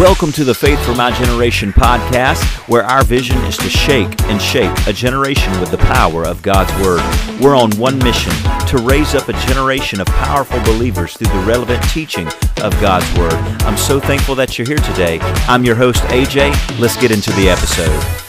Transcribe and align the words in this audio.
Welcome 0.00 0.32
to 0.32 0.42
the 0.42 0.56
Faith 0.56 0.84
for 0.84 0.92
My 0.96 1.12
Generation 1.12 1.72
podcast, 1.72 2.42
where 2.68 2.82
our 2.82 3.04
vision 3.04 3.38
is 3.44 3.56
to 3.58 3.68
shake 3.68 4.20
and 4.22 4.42
shape 4.42 4.76
a 4.88 4.92
generation 4.92 5.52
with 5.60 5.70
the 5.70 5.78
power 5.78 6.26
of 6.26 6.42
God's 6.42 6.72
Word. 6.84 7.00
We're 7.40 7.56
on 7.56 7.70
one 7.78 7.98
mission 7.98 8.32
to 8.66 8.78
raise 8.78 9.14
up 9.14 9.28
a 9.28 9.32
generation 9.46 10.00
of 10.00 10.08
powerful 10.08 10.60
believers 10.64 11.16
through 11.16 11.28
the 11.28 11.46
relevant 11.46 11.80
teaching 11.90 12.26
of 12.60 12.72
God's 12.80 13.08
Word. 13.16 13.34
I'm 13.62 13.76
so 13.76 14.00
thankful 14.00 14.34
that 14.34 14.58
you're 14.58 14.66
here 14.66 14.78
today. 14.78 15.20
I'm 15.46 15.64
your 15.64 15.76
host, 15.76 16.02
AJ. 16.06 16.80
Let's 16.80 16.96
get 16.96 17.12
into 17.12 17.30
the 17.34 17.48
episode. 17.48 18.23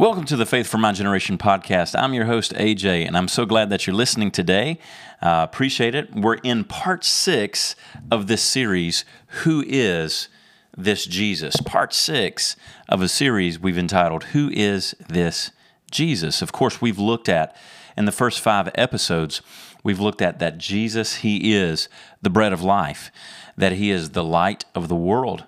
Welcome 0.00 0.24
to 0.24 0.36
the 0.36 0.46
Faith 0.46 0.66
for 0.66 0.78
My 0.78 0.92
Generation 0.92 1.36
podcast. 1.36 1.94
I'm 1.94 2.14
your 2.14 2.24
host, 2.24 2.54
AJ, 2.54 3.06
and 3.06 3.18
I'm 3.18 3.28
so 3.28 3.44
glad 3.44 3.68
that 3.68 3.86
you're 3.86 3.94
listening 3.94 4.30
today. 4.30 4.78
Uh, 5.20 5.44
appreciate 5.46 5.94
it. 5.94 6.14
We're 6.14 6.36
in 6.36 6.64
part 6.64 7.04
six 7.04 7.76
of 8.10 8.26
this 8.26 8.40
series, 8.40 9.04
Who 9.44 9.62
is 9.66 10.28
This 10.74 11.04
Jesus? 11.04 11.56
Part 11.66 11.92
six 11.92 12.56
of 12.88 13.02
a 13.02 13.08
series 13.08 13.58
we've 13.58 13.76
entitled, 13.76 14.24
Who 14.32 14.48
is 14.54 14.94
This 15.06 15.50
Jesus? 15.90 16.40
Of 16.40 16.50
course, 16.50 16.80
we've 16.80 16.98
looked 16.98 17.28
at, 17.28 17.54
in 17.94 18.06
the 18.06 18.10
first 18.10 18.40
five 18.40 18.70
episodes, 18.76 19.42
we've 19.84 20.00
looked 20.00 20.22
at 20.22 20.38
that 20.38 20.56
Jesus, 20.56 21.16
He 21.16 21.52
is 21.52 21.90
the 22.22 22.30
bread 22.30 22.54
of 22.54 22.62
life, 22.62 23.10
that 23.54 23.72
He 23.72 23.90
is 23.90 24.12
the 24.12 24.24
light 24.24 24.64
of 24.74 24.88
the 24.88 24.96
world. 24.96 25.44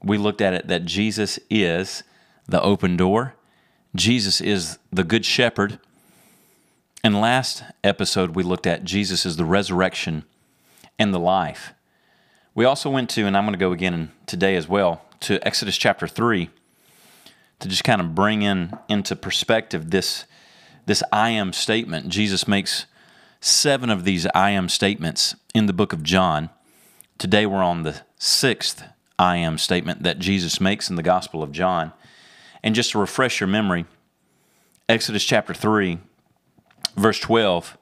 We 0.00 0.16
looked 0.16 0.40
at 0.40 0.54
it 0.54 0.68
that 0.68 0.84
Jesus 0.84 1.40
is 1.50 2.04
the 2.46 2.62
open 2.62 2.96
door 2.96 3.35
Jesus 3.96 4.40
is 4.42 4.78
the 4.92 5.04
Good 5.04 5.24
Shepherd. 5.24 5.78
And 7.02 7.20
last 7.20 7.62
episode, 7.82 8.36
we 8.36 8.42
looked 8.42 8.66
at 8.66 8.84
Jesus 8.84 9.24
is 9.24 9.36
the 9.36 9.44
resurrection 9.44 10.24
and 10.98 11.14
the 11.14 11.18
life. 11.18 11.72
We 12.54 12.64
also 12.64 12.90
went 12.90 13.08
to, 13.10 13.26
and 13.26 13.36
I'm 13.36 13.44
going 13.44 13.54
to 13.54 13.58
go 13.58 13.72
again 13.72 14.12
today 14.26 14.56
as 14.56 14.68
well, 14.68 15.02
to 15.20 15.44
Exodus 15.46 15.76
chapter 15.78 16.06
3 16.06 16.50
to 17.60 17.68
just 17.68 17.84
kind 17.84 18.02
of 18.02 18.14
bring 18.14 18.42
in 18.42 18.76
into 18.88 19.16
perspective 19.16 19.90
this, 19.90 20.26
this 20.84 21.02
I 21.10 21.30
am 21.30 21.54
statement. 21.54 22.08
Jesus 22.08 22.46
makes 22.46 22.84
seven 23.40 23.88
of 23.88 24.04
these 24.04 24.26
I 24.34 24.50
am 24.50 24.68
statements 24.68 25.36
in 25.54 25.66
the 25.66 25.72
book 25.72 25.94
of 25.94 26.02
John. 26.02 26.50
Today 27.16 27.46
we're 27.46 27.62
on 27.62 27.82
the 27.82 28.02
sixth 28.18 28.84
I 29.18 29.36
am 29.38 29.56
statement 29.56 30.02
that 30.02 30.18
Jesus 30.18 30.60
makes 30.60 30.90
in 30.90 30.96
the 30.96 31.02
Gospel 31.02 31.42
of 31.42 31.52
John. 31.52 31.92
And 32.62 32.74
just 32.74 32.90
to 32.92 32.98
refresh 32.98 33.40
your 33.40 33.46
memory, 33.46 33.86
Exodus 34.88 35.24
chapter 35.24 35.52
3, 35.52 35.98
verse 36.96 37.18
12. 37.18 37.76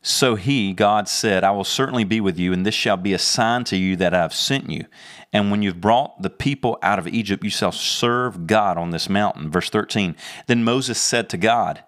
So 0.00 0.36
he, 0.36 0.72
God 0.72 1.08
said, 1.08 1.42
I 1.42 1.50
will 1.50 1.64
certainly 1.64 2.04
be 2.04 2.20
with 2.20 2.38
you, 2.38 2.52
and 2.52 2.64
this 2.64 2.76
shall 2.76 2.96
be 2.96 3.12
a 3.14 3.18
sign 3.18 3.64
to 3.64 3.76
you 3.76 3.96
that 3.96 4.14
I 4.14 4.18
have 4.18 4.32
sent 4.32 4.70
you. 4.70 4.84
And 5.32 5.50
when 5.50 5.60
you've 5.60 5.80
brought 5.80 6.22
the 6.22 6.30
people 6.30 6.78
out 6.82 7.00
of 7.00 7.08
Egypt, 7.08 7.42
you 7.42 7.50
shall 7.50 7.72
serve 7.72 8.46
God 8.46 8.78
on 8.78 8.90
this 8.90 9.08
mountain. 9.08 9.50
Verse 9.50 9.70
13. 9.70 10.14
Then 10.46 10.62
Moses 10.62 11.00
said 11.00 11.28
to 11.30 11.36
God, 11.36 11.82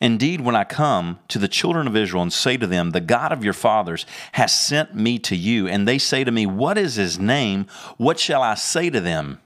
Indeed, 0.00 0.40
when 0.40 0.56
I 0.56 0.64
come 0.64 1.18
to 1.28 1.38
the 1.38 1.46
children 1.46 1.86
of 1.86 1.96
Israel 1.96 2.22
and 2.22 2.32
say 2.32 2.56
to 2.56 2.66
them, 2.66 2.90
The 2.90 3.00
God 3.00 3.30
of 3.30 3.44
your 3.44 3.52
fathers 3.52 4.06
has 4.32 4.58
sent 4.58 4.94
me 4.94 5.18
to 5.18 5.36
you, 5.36 5.68
and 5.68 5.86
they 5.86 5.98
say 5.98 6.24
to 6.24 6.32
me, 6.32 6.46
What 6.46 6.78
is 6.78 6.94
his 6.94 7.18
name? 7.18 7.66
What 7.98 8.18
shall 8.18 8.42
I 8.42 8.54
say 8.54 8.88
to 8.88 9.00
them? 9.00 9.40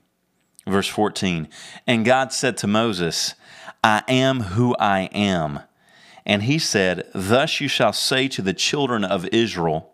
Verse 0.68 0.88
14 0.88 1.48
And 1.86 2.04
God 2.04 2.32
said 2.32 2.56
to 2.58 2.66
Moses, 2.68 3.34
I 3.82 4.02
am 4.08 4.40
who 4.40 4.76
I 4.78 5.08
am. 5.12 5.60
And 6.26 6.42
he 6.42 6.58
said, 6.58 7.08
Thus 7.14 7.60
you 7.60 7.68
shall 7.68 7.92
say 7.92 8.28
to 8.28 8.42
the 8.42 8.52
children 8.52 9.04
of 9.04 9.26
Israel, 9.26 9.92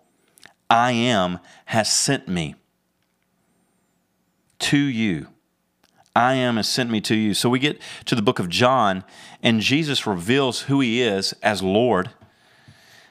I 0.68 0.92
am 0.92 1.38
has 1.66 1.92
sent 1.92 2.26
me 2.26 2.56
to 4.60 4.78
you. 4.78 5.28
I 6.16 6.34
am 6.34 6.56
has 6.56 6.68
sent 6.68 6.90
me 6.90 7.00
to 7.02 7.14
you. 7.14 7.34
So 7.34 7.48
we 7.48 7.58
get 7.58 7.80
to 8.06 8.14
the 8.14 8.22
book 8.22 8.38
of 8.38 8.48
John, 8.48 9.04
and 9.42 9.60
Jesus 9.60 10.06
reveals 10.06 10.62
who 10.62 10.80
he 10.80 11.02
is 11.02 11.32
as 11.42 11.62
Lord. 11.62 12.10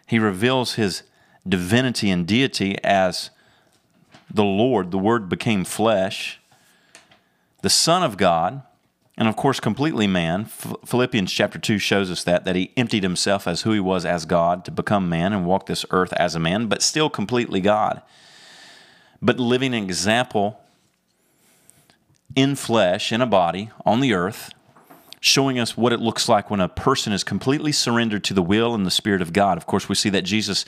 He 0.07 0.19
reveals 0.19 0.75
his 0.75 1.03
divinity 1.47 2.09
and 2.09 2.25
deity 2.25 2.77
as 2.83 3.29
the 4.33 4.43
Lord. 4.43 4.91
The 4.91 4.97
Word 4.97 5.29
became 5.29 5.63
flesh 5.63 6.39
the 7.63 7.69
Son 7.69 8.03
of 8.03 8.17
God, 8.17 8.61
and 9.17 9.27
of 9.27 9.35
course, 9.35 9.59
completely 9.59 10.07
man. 10.07 10.45
Philippians 10.45 11.31
chapter 11.31 11.59
2 11.59 11.77
shows 11.77 12.09
us 12.09 12.23
that, 12.23 12.45
that 12.45 12.55
he 12.55 12.71
emptied 12.75 13.03
himself 13.03 13.47
as 13.47 13.61
who 13.61 13.71
he 13.71 13.79
was 13.79 14.05
as 14.05 14.25
God 14.25 14.65
to 14.65 14.71
become 14.71 15.07
man 15.07 15.33
and 15.33 15.45
walk 15.45 15.67
this 15.67 15.85
earth 15.91 16.13
as 16.13 16.33
a 16.33 16.39
man, 16.39 16.67
but 16.67 16.81
still 16.81 17.09
completely 17.09 17.61
God. 17.61 18.01
But 19.21 19.39
living 19.39 19.75
an 19.75 19.83
example 19.83 20.59
in 22.35 22.55
flesh, 22.55 23.11
in 23.11 23.21
a 23.21 23.27
body, 23.27 23.69
on 23.85 23.99
the 23.99 24.13
earth, 24.13 24.51
showing 25.19 25.59
us 25.59 25.77
what 25.77 25.93
it 25.93 25.99
looks 25.99 26.27
like 26.27 26.49
when 26.49 26.59
a 26.59 26.67
person 26.67 27.13
is 27.13 27.23
completely 27.23 27.71
surrendered 27.71 28.23
to 28.23 28.33
the 28.33 28.41
will 28.41 28.73
and 28.73 28.85
the 28.85 28.91
Spirit 28.91 29.21
of 29.21 29.31
God. 29.31 29.57
Of 29.57 29.67
course, 29.67 29.87
we 29.87 29.95
see 29.95 30.09
that 30.09 30.23
Jesus, 30.23 30.65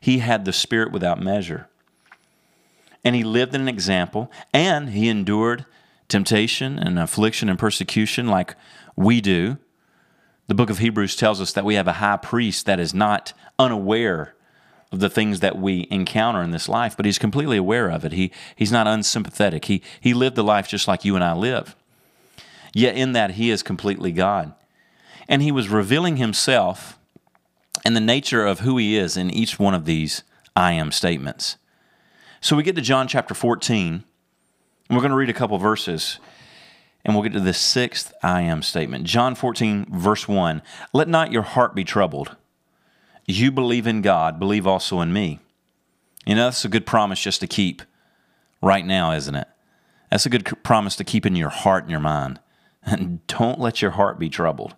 he 0.00 0.18
had 0.18 0.44
the 0.44 0.52
Spirit 0.52 0.92
without 0.92 1.20
measure. 1.20 1.68
And 3.04 3.16
he 3.16 3.24
lived 3.24 3.54
an 3.54 3.68
example, 3.68 4.30
and 4.54 4.90
he 4.90 5.08
endured 5.08 5.66
temptation 6.08 6.78
and 6.78 6.98
affliction 6.98 7.48
and 7.48 7.58
persecution 7.58 8.28
like 8.28 8.54
we 8.96 9.20
do. 9.20 9.58
The 10.46 10.54
book 10.54 10.70
of 10.70 10.78
Hebrews 10.78 11.16
tells 11.16 11.40
us 11.40 11.52
that 11.52 11.64
we 11.64 11.74
have 11.74 11.86
a 11.86 11.94
high 11.94 12.16
priest 12.16 12.66
that 12.66 12.80
is 12.80 12.94
not 12.94 13.34
unaware 13.58 14.34
of 14.90 15.00
the 15.00 15.10
things 15.10 15.40
that 15.40 15.58
we 15.58 15.86
encounter 15.90 16.42
in 16.42 16.50
this 16.50 16.68
life, 16.68 16.96
but 16.96 17.04
he's 17.04 17.18
completely 17.18 17.58
aware 17.58 17.90
of 17.90 18.04
it. 18.04 18.12
He, 18.12 18.32
he's 18.56 18.72
not 18.72 18.86
unsympathetic. 18.86 19.66
He, 19.66 19.82
he 20.00 20.14
lived 20.14 20.36
the 20.36 20.42
life 20.42 20.66
just 20.66 20.88
like 20.88 21.04
you 21.04 21.14
and 21.14 21.22
I 21.22 21.34
live. 21.34 21.76
Yet 22.72 22.96
in 22.96 23.12
that, 23.12 23.32
he 23.32 23.50
is 23.50 23.62
completely 23.62 24.12
God. 24.12 24.54
And 25.28 25.42
he 25.42 25.52
was 25.52 25.68
revealing 25.68 26.16
himself 26.16 26.98
and 27.84 27.94
the 27.94 28.00
nature 28.00 28.46
of 28.46 28.60
who 28.60 28.78
he 28.78 28.96
is 28.96 29.16
in 29.16 29.30
each 29.30 29.58
one 29.58 29.74
of 29.74 29.84
these 29.84 30.22
I 30.56 30.72
am 30.72 30.90
statements. 30.90 31.56
So 32.40 32.56
we 32.56 32.62
get 32.62 32.76
to 32.76 32.82
John 32.82 33.08
chapter 33.08 33.34
14, 33.34 34.04
and 34.88 34.96
we're 34.96 35.02
going 35.02 35.10
to 35.10 35.16
read 35.16 35.30
a 35.30 35.34
couple 35.34 35.58
verses 35.58 36.18
and 37.04 37.14
we'll 37.14 37.22
get 37.22 37.32
to 37.32 37.40
the 37.40 37.54
sixth 37.54 38.12
I 38.22 38.42
am 38.42 38.62
statement. 38.62 39.04
John 39.04 39.34
14, 39.34 39.86
verse 39.90 40.28
1. 40.28 40.62
Let 40.92 41.08
not 41.08 41.32
your 41.32 41.42
heart 41.42 41.74
be 41.74 41.84
troubled. 41.84 42.36
You 43.26 43.50
believe 43.50 43.86
in 43.86 44.02
God, 44.02 44.38
believe 44.38 44.66
also 44.66 45.00
in 45.00 45.12
me. 45.12 45.40
You 46.26 46.34
know, 46.34 46.44
that's 46.44 46.64
a 46.64 46.68
good 46.68 46.86
promise 46.86 47.20
just 47.20 47.40
to 47.40 47.46
keep 47.46 47.82
right 48.62 48.84
now, 48.84 49.12
isn't 49.12 49.34
it? 49.34 49.48
That's 50.10 50.26
a 50.26 50.30
good 50.30 50.44
promise 50.62 50.96
to 50.96 51.04
keep 51.04 51.26
in 51.26 51.36
your 51.36 51.50
heart 51.50 51.84
and 51.84 51.90
your 51.90 52.00
mind. 52.00 52.40
And 52.82 53.26
don't 53.26 53.60
let 53.60 53.82
your 53.82 53.92
heart 53.92 54.18
be 54.18 54.28
troubled. 54.28 54.74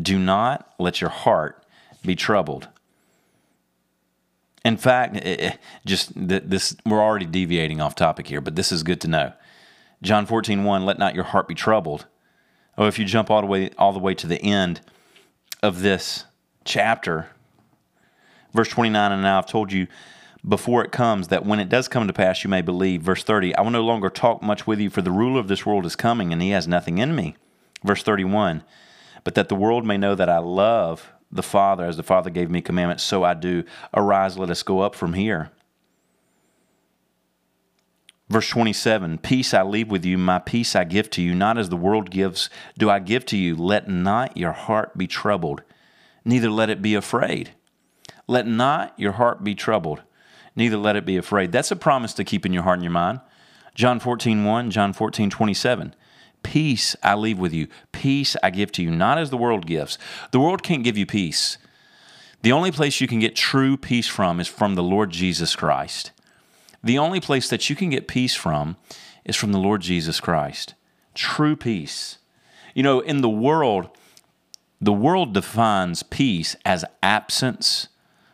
Do 0.00 0.18
not 0.18 0.72
let 0.78 1.00
your 1.00 1.10
heart 1.10 1.64
be 2.04 2.14
troubled. 2.14 2.68
In 4.68 4.76
fact, 4.76 5.16
it, 5.16 5.58
just 5.86 6.12
this 6.14 6.76
we're 6.84 7.02
already 7.02 7.24
deviating 7.24 7.80
off 7.80 7.94
topic 7.94 8.26
here, 8.26 8.42
but 8.42 8.54
this 8.54 8.70
is 8.70 8.82
good 8.82 9.00
to 9.00 9.08
know. 9.08 9.32
John 10.02 10.26
14, 10.26 10.62
1, 10.62 10.84
let 10.84 10.98
not 10.98 11.14
your 11.14 11.24
heart 11.24 11.48
be 11.48 11.54
troubled. 11.54 12.04
Oh, 12.76 12.86
if 12.86 12.98
you 12.98 13.06
jump 13.06 13.30
all 13.30 13.40
the 13.40 13.46
way 13.46 13.70
all 13.78 13.94
the 13.94 13.98
way 13.98 14.12
to 14.16 14.26
the 14.26 14.42
end 14.42 14.82
of 15.62 15.80
this 15.80 16.26
chapter, 16.66 17.28
verse 18.52 18.68
29, 18.68 19.10
and 19.10 19.22
now 19.22 19.38
I've 19.38 19.46
told 19.46 19.72
you 19.72 19.86
before 20.46 20.84
it 20.84 20.92
comes 20.92 21.28
that 21.28 21.46
when 21.46 21.60
it 21.60 21.70
does 21.70 21.88
come 21.88 22.06
to 22.06 22.12
pass, 22.12 22.44
you 22.44 22.50
may 22.50 22.60
believe. 22.60 23.00
Verse 23.00 23.24
30, 23.24 23.54
I 23.54 23.62
will 23.62 23.70
no 23.70 23.82
longer 23.82 24.10
talk 24.10 24.42
much 24.42 24.66
with 24.66 24.80
you, 24.80 24.90
for 24.90 25.00
the 25.00 25.10
ruler 25.10 25.40
of 25.40 25.48
this 25.48 25.64
world 25.64 25.86
is 25.86 25.96
coming, 25.96 26.30
and 26.30 26.42
he 26.42 26.50
has 26.50 26.68
nothing 26.68 26.98
in 26.98 27.16
me. 27.16 27.36
Verse 27.82 28.02
31, 28.02 28.62
but 29.24 29.34
that 29.34 29.48
the 29.48 29.54
world 29.54 29.86
may 29.86 29.96
know 29.96 30.14
that 30.14 30.28
I 30.28 30.38
love 30.38 31.10
the 31.30 31.42
Father, 31.42 31.84
as 31.84 31.96
the 31.96 32.02
Father 32.02 32.30
gave 32.30 32.50
me 32.50 32.60
commandments, 32.60 33.02
so 33.02 33.24
I 33.24 33.34
do. 33.34 33.64
Arise, 33.94 34.38
let 34.38 34.50
us 34.50 34.62
go 34.62 34.80
up 34.80 34.94
from 34.94 35.14
here. 35.14 35.50
Verse 38.28 38.48
27 38.48 39.18
Peace 39.18 39.54
I 39.54 39.62
leave 39.62 39.90
with 39.90 40.04
you, 40.04 40.18
my 40.18 40.38
peace 40.38 40.76
I 40.76 40.84
give 40.84 41.10
to 41.10 41.22
you, 41.22 41.34
not 41.34 41.58
as 41.58 41.68
the 41.68 41.76
world 41.76 42.10
gives, 42.10 42.50
do 42.76 42.90
I 42.90 42.98
give 42.98 43.24
to 43.26 43.36
you. 43.36 43.56
Let 43.56 43.88
not 43.88 44.36
your 44.36 44.52
heart 44.52 44.96
be 44.98 45.06
troubled, 45.06 45.62
neither 46.24 46.50
let 46.50 46.70
it 46.70 46.82
be 46.82 46.94
afraid. 46.94 47.50
Let 48.26 48.46
not 48.46 48.92
your 48.98 49.12
heart 49.12 49.42
be 49.42 49.54
troubled, 49.54 50.02
neither 50.54 50.76
let 50.76 50.96
it 50.96 51.06
be 51.06 51.16
afraid. 51.16 51.52
That's 51.52 51.70
a 51.70 51.76
promise 51.76 52.12
to 52.14 52.24
keep 52.24 52.44
in 52.44 52.52
your 52.52 52.62
heart 52.62 52.76
and 52.76 52.84
your 52.84 52.92
mind. 52.92 53.20
John 53.74 54.00
14, 54.00 54.44
1, 54.44 54.70
John 54.70 54.92
14, 54.92 55.30
27. 55.30 55.94
Peace 56.42 56.96
I 57.02 57.14
leave 57.14 57.38
with 57.38 57.52
you. 57.52 57.68
Peace 57.92 58.36
I 58.42 58.50
give 58.50 58.72
to 58.72 58.82
you, 58.82 58.90
not 58.90 59.18
as 59.18 59.30
the 59.30 59.36
world 59.36 59.66
gives. 59.66 59.98
The 60.30 60.40
world 60.40 60.62
can't 60.62 60.84
give 60.84 60.96
you 60.96 61.06
peace. 61.06 61.58
The 62.42 62.52
only 62.52 62.70
place 62.70 63.00
you 63.00 63.08
can 63.08 63.18
get 63.18 63.34
true 63.34 63.76
peace 63.76 64.06
from 64.06 64.40
is 64.40 64.48
from 64.48 64.74
the 64.74 64.82
Lord 64.82 65.10
Jesus 65.10 65.56
Christ. 65.56 66.12
The 66.82 66.98
only 66.98 67.20
place 67.20 67.48
that 67.48 67.68
you 67.68 67.76
can 67.76 67.90
get 67.90 68.06
peace 68.06 68.34
from 68.34 68.76
is 69.24 69.36
from 69.36 69.52
the 69.52 69.58
Lord 69.58 69.80
Jesus 69.82 70.20
Christ. 70.20 70.74
True 71.14 71.56
peace. 71.56 72.18
You 72.74 72.82
know, 72.82 73.00
in 73.00 73.20
the 73.20 73.28
world, 73.28 73.90
the 74.80 74.92
world 74.92 75.34
defines 75.34 76.04
peace 76.04 76.54
as 76.64 76.84
absence 77.02 77.88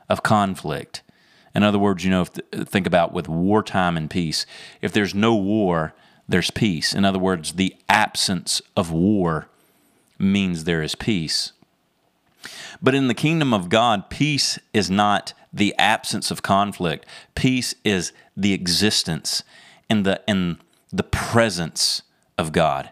of 0.08 0.22
conflict. 0.22 1.02
In 1.54 1.62
other 1.62 1.78
words, 1.78 2.04
you 2.04 2.10
know, 2.10 2.22
if 2.22 2.68
think 2.68 2.86
about 2.86 3.12
with 3.12 3.28
wartime 3.28 3.96
and 3.96 4.10
peace. 4.10 4.44
If 4.82 4.92
there's 4.92 5.14
no 5.14 5.34
war, 5.34 5.94
there's 6.28 6.50
peace. 6.50 6.94
In 6.94 7.04
other 7.04 7.18
words, 7.18 7.52
the 7.52 7.76
absence 7.88 8.62
of 8.76 8.90
war 8.90 9.48
means 10.18 10.64
there 10.64 10.82
is 10.82 10.94
peace. 10.94 11.52
But 12.82 12.94
in 12.94 13.08
the 13.08 13.14
kingdom 13.14 13.54
of 13.54 13.68
God, 13.68 14.10
peace 14.10 14.58
is 14.72 14.90
not 14.90 15.32
the 15.52 15.74
absence 15.78 16.30
of 16.30 16.42
conflict. 16.42 17.06
Peace 17.34 17.74
is 17.84 18.12
the 18.36 18.52
existence 18.52 19.42
and 19.88 20.04
the 20.04 20.20
and 20.28 20.58
the 20.92 21.04
presence 21.04 22.02
of 22.36 22.52
God. 22.52 22.90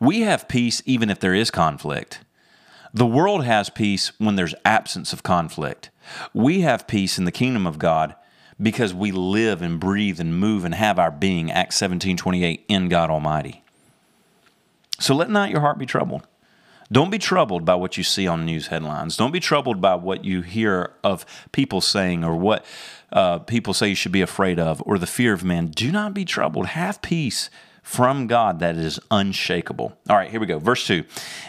We 0.00 0.20
have 0.20 0.48
peace 0.48 0.82
even 0.86 1.10
if 1.10 1.20
there 1.20 1.34
is 1.34 1.50
conflict. 1.50 2.20
The 2.94 3.06
world 3.06 3.44
has 3.44 3.70
peace 3.70 4.12
when 4.18 4.36
there's 4.36 4.54
absence 4.64 5.12
of 5.12 5.22
conflict. 5.22 5.90
We 6.34 6.60
have 6.60 6.86
peace 6.86 7.18
in 7.18 7.24
the 7.24 7.32
kingdom 7.32 7.66
of 7.66 7.78
God 7.78 8.14
because 8.62 8.94
we 8.94 9.10
live 9.10 9.60
and 9.60 9.80
breathe 9.80 10.20
and 10.20 10.38
move 10.38 10.64
and 10.64 10.74
have 10.74 10.98
our 10.98 11.10
being, 11.10 11.50
Acts 11.50 11.76
17 11.76 12.16
28, 12.16 12.64
in 12.68 12.88
God 12.88 13.10
Almighty. 13.10 13.62
So 14.98 15.14
let 15.14 15.30
not 15.30 15.50
your 15.50 15.60
heart 15.60 15.78
be 15.78 15.86
troubled. 15.86 16.26
Don't 16.90 17.10
be 17.10 17.18
troubled 17.18 17.64
by 17.64 17.74
what 17.74 17.96
you 17.96 18.04
see 18.04 18.26
on 18.26 18.44
news 18.44 18.66
headlines. 18.66 19.16
Don't 19.16 19.32
be 19.32 19.40
troubled 19.40 19.80
by 19.80 19.94
what 19.94 20.24
you 20.24 20.42
hear 20.42 20.92
of 21.02 21.24
people 21.50 21.80
saying 21.80 22.22
or 22.22 22.36
what 22.36 22.64
uh, 23.10 23.38
people 23.38 23.72
say 23.72 23.88
you 23.88 23.94
should 23.94 24.12
be 24.12 24.20
afraid 24.20 24.58
of 24.58 24.82
or 24.84 24.98
the 24.98 25.06
fear 25.06 25.32
of 25.32 25.42
men. 25.42 25.68
Do 25.68 25.90
not 25.90 26.12
be 26.12 26.26
troubled. 26.26 26.66
Have 26.66 27.00
peace 27.00 27.48
from 27.82 28.26
God 28.26 28.60
that 28.60 28.76
is 28.76 29.00
unshakable. 29.10 29.96
All 30.08 30.16
right, 30.16 30.30
here 30.30 30.38
we 30.38 30.46
go. 30.46 30.58
Verse 30.58 30.86
2 30.86 31.04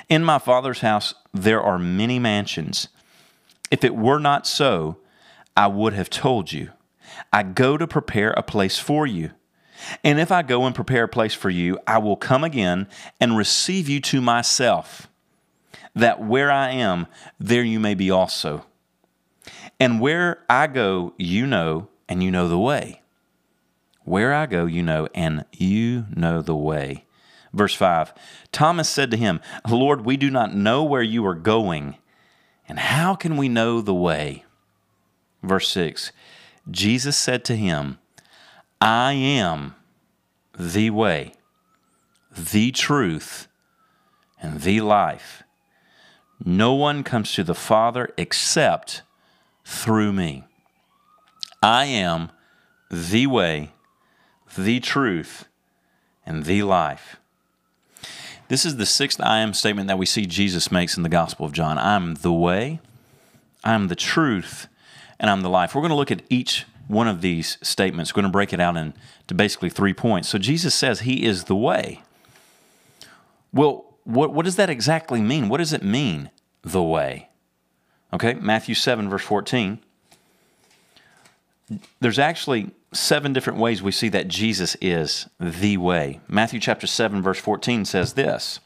In 0.09 0.23
my 0.23 0.39
Father's 0.39 0.79
house 0.79 1.13
there 1.33 1.61
are 1.61 1.77
many 1.77 2.19
mansions. 2.19 2.87
If 3.69 3.83
it 3.83 3.95
were 3.95 4.19
not 4.19 4.47
so, 4.47 4.97
I 5.57 5.67
would 5.67 5.93
have 5.93 6.09
told 6.09 6.51
you. 6.51 6.69
I 7.31 7.43
go 7.43 7.77
to 7.77 7.87
prepare 7.87 8.31
a 8.31 8.43
place 8.43 8.79
for 8.79 9.05
you. 9.07 9.31
And 10.03 10.19
if 10.19 10.31
I 10.31 10.41
go 10.41 10.65
and 10.65 10.75
prepare 10.75 11.05
a 11.05 11.09
place 11.09 11.33
for 11.33 11.49
you, 11.49 11.79
I 11.85 11.97
will 11.97 12.15
come 12.15 12.43
again 12.43 12.87
and 13.19 13.37
receive 13.37 13.89
you 13.89 13.99
to 14.01 14.21
myself, 14.21 15.07
that 15.95 16.23
where 16.23 16.51
I 16.51 16.71
am, 16.71 17.07
there 17.39 17.63
you 17.63 17.79
may 17.79 17.93
be 17.93 18.09
also. 18.09 18.65
And 19.79 19.99
where 19.99 20.43
I 20.49 20.67
go, 20.67 21.13
you 21.17 21.45
know, 21.45 21.89
and 22.07 22.23
you 22.23 22.31
know 22.31 22.47
the 22.47 22.59
way. 22.59 23.01
Where 24.03 24.33
I 24.33 24.45
go, 24.45 24.65
you 24.65 24.83
know, 24.83 25.07
and 25.13 25.45
you 25.51 26.05
know 26.15 26.41
the 26.41 26.55
way. 26.55 27.05
Verse 27.53 27.75
5 27.75 28.13
Thomas 28.51 28.89
said 28.89 29.11
to 29.11 29.17
him, 29.17 29.39
Lord, 29.69 30.05
we 30.05 30.17
do 30.17 30.29
not 30.29 30.55
know 30.55 30.83
where 30.83 31.03
you 31.03 31.25
are 31.25 31.35
going, 31.35 31.97
and 32.67 32.79
how 32.79 33.15
can 33.15 33.37
we 33.37 33.49
know 33.49 33.81
the 33.81 33.93
way? 33.93 34.43
Verse 35.41 35.67
6 35.69 36.11
Jesus 36.69 37.17
said 37.17 37.43
to 37.45 37.55
him, 37.55 37.99
I 38.79 39.13
am 39.13 39.75
the 40.57 40.89
way, 40.89 41.33
the 42.35 42.71
truth, 42.71 43.47
and 44.41 44.61
the 44.61 44.81
life. 44.81 45.43
No 46.43 46.73
one 46.73 47.03
comes 47.03 47.33
to 47.33 47.43
the 47.43 47.55
Father 47.55 48.13
except 48.17 49.01
through 49.65 50.13
me. 50.13 50.43
I 51.61 51.85
am 51.85 52.31
the 52.91 53.27
way, 53.27 53.71
the 54.57 54.79
truth, 54.79 55.47
and 56.25 56.43
the 56.43 56.63
life. 56.63 57.17
This 58.49 58.65
is 58.65 58.75
the 58.75 58.85
sixth 58.85 59.21
I 59.21 59.39
am 59.39 59.53
statement 59.53 59.87
that 59.87 59.97
we 59.97 60.05
see 60.05 60.25
Jesus 60.25 60.71
makes 60.71 60.97
in 60.97 61.03
the 61.03 61.09
Gospel 61.09 61.45
of 61.45 61.53
John. 61.53 61.77
I'm 61.77 62.15
the 62.15 62.33
way, 62.33 62.81
I'm 63.63 63.87
the 63.87 63.95
truth, 63.95 64.67
and 65.23 65.29
I'm 65.29 65.41
the 65.41 65.49
life. 65.49 65.73
We're 65.73 65.81
going 65.81 65.89
to 65.91 65.95
look 65.95 66.11
at 66.11 66.21
each 66.29 66.65
one 66.89 67.07
of 67.07 67.21
these 67.21 67.57
statements. 67.61 68.11
We're 68.11 68.23
going 68.23 68.29
to 68.29 68.33
break 68.33 68.51
it 68.51 68.59
out 68.59 68.75
into 68.75 69.33
basically 69.33 69.69
three 69.69 69.93
points. 69.93 70.27
So 70.27 70.37
Jesus 70.37 70.75
says 70.75 70.99
he 70.99 71.23
is 71.23 71.45
the 71.45 71.55
way. 71.55 72.01
Well, 73.53 73.85
what, 74.03 74.33
what 74.33 74.43
does 74.43 74.57
that 74.57 74.69
exactly 74.69 75.21
mean? 75.21 75.47
What 75.47 75.59
does 75.59 75.71
it 75.71 75.81
mean, 75.81 76.29
the 76.61 76.83
way? 76.83 77.29
Okay, 78.11 78.33
Matthew 78.33 78.75
7, 78.75 79.09
verse 79.09 79.23
14. 79.23 79.79
There's 82.01 82.19
actually 82.19 82.71
seven 82.91 83.31
different 83.31 83.59
ways 83.59 83.81
we 83.81 83.93
see 83.93 84.09
that 84.09 84.27
Jesus 84.27 84.75
is 84.81 85.29
the 85.39 85.77
way. 85.77 86.19
Matthew 86.27 86.59
chapter 86.59 86.85
7, 86.85 87.21
verse 87.21 87.39
14 87.39 87.85
says 87.85 88.13
this. 88.13 88.59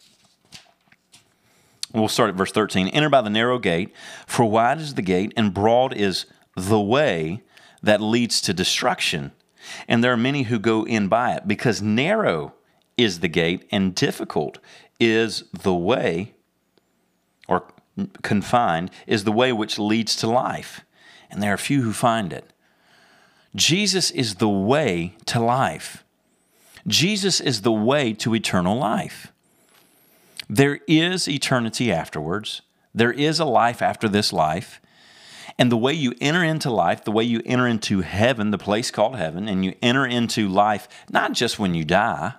We'll 1.94 2.08
start 2.08 2.32
at 2.32 2.36
verse 2.36 2.52
13. 2.52 2.88
Enter 2.88 3.10
by 3.10 3.22
the 3.22 3.30
narrow 3.30 3.60
gate, 3.60 3.94
for 4.26 4.44
wide 4.44 4.80
is 4.80 4.96
the 4.96 5.04
gate, 5.04 5.34
and 5.38 5.54
broad 5.54 5.94
is 5.94 6.26
the 6.58 6.82
way 6.82 7.44
that 7.82 8.02
leads 8.02 8.42
to 8.42 8.54
destruction. 8.54 9.32
And 9.88 10.04
there 10.04 10.12
are 10.12 10.18
many 10.18 10.44
who 10.44 10.60
go 10.60 10.86
in 10.86 11.08
by 11.08 11.36
it, 11.36 11.48
because 11.48 11.82
narrow 11.82 12.54
is 12.98 13.20
the 13.20 13.28
gate, 13.28 13.68
and 13.72 13.94
difficult 13.94 14.58
is 15.00 15.44
the 15.54 15.76
way, 15.76 16.34
or 17.48 17.64
confined, 18.24 18.90
is 19.06 19.24
the 19.24 19.32
way 19.32 19.54
which 19.54 19.78
leads 19.78 20.16
to 20.18 20.28
life. 20.28 20.82
And 21.30 21.44
there 21.44 21.54
are 21.54 21.58
few 21.58 21.84
who 21.84 21.94
find 21.94 22.34
it. 22.34 22.52
Jesus 23.56 24.10
is 24.12 24.36
the 24.36 24.50
way 24.50 25.16
to 25.26 25.40
life. 25.40 26.04
Jesus 26.88 27.40
is 27.40 27.62
the 27.62 27.72
way 27.72 28.14
to 28.14 28.34
eternal 28.34 28.78
life. 28.78 29.32
There 30.50 30.80
is 30.88 31.28
eternity 31.28 31.92
afterwards. 31.92 32.62
There 32.96 33.12
is 33.12 33.40
a 33.40 33.46
life 33.46 33.82
after 33.82 34.08
this 34.08 34.32
life. 34.32 34.80
And 35.60 35.72
the 35.72 35.78
way 35.78 35.94
you 35.94 36.14
enter 36.22 36.44
into 36.44 36.70
life, 36.70 37.04
the 37.04 37.12
way 37.12 37.24
you 37.24 37.42
enter 37.46 37.68
into 37.68 38.02
heaven, 38.02 38.52
the 38.52 38.58
place 38.58 38.92
called 38.92 39.16
heaven, 39.16 39.48
and 39.48 39.66
you 39.66 39.74
enter 39.82 40.06
into 40.06 40.48
life 40.48 40.88
not 41.10 41.34
just 41.34 41.58
when 41.58 41.74
you 41.74 41.84
die, 41.84 42.34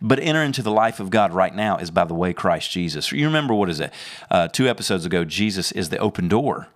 but 0.00 0.20
enter 0.20 0.42
into 0.42 0.62
the 0.62 0.70
life 0.70 1.00
of 1.00 1.10
God 1.10 1.32
right 1.32 1.54
now 1.54 1.78
is 1.78 1.90
by 1.90 2.04
the 2.04 2.14
way 2.14 2.32
Christ 2.32 2.70
Jesus. 2.70 3.10
You 3.10 3.26
remember 3.26 3.54
what 3.54 3.70
is 3.70 3.80
it? 3.80 3.92
Uh, 4.30 4.48
two 4.48 4.68
episodes 4.68 5.04
ago, 5.04 5.24
Jesus 5.24 5.72
is 5.72 5.88
the 5.88 5.98
open 5.98 6.28
door. 6.28 6.68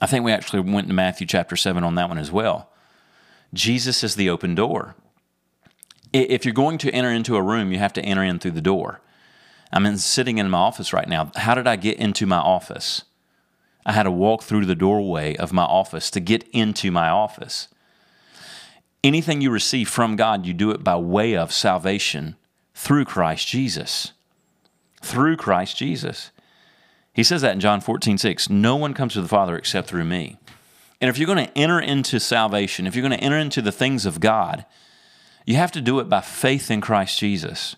I 0.00 0.06
think 0.06 0.24
we 0.24 0.32
actually 0.32 0.60
went 0.60 0.88
to 0.88 0.94
Matthew 0.94 1.26
chapter 1.26 1.56
7 1.56 1.84
on 1.84 1.94
that 1.94 2.08
one 2.08 2.18
as 2.18 2.32
well. 2.32 2.70
Jesus 3.52 4.02
is 4.02 4.16
the 4.16 4.28
open 4.28 4.54
door. 4.56 4.96
If 6.12 6.44
you're 6.44 6.54
going 6.54 6.78
to 6.78 6.90
enter 6.90 7.10
into 7.10 7.36
a 7.36 7.42
room, 7.42 7.70
you 7.70 7.78
have 7.78 7.92
to 7.94 8.02
enter 8.02 8.24
in 8.24 8.38
through 8.38 8.52
the 8.52 8.60
door. 8.60 9.00
I'm 9.72 9.86
in, 9.86 9.98
sitting 9.98 10.38
in 10.38 10.50
my 10.50 10.58
office 10.58 10.92
right 10.92 11.08
now. 11.08 11.30
How 11.36 11.54
did 11.54 11.66
I 11.66 11.76
get 11.76 11.98
into 11.98 12.26
my 12.26 12.38
office? 12.38 13.02
I 13.86 13.92
had 13.92 14.04
to 14.04 14.10
walk 14.10 14.42
through 14.42 14.66
the 14.66 14.74
doorway 14.74 15.36
of 15.36 15.52
my 15.52 15.64
office 15.64 16.10
to 16.10 16.20
get 16.20 16.48
into 16.52 16.90
my 16.90 17.08
office. 17.08 17.68
Anything 19.02 19.40
you 19.40 19.50
receive 19.50 19.88
from 19.88 20.16
God, 20.16 20.46
you 20.46 20.54
do 20.54 20.70
it 20.70 20.82
by 20.82 20.96
way 20.96 21.36
of 21.36 21.52
salvation 21.52 22.36
through 22.74 23.04
Christ 23.04 23.46
Jesus. 23.46 24.12
Through 25.02 25.36
Christ 25.36 25.76
Jesus. 25.76 26.30
He 27.12 27.22
says 27.22 27.42
that 27.42 27.52
in 27.52 27.60
John 27.60 27.80
14, 27.80 28.16
6. 28.16 28.48
No 28.48 28.76
one 28.76 28.94
comes 28.94 29.12
to 29.12 29.22
the 29.22 29.28
Father 29.28 29.56
except 29.56 29.88
through 29.88 30.04
me. 30.04 30.38
And 31.00 31.10
if 31.10 31.18
you're 31.18 31.26
going 31.26 31.46
to 31.46 31.58
enter 31.58 31.78
into 31.78 32.18
salvation, 32.18 32.86
if 32.86 32.94
you're 32.94 33.06
going 33.06 33.18
to 33.18 33.24
enter 33.24 33.38
into 33.38 33.60
the 33.60 33.70
things 33.70 34.06
of 34.06 34.20
God, 34.20 34.64
you 35.44 35.56
have 35.56 35.72
to 35.72 35.82
do 35.82 36.00
it 36.00 36.08
by 36.08 36.22
faith 36.22 36.70
in 36.70 36.80
Christ 36.80 37.18
Jesus. 37.18 37.76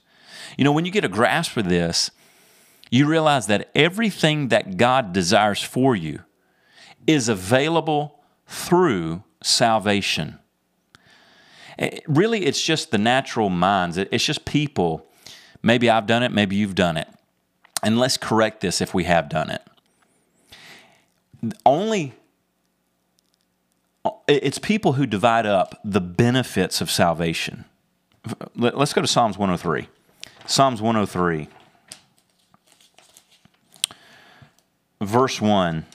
You 0.57 0.65
know, 0.65 0.73
when 0.73 0.85
you 0.85 0.93
get 0.93 1.05
a 1.05 1.09
grasp 1.09 1.57
of 1.57 1.69
this, 1.69 2.11
you 2.91 3.07
realize 3.07 3.47
that 3.47 3.71
everything 3.75 4.49
that 4.49 4.77
God 4.77 5.13
desires 5.13 5.63
for 5.63 5.97
you 5.97 6.21
is 7.07 7.29
available 7.29 8.21
through 8.47 9.23
salvation. 9.43 10.39
Eh, 11.79 12.01
really, 12.07 12.47
it's 12.47 12.63
just 12.63 12.91
the 12.91 12.99
natural 12.99 13.51
minds, 13.51 13.99
it's 13.99 14.25
just 14.25 14.45
people. 14.45 15.07
Maybe 15.63 15.91
I've 15.91 16.07
done 16.07 16.23
it, 16.23 16.33
maybe 16.33 16.57
you've 16.57 16.75
done 16.75 16.97
it. 16.97 17.09
And 17.83 17.99
let's 17.99 18.17
correct 18.17 18.61
this 18.61 18.81
if 18.81 18.95
we 18.95 19.05
have 19.05 19.29
done 19.29 19.51
it. 19.51 19.63
Only 21.65 22.15
it's 24.29 24.59
people 24.59 24.95
who 24.95 25.07
divide 25.07 25.47
up 25.47 25.81
the 25.85 26.01
benefits 26.01 26.81
of 26.81 26.91
salvation. 26.91 27.65
Let's 28.55 28.93
go 28.93 29.01
to 29.01 29.07
Psalms 29.07 29.39
103. 29.39 29.89
Psalms 30.47 30.81
103, 30.81 31.49
verse 35.07 35.41
1. 35.41 35.87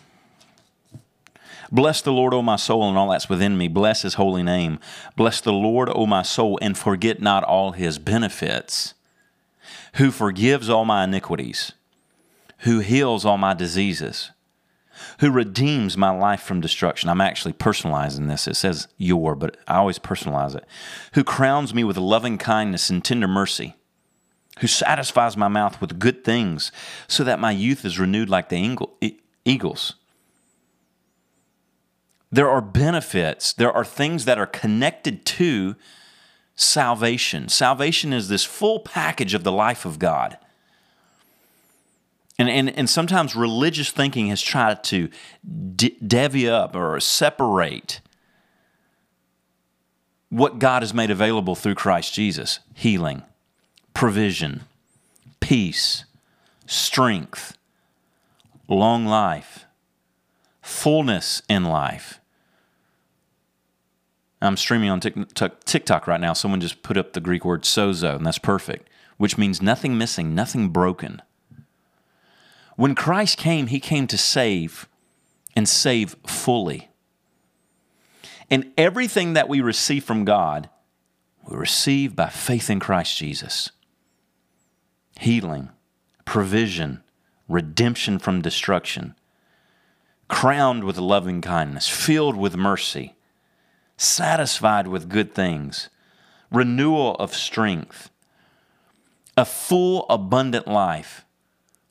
Bless 1.72 2.02
the 2.02 2.12
Lord, 2.12 2.34
O 2.34 2.42
my 2.42 2.58
soul, 2.58 2.88
and 2.90 2.98
all 2.98 3.10
that's 3.10 3.30
within 3.30 3.58
me. 3.58 3.68
Bless 3.70 4.02
his 4.02 4.16
holy 4.16 4.44
name. 4.44 4.80
Bless 5.16 5.40
the 5.40 5.54
Lord, 5.54 5.90
O 5.94 6.06
my 6.06 6.22
soul, 6.22 6.60
and 6.62 6.78
forget 6.78 7.22
not 7.22 7.44
all 7.46 7.72
his 7.72 7.98
benefits, 7.98 8.94
who 9.94 10.12
forgives 10.12 10.70
all 10.70 10.84
my 10.84 11.06
iniquities, 11.06 11.72
who 12.60 12.80
heals 12.80 13.26
all 13.26 13.38
my 13.38 13.54
diseases, 13.54 14.32
who 15.20 15.32
redeems 15.32 15.96
my 15.96 16.10
life 16.10 16.42
from 16.42 16.60
destruction. 16.60 17.10
I'm 17.10 17.22
actually 17.22 17.54
personalizing 17.54 18.28
this. 18.28 18.48
It 18.48 18.56
says 18.56 18.90
your, 18.98 19.34
but 19.34 19.56
I 19.66 19.78
always 19.78 19.98
personalize 19.98 20.56
it. 20.56 20.66
Who 21.14 21.24
crowns 21.24 21.74
me 21.74 21.86
with 21.86 21.98
loving 21.98 22.38
kindness 22.38 22.90
and 22.90 23.04
tender 23.04 23.30
mercy, 23.30 23.76
who 24.62 24.68
satisfies 24.68 25.36
my 25.36 25.50
mouth 25.50 25.82
with 25.82 26.00
good 26.00 26.24
things, 26.24 26.72
so 27.08 27.24
that 27.24 27.40
my 27.40 27.52
youth 27.52 27.84
is 27.84 28.00
renewed 28.00 28.30
like 28.30 28.50
the 28.50 28.78
eagles 29.44 29.94
There 32.32 32.50
are 32.50 32.62
benefits, 32.62 33.52
there 33.54 33.72
are 33.72 33.84
things 33.84 34.26
that 34.26 34.40
are 34.40 34.46
connected 34.48 35.26
to 35.26 35.76
salvation. 36.56 37.50
Salvation 37.50 38.14
is 38.14 38.30
this 38.30 38.46
full 38.46 38.80
package 38.80 39.34
of 39.34 39.44
the 39.44 39.52
life 39.52 39.84
of 39.84 40.00
God. 40.00 40.38
And, 42.38 42.50
and, 42.50 42.70
and 42.78 42.90
sometimes 42.90 43.36
religious 43.36 43.92
thinking 43.92 44.28
has 44.28 44.42
tried 44.42 44.84
to 44.86 45.10
divvy 46.08 46.50
up 46.50 46.76
or 46.76 47.00
separate 47.00 48.02
what 50.30 50.60
God 50.60 50.82
has 50.82 50.94
made 50.94 51.12
available 51.12 51.56
through 51.56 51.76
Christ 51.76 52.14
Jesus 52.14 52.60
healing, 52.74 53.24
provision, 53.94 54.62
peace, 55.40 56.06
strength, 56.66 57.58
long 58.68 59.06
life, 59.06 59.66
fullness 60.62 61.42
in 61.50 61.66
life. 61.66 62.20
I'm 64.42 64.58
streaming 64.58 64.90
on 64.90 65.00
TikTok 65.00 66.08
right 66.08 66.20
now. 66.20 66.34
Someone 66.34 66.62
just 66.62 66.82
put 66.82 66.98
up 66.98 67.14
the 67.14 67.20
Greek 67.20 67.46
word 67.46 67.62
sozo, 67.62 68.16
and 68.16 68.26
that's 68.26 68.40
perfect, 68.40 68.90
which 69.18 69.38
means 69.38 69.62
nothing 69.62 69.98
missing, 69.98 70.34
nothing 70.34 70.70
broken. 70.70 71.22
When 72.76 72.96
Christ 72.96 73.38
came, 73.38 73.68
he 73.68 73.80
came 73.80 74.08
to 74.08 74.18
save 74.18 74.88
and 75.56 75.70
save 75.70 76.16
fully. 76.26 76.90
And 78.50 78.72
everything 78.78 79.34
that 79.34 79.48
we 79.48 79.62
receive 79.62 80.04
from 80.04 80.26
God, 80.26 80.70
we 81.48 81.56
receive 81.56 82.16
by 82.16 82.30
faith 82.30 82.70
in 82.70 82.80
Christ 82.80 83.16
Jesus 83.18 83.72
healing, 85.22 85.70
provision, 86.26 87.04
redemption 87.48 88.18
from 88.18 88.42
destruction, 88.42 89.14
crowned 90.28 90.84
with 90.84 90.98
loving 90.98 91.42
kindness, 91.42 91.88
filled 91.88 92.36
with 92.36 92.56
mercy, 92.58 93.14
satisfied 93.98 94.88
with 94.88 95.10
good 95.10 95.36
things, 95.36 95.90
renewal 96.50 97.14
of 97.16 97.36
strength, 97.36 98.10
a 99.38 99.46
full, 99.46 100.08
abundant 100.10 100.68
life 100.68 101.24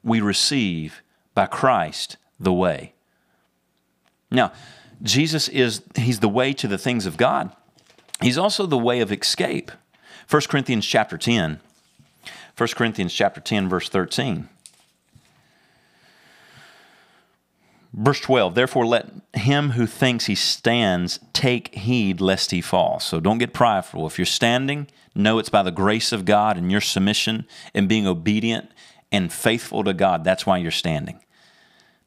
we 0.03 0.21
receive 0.21 1.01
by 1.33 1.47
Christ 1.47 2.17
the 2.41 2.53
way. 2.53 2.95
Now, 4.33 4.53
Jesus 5.03 5.47
is 5.49 5.83
he's 5.95 6.19
the 6.19 6.29
way 6.29 6.53
to 6.55 6.67
the 6.67 6.79
things 6.79 7.07
of 7.07 7.17
God. 7.17 7.55
He's 8.21 8.37
also 8.37 8.67
the 8.67 8.77
way 8.77 9.01
of 9.01 9.13
escape. 9.13 9.71
1 10.29 10.43
Corinthians 10.49 10.85
chapter 10.85 11.17
10. 11.17 11.61
1 12.61 12.69
Corinthians 12.77 13.15
chapter 13.15 13.41
10 13.41 13.71
verse 13.71 13.89
13. 13.89 14.47
Verse 17.95 18.21
12, 18.21 18.55
therefore 18.55 18.87
let 18.87 19.07
him 19.33 19.71
who 19.71 19.87
thinks 19.87 20.27
he 20.27 20.35
stands 20.35 21.21
take 21.33 21.75
heed 21.75 22.21
lest 22.21 22.51
he 22.51 22.61
fall. 22.61 23.01
So 23.01 23.19
don't 23.19 23.39
get 23.39 23.55
prideful. 23.55 24.07
If 24.07 24.19
you're 24.19 24.27
standing, 24.27 24.89
know 25.15 25.39
it's 25.39 25.49
by 25.49 25.63
the 25.63 25.71
grace 25.71 26.13
of 26.13 26.27
God 26.27 26.59
and 26.59 26.71
your 26.71 26.83
submission 26.83 27.47
and 27.75 27.89
being 27.89 28.07
obedient 28.07 28.71
and 29.11 29.33
faithful 29.33 29.83
to 29.85 29.95
God. 29.95 30.23
That's 30.23 30.45
why 30.45 30.59
you're 30.59 30.71
standing. 30.71 31.19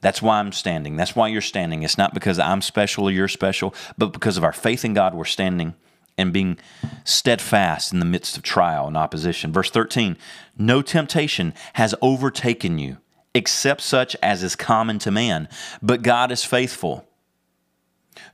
That's 0.02 0.22
why 0.22 0.38
I'm 0.38 0.52
standing. 0.52 0.98
That's 0.98 1.16
why 1.16 1.30
you're 1.30 1.42
standing. 1.42 1.82
It's 1.82 1.98
not 1.98 2.14
because 2.14 2.38
I'm 2.38 2.62
special 2.62 3.06
or 3.06 3.12
you're 3.12 3.28
special, 3.28 3.74
but 3.98 4.14
because 4.14 4.38
of 4.38 4.44
our 4.44 4.54
faith 4.54 4.86
in 4.86 4.94
God, 4.94 5.16
we're 5.16 5.26
standing 5.26 5.74
and 6.18 6.32
being 6.32 6.58
steadfast 7.04 7.92
in 7.92 8.00
the 8.00 8.06
midst 8.06 8.38
of 8.38 8.44
trial 8.44 8.88
and 8.88 8.98
opposition. 8.98 9.52
Verse 9.52 9.70
13 9.70 10.18
No 10.58 10.82
temptation 10.82 11.54
has 11.74 11.96
overtaken 12.02 12.78
you 12.78 12.98
except 13.34 13.82
such 13.82 14.16
as 14.22 14.44
is 14.44 14.56
common 14.56 15.00
to 15.00 15.12
man. 15.12 15.48
But 15.82 16.02
God 16.02 16.32
is 16.32 16.44
faithful, 16.46 17.08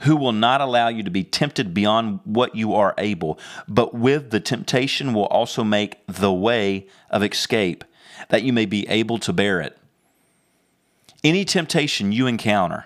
who 0.01 0.15
will 0.15 0.33
not 0.33 0.61
allow 0.61 0.89
you 0.89 1.03
to 1.03 1.11
be 1.11 1.23
tempted 1.23 1.73
beyond 1.73 2.19
what 2.23 2.55
you 2.55 2.73
are 2.73 2.93
able, 2.97 3.39
but 3.67 3.93
with 3.93 4.31
the 4.31 4.39
temptation 4.39 5.13
will 5.13 5.27
also 5.27 5.63
make 5.63 6.05
the 6.07 6.33
way 6.33 6.87
of 7.09 7.23
escape, 7.23 7.83
that 8.29 8.43
you 8.43 8.51
may 8.51 8.65
be 8.65 8.87
able 8.89 9.17
to 9.19 9.33
bear 9.33 9.61
it. 9.61 9.77
Any 11.23 11.45
temptation 11.45 12.11
you 12.11 12.27
encounter, 12.27 12.85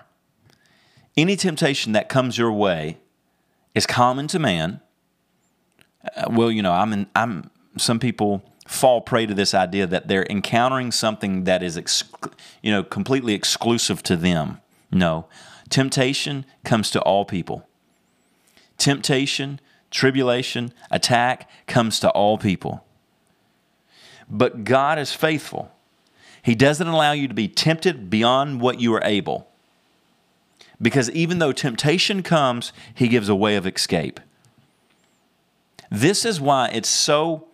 any 1.16 1.36
temptation 1.36 1.92
that 1.92 2.08
comes 2.08 2.38
your 2.38 2.52
way, 2.52 2.98
is 3.74 3.86
common 3.86 4.28
to 4.28 4.38
man. 4.38 4.80
Uh, 6.16 6.26
well, 6.30 6.50
you 6.50 6.62
know, 6.62 6.72
I'm 6.72 6.92
in, 6.92 7.06
I'm 7.14 7.50
some 7.76 7.98
people 7.98 8.42
fall 8.66 9.00
prey 9.00 9.26
to 9.26 9.34
this 9.34 9.54
idea 9.54 9.86
that 9.86 10.08
they're 10.08 10.26
encountering 10.30 10.90
something 10.90 11.44
that 11.44 11.62
is 11.62 11.76
ex- 11.76 12.04
you 12.62 12.70
know 12.70 12.82
completely 12.82 13.34
exclusive 13.34 14.02
to 14.04 14.16
them. 14.16 14.60
No. 14.90 15.26
Temptation 15.68 16.44
comes 16.62 16.90
to 16.90 17.00
all 17.02 17.24
people. 17.24 17.66
Temptation 18.78 19.60
tribulation 19.90 20.72
attack 20.90 21.48
comes 21.66 22.00
to 22.00 22.10
all 22.10 22.36
people. 22.36 22.84
But 24.28 24.64
god 24.64 24.98
is 24.98 25.12
faithful. 25.12 25.70
He 26.42 26.54
doesn't 26.54 26.86
allow 26.86 27.12
you 27.12 27.28
to 27.28 27.34
be 27.34 27.48
tempted 27.48 28.10
beyond 28.10 28.60
what 28.60 28.80
you 28.80 28.92
are 28.94 29.04
able. 29.04 29.48
Because 30.82 31.10
even 31.12 31.38
though 31.38 31.52
temptation 31.52 32.22
comes 32.22 32.72
he 32.94 33.08
gives 33.08 33.28
a 33.28 33.34
way 33.34 33.56
of 33.56 33.66
escape 33.66 34.20
this 35.94 36.24
is 36.24 36.40
why 36.40 36.70
it's 36.72 36.88
so 36.88 37.48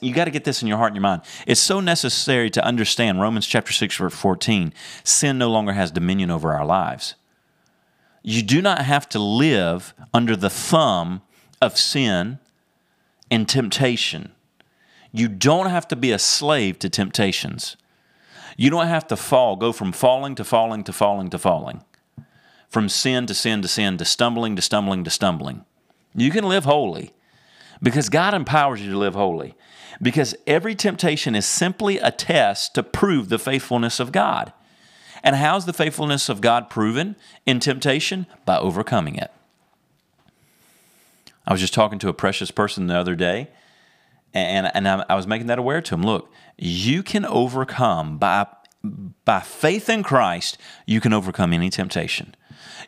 you 0.00 0.12
got 0.12 0.26
to 0.26 0.30
get 0.30 0.44
this 0.44 0.62
in 0.62 0.68
your 0.68 0.76
heart 0.76 0.88
and 0.88 0.96
your 0.96 1.02
mind. 1.02 1.22
It's 1.46 1.60
so 1.60 1.80
necessary 1.80 2.50
to 2.50 2.64
understand 2.64 3.20
Romans 3.20 3.46
chapter 3.46 3.72
6 3.72 3.96
verse 3.96 4.14
14. 4.14 4.72
Sin 5.02 5.38
no 5.38 5.50
longer 5.50 5.72
has 5.72 5.90
dominion 5.90 6.30
over 6.30 6.52
our 6.52 6.64
lives. 6.64 7.14
You 8.22 8.42
do 8.42 8.60
not 8.60 8.82
have 8.82 9.08
to 9.10 9.18
live 9.18 9.94
under 10.12 10.36
the 10.36 10.50
thumb 10.50 11.22
of 11.62 11.78
sin 11.78 12.38
and 13.30 13.48
temptation. 13.48 14.32
You 15.10 15.28
don't 15.28 15.70
have 15.70 15.88
to 15.88 15.96
be 15.96 16.12
a 16.12 16.18
slave 16.18 16.78
to 16.80 16.90
temptations. 16.90 17.76
You 18.56 18.70
don't 18.70 18.88
have 18.88 19.06
to 19.08 19.16
fall, 19.16 19.56
go 19.56 19.72
from 19.72 19.92
falling 19.92 20.34
to 20.36 20.44
falling 20.44 20.84
to 20.84 20.92
falling 20.92 21.30
to 21.30 21.38
falling, 21.38 21.82
from 22.68 22.88
sin 22.88 23.26
to 23.26 23.34
sin 23.34 23.62
to 23.62 23.68
sin 23.68 23.96
to 23.98 24.04
stumbling 24.04 24.56
to 24.56 24.62
stumbling 24.62 25.04
to 25.04 25.10
stumbling. 25.10 25.64
You 26.14 26.30
can 26.30 26.48
live 26.48 26.64
holy 26.64 27.12
because 27.82 28.08
God 28.08 28.34
empowers 28.34 28.82
you 28.82 28.90
to 28.92 28.98
live 28.98 29.14
holy. 29.14 29.54
Because 30.00 30.34
every 30.46 30.74
temptation 30.74 31.34
is 31.34 31.46
simply 31.46 31.98
a 31.98 32.10
test 32.10 32.74
to 32.74 32.82
prove 32.82 33.28
the 33.28 33.38
faithfulness 33.38 33.98
of 33.98 34.12
God. 34.12 34.52
And 35.22 35.36
how's 35.36 35.66
the 35.66 35.72
faithfulness 35.72 36.28
of 36.28 36.40
God 36.40 36.68
proven 36.68 37.16
in 37.46 37.60
temptation? 37.60 38.26
By 38.44 38.58
overcoming 38.58 39.16
it. 39.16 39.30
I 41.46 41.52
was 41.52 41.60
just 41.60 41.74
talking 41.74 41.98
to 42.00 42.08
a 42.08 42.14
precious 42.14 42.50
person 42.50 42.88
the 42.88 42.96
other 42.96 43.14
day, 43.14 43.48
and, 44.34 44.70
and 44.74 44.88
I, 44.88 45.04
I 45.08 45.14
was 45.14 45.26
making 45.26 45.46
that 45.46 45.58
aware 45.58 45.80
to 45.80 45.94
him. 45.94 46.02
Look, 46.02 46.30
you 46.58 47.04
can 47.04 47.24
overcome 47.24 48.18
by, 48.18 48.46
by 49.24 49.40
faith 49.40 49.88
in 49.88 50.02
Christ, 50.02 50.58
you 50.86 51.00
can 51.00 51.12
overcome 51.12 51.52
any 51.52 51.70
temptation. 51.70 52.34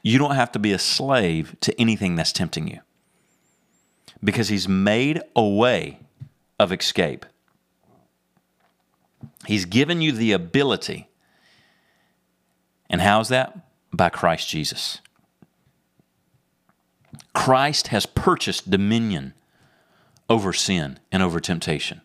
You 0.03 0.19
don't 0.19 0.35
have 0.35 0.51
to 0.53 0.59
be 0.59 0.73
a 0.73 0.79
slave 0.79 1.57
to 1.61 1.81
anything 1.81 2.17
that's 2.17 2.33
tempting 2.33 2.67
you 2.67 2.81
because 4.23 4.49
he's 4.49 4.69
made 4.69 5.21
a 5.37 5.45
way 5.45 6.01
of 6.59 6.73
escape. 6.73 7.27
He's 9.47 9.65
given 9.65 10.01
you 10.01 10.13
the 10.13 10.33
ability. 10.33 11.09
And 12.91 13.01
how's 13.01 13.29
that? 13.29 13.59
By 13.93 14.09
Christ 14.09 14.49
Jesus. 14.49 15.01
Christ 17.35 17.89
has 17.89 18.07
purchased 18.07 18.71
dominion 18.71 19.35
over 20.29 20.53
sin 20.53 20.99
and 21.11 21.23
over 21.23 21.41
temptation. 21.41 22.01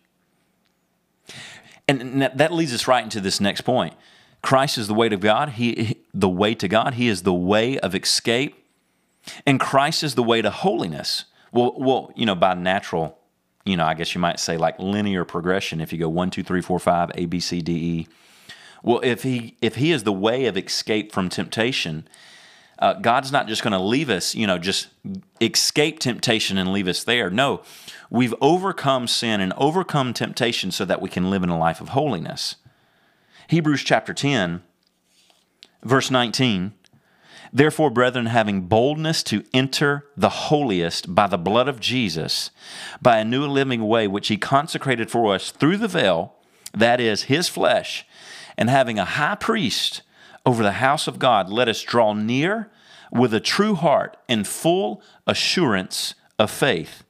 And 1.86 2.22
that 2.22 2.52
leads 2.52 2.72
us 2.72 2.88
right 2.88 3.04
into 3.04 3.20
this 3.20 3.40
next 3.40 3.62
point. 3.62 3.94
Christ 4.40 4.78
is 4.78 4.88
the 4.88 4.94
way 4.94 5.08
to 5.08 5.16
God. 5.16 5.50
He 5.50 5.98
the 6.14 6.28
way 6.28 6.54
to 6.54 6.68
God. 6.68 6.94
He 6.94 7.08
is 7.08 7.22
the 7.22 7.34
way 7.34 7.78
of 7.78 7.94
escape. 7.94 8.64
And 9.46 9.58
Christ 9.58 10.02
is 10.02 10.14
the 10.14 10.22
way 10.22 10.40
to 10.42 10.50
holiness. 10.50 11.24
Well, 11.54 11.72
well, 11.78 12.12
you 12.16 12.26
know, 12.26 12.34
by 12.34 12.54
natural, 12.54 13.16
you 13.64 13.76
know, 13.76 13.86
I 13.86 13.94
guess 13.94 14.12
you 14.12 14.20
might 14.20 14.40
say 14.40 14.56
like 14.56 14.78
linear 14.80 15.24
progression. 15.24 15.80
If 15.80 15.92
you 15.92 16.00
go 16.00 16.08
one, 16.08 16.30
two, 16.30 16.42
three, 16.42 16.60
four, 16.60 16.80
five, 16.80 17.12
A, 17.14 17.26
B, 17.26 17.38
C, 17.38 17.60
D, 17.60 17.72
E. 17.72 18.08
Well, 18.82 19.00
if 19.04 19.22
he 19.22 19.56
if 19.62 19.76
he 19.76 19.92
is 19.92 20.02
the 20.02 20.12
way 20.12 20.46
of 20.46 20.56
escape 20.56 21.12
from 21.12 21.28
temptation, 21.28 22.08
uh, 22.80 22.94
God's 22.94 23.30
not 23.30 23.46
just 23.46 23.62
going 23.62 23.72
to 23.72 23.78
leave 23.78 24.10
us, 24.10 24.34
you 24.34 24.48
know, 24.48 24.58
just 24.58 24.88
escape 25.40 26.00
temptation 26.00 26.58
and 26.58 26.72
leave 26.72 26.88
us 26.88 27.04
there. 27.04 27.30
No, 27.30 27.62
we've 28.10 28.34
overcome 28.40 29.06
sin 29.06 29.40
and 29.40 29.52
overcome 29.56 30.12
temptation 30.12 30.72
so 30.72 30.84
that 30.84 31.00
we 31.00 31.08
can 31.08 31.30
live 31.30 31.44
in 31.44 31.50
a 31.50 31.58
life 31.58 31.80
of 31.80 31.90
holiness. 31.90 32.56
Hebrews 33.46 33.84
chapter 33.84 34.12
10, 34.12 34.62
verse 35.84 36.10
19 36.10 36.74
Therefore, 37.56 37.88
brethren, 37.88 38.26
having 38.26 38.62
boldness 38.62 39.22
to 39.24 39.44
enter 39.54 40.06
the 40.16 40.28
holiest 40.28 41.14
by 41.14 41.28
the 41.28 41.38
blood 41.38 41.68
of 41.68 41.78
Jesus, 41.78 42.50
by 43.00 43.18
a 43.18 43.24
new 43.24 43.46
living 43.46 43.86
way 43.86 44.08
which 44.08 44.26
he 44.26 44.36
consecrated 44.36 45.08
for 45.08 45.32
us 45.32 45.52
through 45.52 45.76
the 45.76 45.86
veil, 45.86 46.34
that 46.72 47.00
is, 47.00 47.24
his 47.24 47.48
flesh, 47.48 48.04
and 48.58 48.68
having 48.68 48.98
a 48.98 49.04
high 49.04 49.36
priest 49.36 50.02
over 50.44 50.64
the 50.64 50.72
house 50.72 51.06
of 51.06 51.20
God, 51.20 51.48
let 51.48 51.68
us 51.68 51.82
draw 51.82 52.12
near 52.12 52.72
with 53.12 53.32
a 53.32 53.38
true 53.38 53.76
heart 53.76 54.16
and 54.28 54.48
full 54.48 55.00
assurance 55.24 56.16
of 56.40 56.50
faith, 56.50 57.04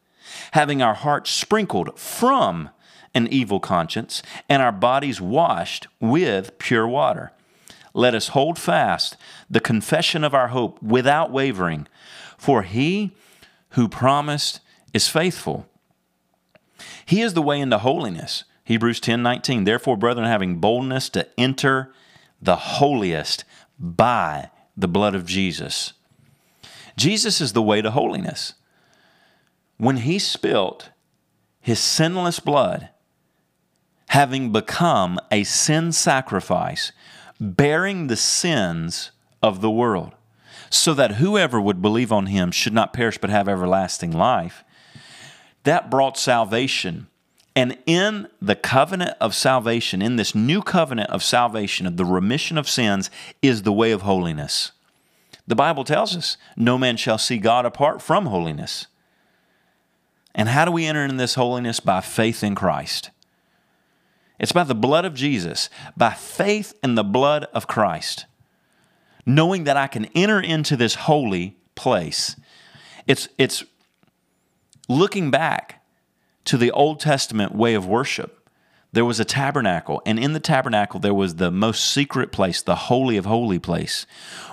having 0.53 0.83
our 0.83 0.95
hearts 0.95 1.31
sprinkled 1.31 1.99
from 1.99 2.69
an 3.15 3.29
evil 3.29 3.61
conscience 3.61 4.23
and 4.47 4.61
our 4.61 4.73
bodies 4.73 5.23
washed 5.23 5.87
with 6.01 6.59
pure 6.59 6.87
water. 6.87 7.33
Let 7.95 8.15
us 8.15 8.29
hold 8.29 8.59
fast 8.59 9.17
the 9.49 9.61
confession 9.61 10.25
of 10.25 10.35
our 10.35 10.49
hope 10.49 10.83
without 10.83 11.31
wavering, 11.31 11.87
for 12.37 12.63
he 12.63 13.13
who 13.71 13.89
promised 13.89 14.61
is 14.93 15.09
faithful. 15.09 15.67
He 17.07 17.23
is 17.23 17.35
the 17.35 17.43
way 17.43 17.61
into 17.61 17.79
holiness. 17.79 18.45
Hebrews 18.65 18.99
10 19.01 19.23
19. 19.23 19.65
Therefore, 19.65 19.97
brethren, 19.97 20.27
having 20.27 20.57
boldness 20.57 21.09
to 21.11 21.29
enter 21.39 21.93
the 22.43 22.57
holiest 22.57 23.45
by 23.79 24.51
the 24.77 24.89
blood 24.89 25.15
of 25.15 25.25
Jesus. 25.25 25.93
Jesus 26.97 27.41
is 27.41 27.53
the 27.53 27.63
way 27.63 27.81
to 27.81 27.91
holiness. 27.91 28.55
When 29.77 29.99
he 29.99 30.19
spilt 30.19 30.91
his 31.61 31.79
sinless 31.79 32.41
blood, 32.41 32.91
having 34.09 34.53
become 34.53 35.19
a 35.31 35.45
sin 35.45 35.93
sacrifice, 35.93 36.93
bearing 37.45 38.07
the 38.07 38.17
sins 38.17 39.11
of 39.43 39.61
the 39.61 39.71
world, 39.71 40.13
so 40.71 40.95
that 40.95 41.17
whoever 41.17 41.61
would 41.61 41.83
believe 41.83 42.11
on 42.11 42.27
him 42.27 42.51
should 42.51 42.73
not 42.73 42.93
perish 42.93 43.19
but 43.19 43.31
have 43.31 43.49
everlasting 43.49 44.11
life, 44.11 44.65
that 45.65 45.91
brought 45.91 46.19
salvation. 46.19 47.07
And 47.57 47.79
in 47.87 48.29
the 48.43 48.57
covenant 48.57 49.17
of 49.21 49.35
salvation, 49.35 50.03
in 50.03 50.17
this 50.17 50.35
new 50.35 50.63
covenant 50.63 51.11
of 51.11 51.23
salvation, 51.23 51.87
of 51.87 51.97
the 51.97 52.05
remission 52.05 52.59
of 52.59 52.69
sins, 52.69 53.11
is 53.43 53.63
the 53.63 53.73
way 53.73 53.93
of 53.93 54.03
holiness. 54.03 54.73
The 55.47 55.55
Bible 55.55 55.85
tells 55.85 56.17
us 56.17 56.37
no 56.57 56.79
man 56.79 56.97
shall 56.97 57.19
see 57.19 57.39
God 57.39 57.65
apart 57.65 58.03
from 58.03 58.27
holiness. 58.27 58.87
And 60.35 60.49
how 60.49 60.65
do 60.65 60.73
we 60.73 60.87
enter 60.87 61.05
in 61.05 61.17
this 61.17 61.37
holiness? 61.37 61.79
By 61.79 62.01
faith 62.01 62.43
in 62.43 62.57
Christ. 62.57 63.11
It's 64.39 64.53
by 64.53 64.65
the 64.65 64.75
blood 64.75 65.05
of 65.05 65.15
Jesus, 65.15 65.71
by 65.97 66.11
faith 66.11 66.75
in 66.83 66.97
the 66.97 67.05
blood 67.05 67.45
of 67.53 67.67
Christ, 67.67 68.27
knowing 69.25 69.65
that 69.65 69.77
I 69.77 69.87
can 69.87 70.07
enter 70.07 70.41
into 70.41 70.77
this 70.77 70.95
holy 70.95 71.57
place. 71.75 72.37
It's, 73.07 73.29
it's 73.39 73.65
looking 74.89 75.31
back 75.31 75.85
to 76.47 76.57
the 76.57 76.73
Old 76.73 77.01
Testament 77.01 77.55
way 77.55 77.75
of 77.75 77.87
worship. 77.87 78.41
There 78.93 79.05
was 79.05 79.19
a 79.19 79.25
tabernacle, 79.25 80.03
and 80.07 80.19
in 80.19 80.35
the 80.35 80.41
tabernacle 80.41 81.01
there 81.01 81.15
was 81.15 81.37
the 81.37 81.51
most 81.51 81.85
secret 81.93 82.31
place, 82.31 82.63
the 82.63 82.75
holy 82.75 83.17
of 83.17 83.25
holy 83.25 83.59
place, 83.59 84.07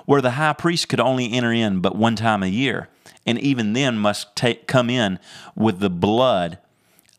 where 0.05 0.21
the 0.21 0.31
high 0.31 0.53
priest 0.53 0.89
could 0.89 1.00
only 1.00 1.31
enter 1.31 1.51
in 1.51 1.79
but 1.79 1.95
one 1.95 2.15
time 2.15 2.41
a 2.41 2.47
year, 2.47 2.89
and 3.25 3.38
even 3.39 3.73
then 3.73 3.97
must 3.97 4.35
take, 4.35 4.67
come 4.67 4.89
in 4.89 5.19
with 5.55 5.79
the 5.79 5.91
blood 5.91 6.57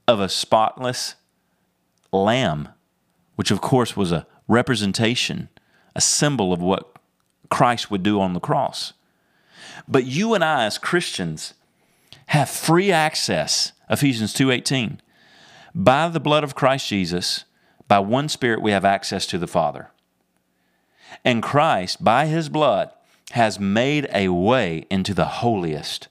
of 0.08 0.20
a 0.20 0.28
spotless 0.28 1.14
lamb, 2.12 2.68
which 3.36 3.50
of 3.50 3.60
course 3.60 3.96
was 3.96 4.12
a 4.12 4.26
representation, 4.48 5.48
a 5.94 6.00
symbol 6.00 6.52
of 6.52 6.60
what 6.60 6.96
Christ 7.50 7.90
would 7.90 8.02
do 8.02 8.20
on 8.20 8.34
the 8.34 8.40
cross. 8.40 8.92
But 9.88 10.04
you 10.04 10.34
and 10.34 10.44
I 10.44 10.64
as 10.64 10.78
Christians 10.78 11.54
have 12.26 12.48
free 12.48 12.92
access, 12.92 13.72
Ephesians 13.90 14.32
2:18. 14.32 15.00
By 15.74 16.08
the 16.08 16.20
blood 16.20 16.44
of 16.44 16.54
Christ 16.54 16.88
Jesus, 16.88 17.44
by 17.88 17.98
one 17.98 18.28
spirit 18.28 18.62
we 18.62 18.72
have 18.72 18.84
access 18.84 19.26
to 19.26 19.38
the 19.38 19.46
Father. 19.46 19.90
And 21.24 21.42
Christ, 21.42 22.02
by 22.02 22.26
his 22.26 22.48
blood, 22.48 22.90
has 23.32 23.58
made 23.58 24.08
a 24.12 24.28
way 24.28 24.86
into 24.90 25.14
the 25.14 25.24
holiest. 25.24 26.08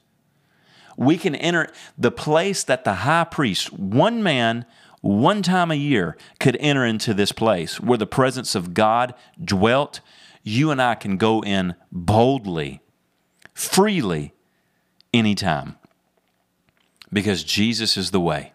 We 0.98 1.18
can 1.18 1.36
enter 1.36 1.72
the 1.98 2.12
place 2.12 2.64
that 2.64 2.84
the 2.84 2.96
high 2.96 3.24
priest, 3.24 3.74
one 3.74 4.22
man, 4.22 4.66
one 5.02 5.42
time 5.42 5.72
a 5.72 5.76
year, 5.76 6.16
could 6.40 6.58
enter 6.60 6.86
into 6.86 7.14
this 7.14 7.32
place 7.32 7.80
where 7.80 7.98
the 7.98 8.08
presence 8.08 8.56
of 8.56 8.74
God 8.74 9.14
dwelt. 9.44 10.00
You 10.44 10.72
and 10.72 10.82
I 10.82 10.96
can 10.96 11.18
go 11.18 11.42
in 11.44 11.76
boldly, 11.92 12.82
freely, 13.54 14.34
anytime 15.14 15.76
because 17.12 17.44
Jesus 17.44 17.98
is 17.98 18.12
the 18.12 18.20
way. 18.20 18.54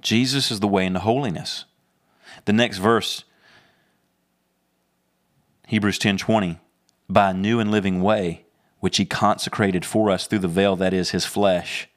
Jesus 0.00 0.50
is 0.50 0.60
the 0.60 0.68
way 0.68 0.86
into 0.86 1.00
holiness. 1.00 1.64
The 2.44 2.52
next 2.52 2.78
verse, 2.78 3.24
Hebrews 5.66 5.98
10:20, 5.98 6.58
by 7.08 7.30
a 7.30 7.34
new 7.34 7.60
and 7.60 7.70
living 7.70 8.02
way 8.02 8.44
which 8.80 8.98
he 8.98 9.06
consecrated 9.06 9.84
for 9.84 10.10
us 10.10 10.26
through 10.26 10.40
the 10.40 10.48
veil 10.48 10.76
that 10.76 10.92
is 10.92 11.10
his 11.10 11.24
flesh, 11.24 11.88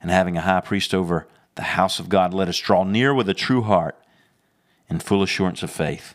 and 0.00 0.10
having 0.10 0.36
a 0.36 0.40
high 0.40 0.60
priest 0.60 0.92
over 0.92 1.28
the 1.56 1.62
house 1.62 1.98
of 1.98 2.08
God, 2.08 2.32
let 2.32 2.48
us 2.48 2.58
draw 2.58 2.84
near 2.84 3.12
with 3.12 3.28
a 3.28 3.34
true 3.34 3.62
heart 3.62 3.98
and 4.88 5.02
full 5.02 5.22
assurance 5.22 5.62
of 5.62 5.70
faith. 5.70 6.14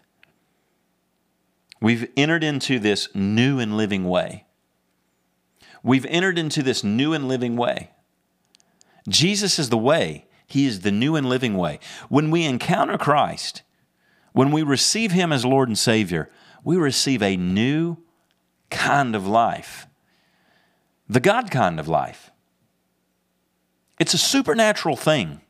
We've 1.82 2.10
entered 2.16 2.44
into 2.44 2.80
this 2.80 3.14
new 3.14 3.60
and 3.60 3.76
living 3.76 4.08
way. 4.08 4.46
We've 5.84 6.06
entered 6.06 6.38
into 6.38 6.62
this 6.62 6.84
new 6.84 7.12
and 7.12 7.28
living 7.28 7.58
way. 7.58 7.90
Jesus 9.10 9.58
is 9.58 9.70
the 9.70 9.78
way, 9.78 10.28
He 10.46 10.68
is 10.68 10.82
the 10.82 10.92
new 10.92 11.16
and 11.16 11.28
living 11.28 11.58
way. 11.58 11.80
When 12.08 12.30
we 12.30 12.46
encounter 12.46 13.00
Christ, 13.00 13.64
when 14.34 14.52
we 14.52 14.62
receive 14.62 15.12
Him 15.12 15.34
as 15.34 15.44
Lord 15.44 15.68
and 15.68 15.78
Savior, 15.78 16.30
we 16.64 16.78
receive 16.78 17.24
a 17.24 17.36
new 17.36 17.98
kind 18.70 19.16
of 19.16 19.28
life, 19.28 19.88
the 21.10 21.20
God 21.20 21.50
kind 21.50 21.80
of 21.80 21.88
life. 21.88 22.31
It's 24.02 24.16
a 24.16 24.18
supernatural 24.18 24.96
thing. 24.96 25.42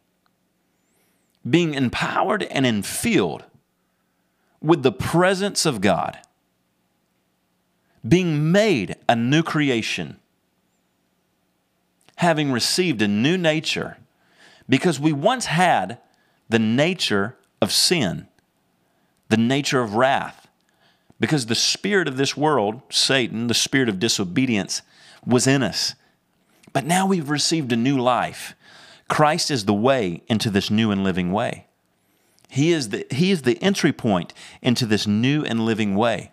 Being 1.50 1.74
empowered 1.74 2.44
and 2.44 2.66
infilled 2.66 3.44
with 4.62 4.84
the 4.84 4.92
presence 4.92 5.66
of 5.66 5.80
God, 5.80 6.20
being 8.06 8.52
made 8.52 8.98
a 9.08 9.16
new 9.16 9.42
creation 9.42 10.20
having 12.18 12.52
received 12.52 13.02
a 13.02 13.08
new 13.08 13.38
nature 13.38 13.96
because 14.68 15.00
we 15.00 15.14
once 15.14 15.46
had 15.46 15.98
the 16.50 16.60
nature 16.60 17.38
of 17.62 17.72
sin, 17.72 18.28
the 19.30 19.38
nature 19.38 19.80
of 19.80 19.96
wrath, 19.96 20.50
because 21.22 21.46
the 21.46 21.56
spirit 21.56 22.10
of 22.10 22.18
this 22.18 22.36
world, 22.36 22.82
Satan, 22.90 23.48
the 23.48 23.54
spirit 23.54 23.88
of 23.88 23.98
disobedience, 23.98 24.82
was 25.26 25.48
in 25.48 25.64
us. 25.64 25.96
But 26.74 26.86
now 26.86 27.06
we've 27.06 27.30
received 27.30 27.72
a 27.72 27.78
new 27.78 27.98
life. 28.00 28.56
Christ 29.08 29.52
is 29.52 29.66
the 29.66 29.74
way 29.74 30.24
into 30.28 30.50
this 30.50 30.70
new 30.72 30.92
and 30.92 31.04
living 31.04 31.32
way. 31.32 31.68
He 32.50 32.72
is 32.72 32.90
the, 32.90 33.06
he 33.12 33.32
is 33.32 33.44
the 33.44 33.62
entry 33.62 33.94
point 33.94 34.34
into 34.62 34.86
this 34.86 35.08
new 35.08 35.44
and 35.44 35.66
living 35.66 35.96
way. 35.96 36.32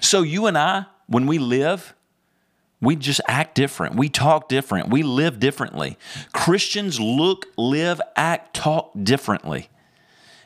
So, 0.00 0.22
you 0.22 0.46
and 0.46 0.56
I, 0.56 0.86
when 1.06 1.26
we 1.26 1.38
live, 1.38 1.94
we 2.80 2.96
just 2.96 3.20
act 3.26 3.54
different. 3.54 3.96
We 3.96 4.08
talk 4.08 4.48
different. 4.48 4.88
We 4.88 5.02
live 5.02 5.40
differently. 5.40 5.98
Christians 6.32 7.00
look, 7.00 7.46
live, 7.56 8.00
act, 8.16 8.54
talk 8.54 8.92
differently. 9.02 9.68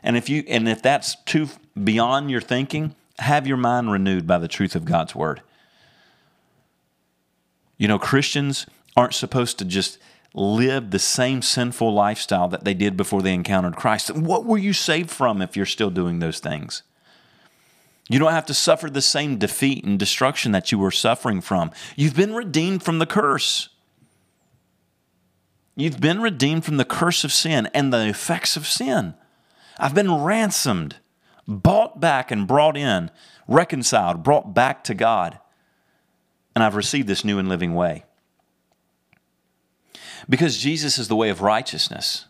And 0.03 0.17
if 0.17 0.29
you 0.29 0.45
and 0.49 0.69
if 0.69 0.81
that's 0.81 1.17
too 1.25 1.49
beyond 1.83 2.31
your 2.31 2.41
thinking, 2.41 2.95
have 3.19 3.47
your 3.47 3.57
mind 3.57 3.91
renewed 3.91 4.27
by 4.27 4.39
the 4.39 4.49
truth 4.49 4.75
of 4.75 4.85
God's 4.85 5.15
word. 5.15 5.43
You 7.81 7.89
know, 7.89 7.99
Christians 7.99 8.67
aren't 8.95 9.15
supposed 9.15 9.59
to 9.59 9.65
just 9.65 9.99
live 10.35 10.91
the 10.91 10.99
same 10.99 11.41
sinful 11.41 11.95
lifestyle 11.95 12.47
that 12.49 12.63
they 12.63 12.75
did 12.75 12.95
before 12.95 13.23
they 13.23 13.33
encountered 13.33 13.75
Christ. 13.75 14.15
What 14.15 14.45
were 14.45 14.59
you 14.59 14.75
saved 14.75 15.09
from 15.09 15.41
if 15.41 15.57
you're 15.57 15.65
still 15.65 15.89
doing 15.89 16.19
those 16.19 16.41
things? 16.41 16.83
You 18.11 18.19
don't 18.19 18.33
have 18.33 18.45
to 18.47 18.55
suffer 18.55 18.91
the 18.91 19.01
same 19.01 19.39
defeat 19.39 19.83
and 19.83 19.99
destruction 19.99 20.53
that 20.53 20.71
you 20.71 20.79
were 20.79 20.91
suffering 20.91 21.41
from. 21.41 21.71
You've 21.97 22.15
been 22.15 22.35
redeemed 22.35 22.83
from 22.83 22.99
the 22.99 23.07
curse. 23.07 23.71
You've 25.75 26.03
been 26.03 26.21
redeemed 26.21 26.67
from 26.67 26.77
the 26.77 26.85
curse 26.85 27.25
of 27.25 27.33
sin 27.33 27.71
and 27.73 27.91
the 27.91 28.07
effects 28.07 28.59
of 28.59 28.67
sin. 28.67 29.15
I've 29.79 29.95
been 29.95 30.15
ransomed, 30.15 30.97
bought 31.49 31.99
back, 31.99 32.31
and 32.31 32.47
brought 32.47 32.77
in, 32.77 33.11
reconciled, 33.49 34.23
brought 34.23 34.53
back 34.53 34.85
to 34.85 34.93
God. 34.93 35.39
And 36.55 36.65
I've 36.65 36.75
received 36.75 37.09
this 37.09 37.25
new 37.25 37.39
and 37.39 37.49
living 37.49 37.75
way. 37.75 38.05
Because 40.29 40.59
Jesus 40.59 40.99
is 40.99 41.09
the 41.09 41.17
way 41.17 41.31
of 41.31 41.43
righteousness. 41.43 42.27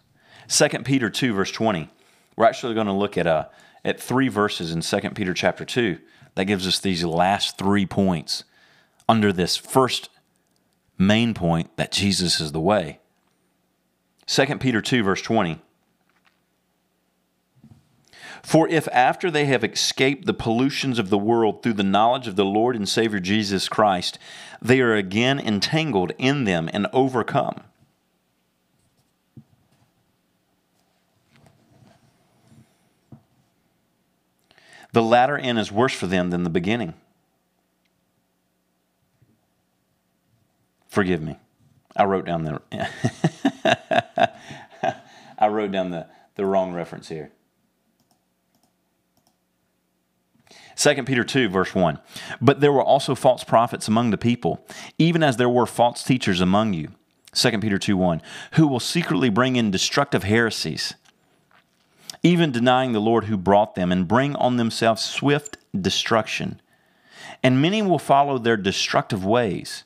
2 0.49 0.69
Peter 0.85 1.11
2, 1.11 1.33
verse 1.33 1.51
20. 1.51 1.91
We're 2.37 2.47
actually 2.47 2.75
going 2.75 2.87
to 2.87 2.93
look 2.93 3.19
at 3.19 3.27
a 3.27 3.51
at 3.85 4.01
three 4.01 4.29
verses 4.29 4.73
in 4.73 4.81
2 4.81 5.11
Peter 5.11 5.33
chapter 5.33 5.65
2 5.65 5.99
that 6.35 6.45
gives 6.45 6.67
us 6.67 6.79
these 6.79 7.05
last 7.05 7.57
three 7.57 7.87
points 7.87 8.45
under 9.09 9.33
this 9.33 9.57
first 9.57 10.11
main 10.99 11.35
point 11.35 11.77
that 11.77 11.93
Jesus 11.93 12.41
is 12.41 12.53
the 12.53 12.61
way. 12.61 13.01
2 14.27 14.59
Peter 14.59 14.81
2, 14.81 15.03
verse 15.03 15.23
20. 15.23 15.61
For 18.43 18.69
if 18.69 18.89
after 18.89 19.31
they 19.31 19.45
have 19.47 19.65
escaped 19.65 20.27
the 20.27 20.35
pollutions 20.35 20.99
of 20.99 21.11
the 21.11 21.19
world 21.19 21.63
through 21.63 21.75
the 21.75 21.83
knowledge 21.83 22.27
of 22.27 22.37
the 22.37 22.45
Lord 22.45 22.75
and 22.77 22.89
Savior 22.89 23.21
Jesus 23.21 23.69
Christ, 23.69 24.19
they 24.63 24.81
are 24.81 24.95
again 24.95 25.39
entangled 25.39 26.13
in 26.19 26.45
them 26.45 26.69
and 26.73 26.87
overcome. 26.93 27.63
The 34.93 35.03
latter 35.03 35.39
end 35.39 35.59
is 35.59 35.71
worse 35.71 35.95
for 35.95 36.07
them 36.07 36.31
than 36.31 36.43
the 36.43 36.51
beginning. 36.51 36.95
Forgive 40.89 41.23
me. 41.23 41.37
I 41.97 42.05
wrote 42.05 42.27
down 42.27 42.43
the 42.45 42.61
I 45.39 45.49
wrote 45.49 45.71
down 45.71 45.91
the, 45.91 46.07
the 46.35 46.45
wrong 46.45 46.73
reference 46.73 47.09
here. 47.09 47.31
2 50.77 51.03
Peter 51.05 51.25
2, 51.25 51.49
verse 51.49 51.75
1. 51.75 51.99
But 52.41 52.61
there 52.61 52.73
were 52.73 52.83
also 52.83 53.15
false 53.15 53.45
prophets 53.45 53.89
among 53.89 54.11
the 54.11 54.19
people, 54.19 54.67
even 54.99 55.23
as 55.23 55.37
there 55.37 55.49
were 55.49 55.67
false 55.67 56.03
teachers 56.03 56.41
among 56.41 56.73
you. 56.73 56.93
2 57.33 57.59
Peter 57.59 57.79
2, 57.79 57.97
1. 57.97 58.23
Who 58.53 58.67
will 58.67 58.81
secretly 58.81 59.29
bring 59.29 59.57
in 59.57 59.71
destructive 59.71 60.25
heresies, 60.25 60.95
even 62.23 62.53
denying 62.53 62.93
the 62.93 63.01
Lord 63.01 63.25
who 63.25 63.37
brought 63.37 63.75
them, 63.75 63.93
and 63.93 64.09
bring 64.09 64.35
on 64.37 64.57
themselves 64.57 65.03
swift 65.03 65.57
destruction. 65.79 66.61
And 67.43 67.63
many 67.63 67.83
will 67.83 67.99
follow 67.99 68.39
their 68.39 68.57
destructive 68.57 69.25
ways, 69.25 69.85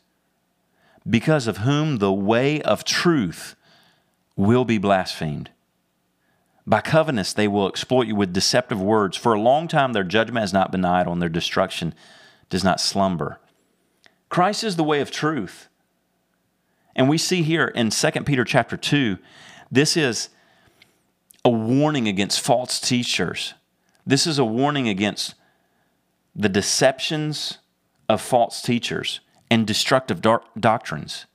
because 1.09 1.47
of 1.47 1.59
whom 1.59 1.99
the 1.99 2.12
way 2.12 2.62
of 2.62 2.85
truth 2.85 3.55
will 4.37 4.64
be 4.64 4.79
blasphemed. 4.79 5.51
By 6.66 6.81
covetousness, 6.81 7.35
they 7.35 7.48
will 7.48 7.68
exploit 7.68 8.07
you 8.07 8.16
with 8.16 8.33
deceptive 8.33 8.81
words. 8.81 9.16
For 9.16 9.35
a 9.35 9.40
long 9.40 9.68
time, 9.68 9.92
their 9.92 10.05
judgment 10.05 10.42
has 10.42 10.53
not 10.53 10.72
been 10.72 10.85
idle, 10.85 11.12
and 11.12 11.20
their 11.20 11.29
destruction 11.29 11.94
does 12.48 12.64
not 12.64 12.81
slumber. 12.81 13.38
Christ 14.31 14.64
is 14.64 14.77
the 14.77 14.85
way 14.85 15.00
of 15.00 15.11
truth. 15.11 15.68
And 16.96 17.09
we 17.09 17.18
see 17.18 17.42
here 17.42 17.66
in 17.66 17.90
2 17.90 18.11
Peter 18.24 18.44
chapter 18.44 18.77
2, 18.77 19.18
this 19.70 19.96
is 19.96 20.31
a 21.44 21.50
warning 21.50 22.09
against 22.09 22.40
false 22.40 22.81
teachers. 22.81 23.55
This 24.07 24.27
is 24.27 24.38
a 24.38 24.44
warning 24.44 24.88
against 24.88 25.35
the 26.35 26.48
deceptions 26.48 27.59
of 28.09 28.20
false 28.20 28.62
teachers 28.62 29.20
and 29.50 29.66
destructive 29.66 30.22
doctrines. 30.59 31.27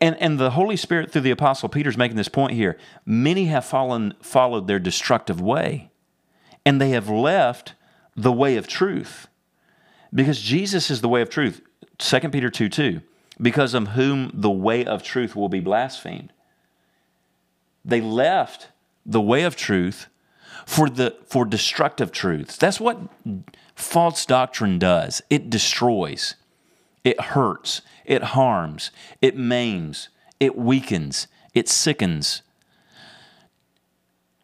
And, 0.00 0.16
and 0.16 0.38
the 0.38 0.50
Holy 0.50 0.76
Spirit, 0.76 1.12
through 1.12 1.22
the 1.22 1.30
Apostle 1.30 1.68
Peter, 1.68 1.88
is 1.88 1.96
making 1.96 2.16
this 2.16 2.28
point 2.28 2.52
here. 2.52 2.76
Many 3.06 3.46
have 3.46 3.64
fallen, 3.64 4.14
followed 4.20 4.66
their 4.66 4.80
destructive 4.80 5.40
way, 5.40 5.90
and 6.66 6.80
they 6.80 6.90
have 6.90 7.08
left 7.08 7.74
the 8.16 8.32
way 8.32 8.56
of 8.56 8.66
truth. 8.66 9.28
Because 10.12 10.40
Jesus 10.40 10.90
is 10.90 11.00
the 11.00 11.08
way 11.08 11.22
of 11.22 11.30
truth. 11.30 11.60
2 11.98 12.20
Peter 12.30 12.50
2 12.50 12.68
2. 12.68 13.00
Because 13.40 13.74
of 13.74 13.88
whom 13.88 14.30
the 14.34 14.50
way 14.50 14.84
of 14.84 15.02
truth 15.02 15.36
will 15.36 15.48
be 15.48 15.60
blasphemed. 15.60 16.32
They 17.84 18.00
left 18.00 18.68
the 19.06 19.20
way 19.20 19.44
of 19.44 19.54
truth 19.54 20.08
for 20.66 20.90
the 20.90 21.16
for 21.26 21.44
destructive 21.44 22.10
truths. 22.10 22.56
That's 22.56 22.80
what 22.80 22.98
false 23.76 24.26
doctrine 24.26 24.78
does. 24.78 25.22
It 25.30 25.48
destroys. 25.48 26.34
It 27.08 27.18
hurts. 27.22 27.80
It 28.04 28.22
harms. 28.22 28.90
It 29.22 29.34
maims. 29.34 30.10
It 30.38 30.58
weakens. 30.58 31.26
It 31.54 31.66
sickens. 31.66 32.42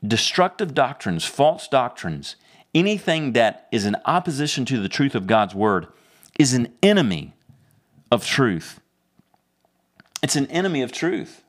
Destructive 0.02 0.72
doctrines, 0.72 1.26
false 1.26 1.68
doctrines, 1.68 2.36
anything 2.74 3.34
that 3.34 3.68
is 3.70 3.84
in 3.84 3.96
opposition 4.06 4.64
to 4.64 4.80
the 4.80 4.88
truth 4.88 5.14
of 5.14 5.26
God's 5.26 5.54
word 5.54 5.88
is 6.38 6.54
an 6.54 6.72
enemy 6.82 7.34
of 8.10 8.24
truth. 8.24 8.80
It's 10.22 10.36
an 10.36 10.46
enemy 10.46 10.80
of 10.80 10.90
truth. 10.90 11.42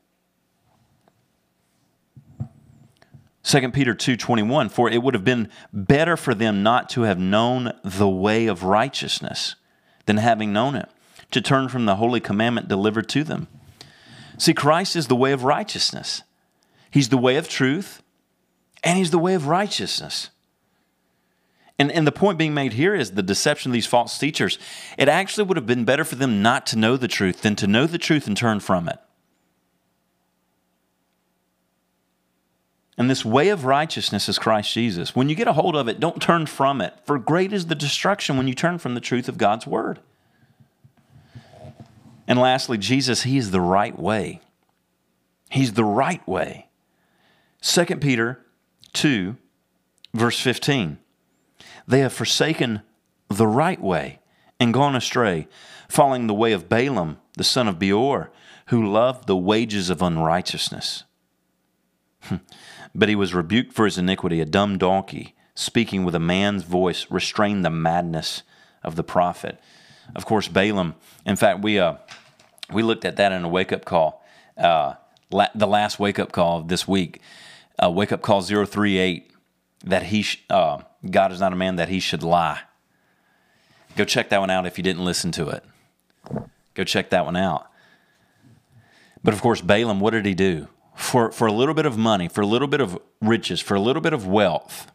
2 3.43 3.71
Peter 3.71 3.95
2:21 3.95 4.67
for 4.67 4.89
it 4.89 5.01
would 5.01 5.13
have 5.13 5.23
been 5.23 5.49
better 5.71 6.17
for 6.17 6.35
them 6.35 6.61
not 6.61 6.89
to 6.89 7.03
have 7.03 7.19
known 7.19 7.71
the 7.85 8.09
way 8.09 8.47
of 8.47 8.63
righteousness 8.63 9.55
than 10.07 10.17
having 10.17 10.51
known 10.51 10.75
it 10.75 10.89
to 11.31 11.41
turn 11.41 11.69
from 11.69 11.85
the 11.85 11.95
holy 11.95 12.19
commandment 12.19 12.67
delivered 12.67 13.09
to 13.09 13.23
them. 13.23 13.47
See, 14.37 14.53
Christ 14.53 14.95
is 14.95 15.07
the 15.07 15.15
way 15.15 15.31
of 15.31 15.43
righteousness. 15.43 16.23
He's 16.91 17.09
the 17.09 17.17
way 17.17 17.35
of 17.35 17.47
truth, 17.47 18.01
and 18.83 18.97
He's 18.97 19.11
the 19.11 19.19
way 19.19 19.33
of 19.33 19.47
righteousness. 19.47 20.29
And, 21.77 21.91
and 21.91 22.07
the 22.07 22.11
point 22.11 22.37
being 22.37 22.53
made 22.53 22.73
here 22.73 22.95
is 22.95 23.11
the 23.11 23.23
deception 23.23 23.71
of 23.71 23.73
these 23.73 23.85
false 23.85 24.17
teachers. 24.17 24.57
It 24.97 25.09
actually 25.09 25.43
would 25.45 25.57
have 25.57 25.65
been 25.65 25.83
better 25.83 26.05
for 26.05 26.15
them 26.15 26.41
not 26.41 26.65
to 26.67 26.77
know 26.77 26.95
the 26.95 27.09
truth 27.09 27.41
than 27.41 27.55
to 27.57 27.67
know 27.67 27.85
the 27.85 27.97
truth 27.97 28.27
and 28.27 28.37
turn 28.37 28.61
from 28.61 28.87
it. 28.87 28.97
And 32.97 33.09
this 33.09 33.25
way 33.25 33.49
of 33.49 33.65
righteousness 33.65 34.29
is 34.29 34.39
Christ 34.39 34.73
Jesus. 34.73 35.13
When 35.13 35.27
you 35.27 35.35
get 35.35 35.49
a 35.49 35.53
hold 35.53 35.75
of 35.75 35.89
it, 35.89 35.99
don't 35.99 36.21
turn 36.21 36.45
from 36.45 36.79
it, 36.79 36.93
for 37.03 37.19
great 37.19 37.51
is 37.51 37.65
the 37.65 37.75
destruction 37.75 38.37
when 38.37 38.47
you 38.47 38.53
turn 38.53 38.77
from 38.77 38.95
the 38.95 39.01
truth 39.01 39.27
of 39.27 39.37
God's 39.37 39.67
word. 39.67 39.99
And 42.27 42.39
lastly, 42.39 42.77
Jesus, 42.77 43.23
He 43.23 43.37
is 43.37 43.51
the 43.51 43.61
right 43.61 43.97
way. 43.97 44.41
He's 45.49 45.73
the 45.73 45.83
right 45.83 46.25
way. 46.27 46.69
2 47.61 47.85
Peter 47.97 48.45
2, 48.93 49.35
verse 50.13 50.39
15. 50.39 50.97
They 51.87 51.99
have 51.99 52.13
forsaken 52.13 52.81
the 53.29 53.47
right 53.47 53.81
way 53.81 54.19
and 54.59 54.73
gone 54.73 54.95
astray, 54.95 55.47
following 55.87 56.27
the 56.27 56.33
way 56.33 56.51
of 56.51 56.69
Balaam, 56.69 57.17
the 57.37 57.43
son 57.43 57.67
of 57.67 57.79
Beor, 57.79 58.31
who 58.67 58.85
loved 58.85 59.27
the 59.27 59.37
wages 59.37 59.89
of 59.89 60.01
unrighteousness. 60.01 61.03
Hmm. 62.21 62.37
but 62.95 63.09
he 63.09 63.15
was 63.15 63.35
rebuked 63.35 63.73
for 63.73 63.85
his 63.85 63.99
iniquity. 63.99 64.41
A 64.41 64.45
dumb 64.45 64.79
donkey, 64.79 65.35
speaking 65.53 66.03
with 66.03 66.15
a 66.15 66.19
man's 66.19 66.63
voice, 66.63 67.05
restrained 67.11 67.63
the 67.63 67.69
madness 67.69 68.41
of 68.83 68.95
the 68.95 69.03
prophet. 69.03 69.59
Of 70.13 70.25
course, 70.25 70.47
Balaam. 70.47 70.95
In 71.25 71.35
fact, 71.35 71.61
we 71.61 71.79
uh, 71.79 71.95
we 72.71 72.83
looked 72.83 73.05
at 73.05 73.15
that 73.17 73.31
in 73.31 73.43
a 73.43 73.49
wake 73.49 73.71
up 73.71 73.85
call. 73.85 74.23
Uh, 74.57 74.95
la- 75.31 75.47
the 75.55 75.67
last 75.67 75.99
wake 75.99 76.19
up 76.19 76.31
call 76.31 76.61
this 76.61 76.87
week, 76.87 77.21
uh, 77.83 77.89
wake 77.89 78.11
up 78.11 78.21
call 78.21 78.41
038, 78.41 79.31
that 79.85 80.03
he 80.03 80.21
sh- 80.21 80.43
uh, 80.49 80.79
God 81.09 81.31
is 81.31 81.39
not 81.39 81.53
a 81.53 81.55
man 81.55 81.75
that 81.77 81.89
he 81.89 81.99
should 81.99 82.23
lie. 82.23 82.61
Go 83.95 84.05
check 84.05 84.29
that 84.29 84.39
one 84.39 84.49
out 84.49 84.65
if 84.65 84.77
you 84.77 84.83
didn't 84.83 85.05
listen 85.05 85.31
to 85.33 85.49
it. 85.49 85.63
Go 86.73 86.83
check 86.83 87.09
that 87.11 87.25
one 87.25 87.37
out. 87.37 87.67
But 89.23 89.33
of 89.33 89.41
course, 89.41 89.61
Balaam, 89.61 89.99
what 89.99 90.11
did 90.11 90.25
he 90.25 90.33
do? 90.33 90.67
For, 90.95 91.31
for 91.31 91.47
a 91.47 91.51
little 91.51 91.73
bit 91.73 91.85
of 91.85 91.97
money, 91.97 92.27
for 92.27 92.41
a 92.41 92.45
little 92.45 92.67
bit 92.67 92.79
of 92.81 92.97
riches, 93.21 93.59
for 93.59 93.75
a 93.75 93.79
little 93.79 94.01
bit 94.01 94.13
of 94.13 94.27
wealth, 94.27 94.91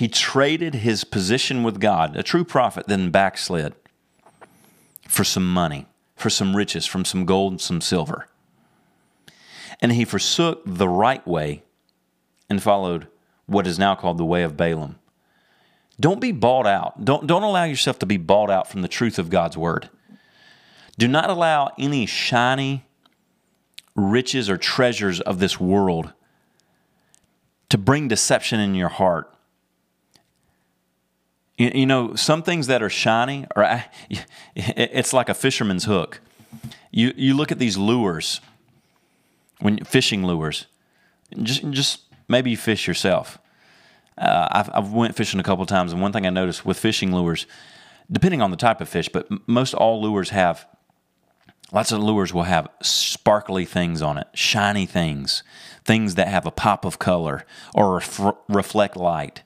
he 0.00 0.08
traded 0.08 0.76
his 0.76 1.04
position 1.04 1.62
with 1.62 1.78
God, 1.78 2.16
a 2.16 2.22
true 2.22 2.42
prophet, 2.42 2.86
then 2.86 3.10
backslid 3.10 3.74
for 5.06 5.24
some 5.24 5.52
money, 5.52 5.88
for 6.16 6.30
some 6.30 6.56
riches, 6.56 6.86
from 6.86 7.04
some 7.04 7.26
gold 7.26 7.52
and 7.52 7.60
some 7.60 7.82
silver. 7.82 8.26
And 9.78 9.92
he 9.92 10.06
forsook 10.06 10.62
the 10.64 10.88
right 10.88 11.26
way 11.28 11.64
and 12.48 12.62
followed 12.62 13.08
what 13.44 13.66
is 13.66 13.78
now 13.78 13.94
called 13.94 14.16
the 14.16 14.24
way 14.24 14.42
of 14.42 14.56
Balaam. 14.56 14.98
Don't 16.00 16.18
be 16.18 16.32
bought 16.32 16.66
out. 16.66 17.04
Don't, 17.04 17.26
don't 17.26 17.42
allow 17.42 17.64
yourself 17.64 17.98
to 17.98 18.06
be 18.06 18.16
bought 18.16 18.48
out 18.48 18.70
from 18.70 18.80
the 18.80 18.88
truth 18.88 19.18
of 19.18 19.28
God's 19.28 19.58
word. 19.58 19.90
Do 20.96 21.08
not 21.08 21.28
allow 21.28 21.72
any 21.78 22.06
shiny 22.06 22.86
riches 23.94 24.48
or 24.48 24.56
treasures 24.56 25.20
of 25.20 25.40
this 25.40 25.60
world 25.60 26.14
to 27.68 27.76
bring 27.76 28.08
deception 28.08 28.60
in 28.60 28.74
your 28.74 28.88
heart 28.88 29.30
you, 31.60 31.86
know, 31.86 32.14
some 32.14 32.42
things 32.42 32.66
that 32.68 32.82
are 32.82 32.88
shiny, 32.88 33.46
or 33.54 33.84
it's 34.56 35.12
like 35.12 35.28
a 35.28 35.34
fisherman's 35.34 35.84
hook. 35.84 36.20
You 36.90 37.12
you 37.16 37.34
look 37.34 37.52
at 37.52 37.58
these 37.58 37.76
lures, 37.76 38.40
when 39.60 39.84
fishing 39.84 40.26
lures, 40.26 40.66
just 41.42 41.68
just 41.70 42.00
maybe 42.28 42.50
you 42.50 42.56
fish 42.56 42.88
yourself. 42.88 43.38
Uh, 44.18 44.48
I've, 44.50 44.70
I've 44.74 44.92
went 44.92 45.14
fishing 45.14 45.40
a 45.40 45.42
couple 45.42 45.64
times, 45.66 45.92
and 45.92 46.02
one 46.02 46.12
thing 46.12 46.26
I 46.26 46.30
noticed 46.30 46.66
with 46.66 46.78
fishing 46.78 47.14
lures, 47.14 47.46
depending 48.10 48.42
on 48.42 48.50
the 48.50 48.56
type 48.56 48.80
of 48.80 48.88
fish, 48.88 49.08
but 49.08 49.28
most 49.48 49.72
all 49.72 50.02
lures 50.02 50.30
have 50.30 50.66
lots 51.72 51.92
of 51.92 52.00
lures 52.00 52.34
will 52.34 52.44
have 52.44 52.68
sparkly 52.82 53.64
things 53.64 54.02
on 54.02 54.18
it, 54.18 54.26
shiny 54.34 54.86
things, 54.86 55.42
things 55.84 56.16
that 56.16 56.28
have 56.28 56.46
a 56.46 56.50
pop 56.50 56.84
of 56.84 56.98
color 56.98 57.44
or 57.74 57.96
ref- 57.96 58.34
reflect 58.48 58.96
light. 58.96 59.42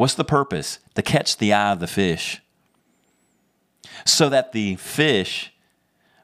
What's 0.00 0.14
the 0.14 0.24
purpose? 0.24 0.78
To 0.94 1.02
catch 1.02 1.36
the 1.36 1.52
eye 1.52 1.72
of 1.72 1.78
the 1.78 1.86
fish. 1.86 2.40
So 4.06 4.30
that 4.30 4.52
the 4.52 4.76
fish 4.76 5.52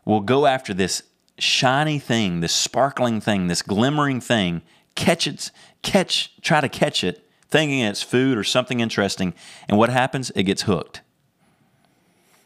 will 0.07 0.23
go 0.23 0.47
after 0.47 0.73
this 0.73 1.03
shiny 1.39 1.99
thing, 1.99 2.41
this 2.41 2.55
sparkling 2.55 3.21
thing, 3.21 3.49
this 3.49 3.61
glimmering 3.61 4.23
thing, 4.23 4.63
catch 4.95 5.27
it, 5.27 5.51
catch, 5.83 6.41
try 6.41 6.63
to 6.63 6.71
catch 6.71 7.05
it, 7.05 7.29
thinking 7.51 7.81
it's 7.81 8.03
food 8.03 8.39
or 8.39 8.45
something 8.45 8.81
interesting. 8.81 9.35
And 9.69 9.77
what 9.77 9.91
happens? 9.91 10.33
It 10.35 10.45
gets 10.45 10.63
hooked. 10.63 11.03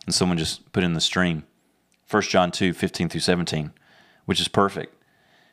And 0.07 0.13
someone 0.13 0.37
just 0.37 0.73
put 0.73 0.83
in 0.83 0.95
the 0.95 1.01
stream 1.01 1.45
1 2.11 2.23
John 2.25 2.51
2 2.51 2.73
15 2.73 3.09
through 3.09 3.21
17, 3.21 3.71
which 4.25 4.41
is 4.41 4.49
perfect. 4.49 4.97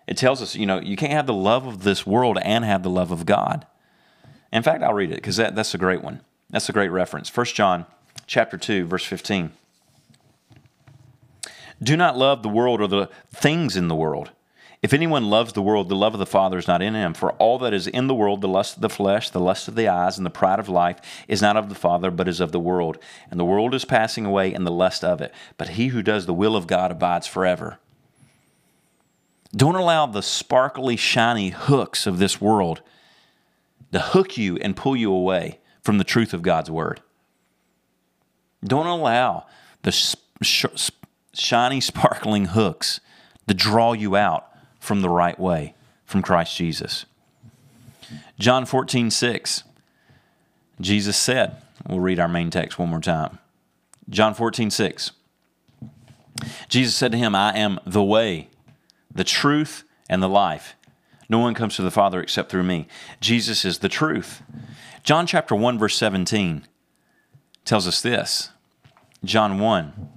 It 0.07 0.17
tells 0.17 0.41
us, 0.41 0.55
you 0.55 0.65
know, 0.65 0.81
you 0.81 0.95
can't 0.95 1.13
have 1.13 1.27
the 1.27 1.33
love 1.33 1.67
of 1.67 1.83
this 1.83 2.03
world 2.03 2.39
and 2.41 2.65
have 2.65 2.81
the 2.81 2.89
love 2.89 3.11
of 3.11 3.27
God. 3.27 3.67
In 4.51 4.63
fact, 4.63 4.83
I'll 4.83 4.93
read 4.93 5.11
it 5.11 5.15
because 5.15 5.37
that, 5.37 5.55
that's 5.55 5.73
a 5.73 5.77
great 5.77 6.03
one. 6.03 6.21
That's 6.49 6.69
a 6.69 6.73
great 6.73 6.89
reference. 6.89 7.35
1 7.35 7.45
John 7.47 7.85
chapter 8.25 8.57
2, 8.57 8.85
verse 8.85 9.03
15. 9.03 9.51
Do 11.81 11.95
not 11.95 12.17
love 12.17 12.41
the 12.41 12.49
world 12.49 12.81
or 12.81 12.87
the 12.87 13.09
things 13.31 13.75
in 13.75 13.87
the 13.87 13.95
world. 13.95 14.31
If 14.83 14.93
anyone 14.93 15.29
loves 15.29 15.53
the 15.53 15.61
world, 15.61 15.89
the 15.89 15.95
love 15.95 16.13
of 16.13 16.19
the 16.19 16.25
Father 16.25 16.57
is 16.57 16.67
not 16.67 16.83
in 16.83 16.93
him. 16.93 17.13
For 17.13 17.31
all 17.33 17.57
that 17.59 17.73
is 17.73 17.87
in 17.87 18.07
the 18.07 18.13
world, 18.13 18.41
the 18.41 18.47
lust 18.47 18.75
of 18.75 18.81
the 18.81 18.89
flesh, 18.89 19.29
the 19.29 19.39
lust 19.39 19.67
of 19.67 19.75
the 19.75 19.87
eyes, 19.87 20.17
and 20.17 20.25
the 20.25 20.31
pride 20.31 20.59
of 20.59 20.69
life, 20.69 20.99
is 21.27 21.41
not 21.41 21.57
of 21.57 21.69
the 21.69 21.75
Father, 21.75 22.11
but 22.11 22.27
is 22.27 22.39
of 22.39 22.51
the 22.51 22.59
world. 22.59 22.97
And 23.31 23.39
the 23.39 23.45
world 23.45 23.73
is 23.73 23.85
passing 23.85 24.25
away, 24.25 24.53
and 24.53 24.67
the 24.67 24.71
lust 24.71 25.03
of 25.03 25.19
it. 25.19 25.33
But 25.57 25.69
he 25.69 25.87
who 25.87 26.03
does 26.03 26.25
the 26.25 26.33
will 26.33 26.55
of 26.55 26.67
God 26.67 26.91
abides 26.91 27.25
forever. 27.25 27.79
Don't 29.55 29.75
allow 29.75 30.05
the 30.05 30.21
sparkly, 30.21 30.95
shiny 30.95 31.49
hooks 31.49 32.05
of 32.05 32.19
this 32.19 32.39
world 32.39 32.81
to 33.91 33.99
hook 33.99 34.37
you 34.37 34.57
and 34.57 34.75
pull 34.75 34.95
you 34.95 35.11
away 35.11 35.59
from 35.81 35.97
the 35.97 36.03
truth 36.03 36.33
of 36.33 36.41
God's 36.41 36.69
word. 36.69 37.01
Don't 38.63 38.87
allow 38.87 39.45
the 39.83 39.91
sh- 39.91 40.65
shiny, 41.33 41.79
sparkling 41.79 42.45
hooks 42.45 42.99
to 43.47 43.53
draw 43.53 43.93
you 43.93 44.15
out 44.15 44.49
from 44.79 45.01
the 45.01 45.09
right 45.09 45.39
way, 45.39 45.75
from 46.05 46.21
Christ 46.21 46.55
Jesus. 46.55 47.05
John 48.39 48.65
14, 48.65 49.11
6, 49.11 49.63
Jesus 50.79 51.17
said, 51.17 51.61
we'll 51.87 51.99
read 51.99 52.19
our 52.19 52.27
main 52.27 52.49
text 52.49 52.77
one 52.77 52.89
more 52.89 52.99
time. 52.99 53.39
John 54.09 54.33
14, 54.33 54.69
6. 54.69 55.11
Jesus 56.69 56.95
said 56.95 57.11
to 57.11 57.17
him, 57.17 57.35
I 57.35 57.57
am 57.57 57.79
the 57.85 58.03
way, 58.03 58.49
the 59.13 59.23
truth, 59.23 59.83
and 60.09 60.21
the 60.21 60.29
life. 60.29 60.75
No 61.29 61.39
one 61.39 61.53
comes 61.53 61.75
to 61.75 61.81
the 61.81 61.91
Father 61.91 62.21
except 62.21 62.49
through 62.49 62.63
me. 62.63 62.87
Jesus 63.19 63.65
is 63.65 63.79
the 63.79 63.89
truth. 63.89 64.41
John 65.03 65.27
chapter 65.27 65.55
1, 65.55 65.77
verse 65.77 65.95
17 65.97 66.67
tells 67.65 67.87
us 67.87 68.01
this. 68.01 68.51
John 69.23 69.59
1, 69.59 70.09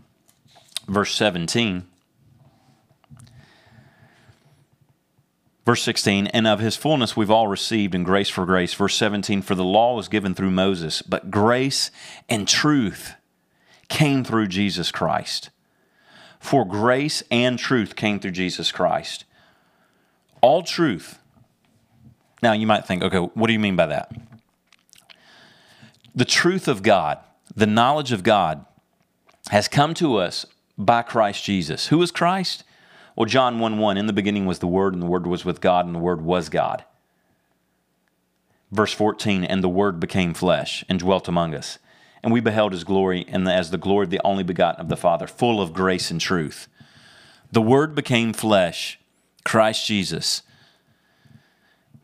verse 0.87 1.15
17. 1.15 1.87
Verse 5.67 5.83
16, 5.83 6.27
and 6.29 6.47
of 6.47 6.59
his 6.59 6.75
fullness 6.77 7.17
we've 7.17 7.31
all 7.31 7.47
received, 7.47 7.95
and 7.95 8.05
grace 8.05 8.29
for 8.29 8.47
grace. 8.47 8.75
Verse 8.75 8.97
17, 8.97 9.43
for 9.43 9.55
the 9.55 9.65
law 9.65 9.95
was 9.95 10.09
given 10.09 10.35
through 10.35 10.51
Moses, 10.51 11.03
but 11.03 11.31
grace 11.31 11.91
and 12.29 12.49
truth 12.49 13.15
came 13.89 14.25
through 14.25 14.49
Jesus 14.49 14.91
Christ. 14.91 15.51
For 16.41 16.65
grace 16.65 17.23
and 17.31 17.59
truth 17.59 17.95
came 17.95 18.19
through 18.19 18.31
Jesus 18.33 18.73
Christ. 18.73 19.25
All 20.41 20.63
truth. 20.63 21.19
Now 22.43 22.53
you 22.53 22.67
might 22.67 22.87
think, 22.87 23.03
okay, 23.03 23.19
what 23.19 23.47
do 23.47 23.53
you 23.53 23.59
mean 23.59 23.77
by 23.77 23.87
that? 23.87 24.13
The 26.15 26.25
truth 26.25 26.69
of 26.69 26.83
God, 26.83 27.19
the 27.55 27.67
knowledge 27.67 28.13
of 28.13 28.23
God, 28.23 28.65
has 29.51 29.69
come 29.69 29.95
to 29.95 30.17
us 30.17 30.47
by 30.79 31.03
Christ 31.03 31.45
Jesus. 31.45 31.89
Who 31.89 32.01
is 32.03 32.11
Christ? 32.11 32.65
Well, 33.17 33.27
John 33.27 33.59
1 33.59 33.79
1, 33.79 33.97
in 33.97 34.07
the 34.07 34.13
beginning 34.13 34.47
was 34.47 34.61
the 34.61 34.67
Word, 34.67 34.95
and 34.95 35.03
the 35.03 35.07
Word 35.07 35.27
was 35.27 35.45
with 35.45 35.61
God, 35.61 35.87
and 35.87 35.95
the 35.95 35.99
Word 35.99 36.23
was 36.23 36.49
God. 36.49 36.85
Verse 38.71 38.93
14, 38.93 39.45
and 39.45 39.63
the 39.63 39.69
Word 39.69 40.01
became 40.01 40.33
flesh 40.33 40.85
and 40.89 40.99
dwelt 40.99 41.29
among 41.29 41.55
us. 41.55 41.79
And 42.23 42.33
we 42.33 42.41
beheld 42.41 42.73
his 42.73 42.85
glory, 42.85 43.25
and 43.29 43.49
as 43.49 43.71
the 43.71 43.79
glory 43.79 44.05
of 44.05 44.11
the 44.11 44.21
only 44.25 44.45
begotten 44.45 44.81
of 44.81 44.89
the 44.89 44.97
Father, 44.97 45.27
full 45.27 45.61
of 45.61 45.73
grace 45.73 46.11
and 46.11 46.21
truth. 46.21 46.69
The 47.51 47.63
Word 47.63 47.95
became 47.95 48.33
flesh, 48.33 49.00
Christ 49.45 49.87
Jesus, 49.87 50.43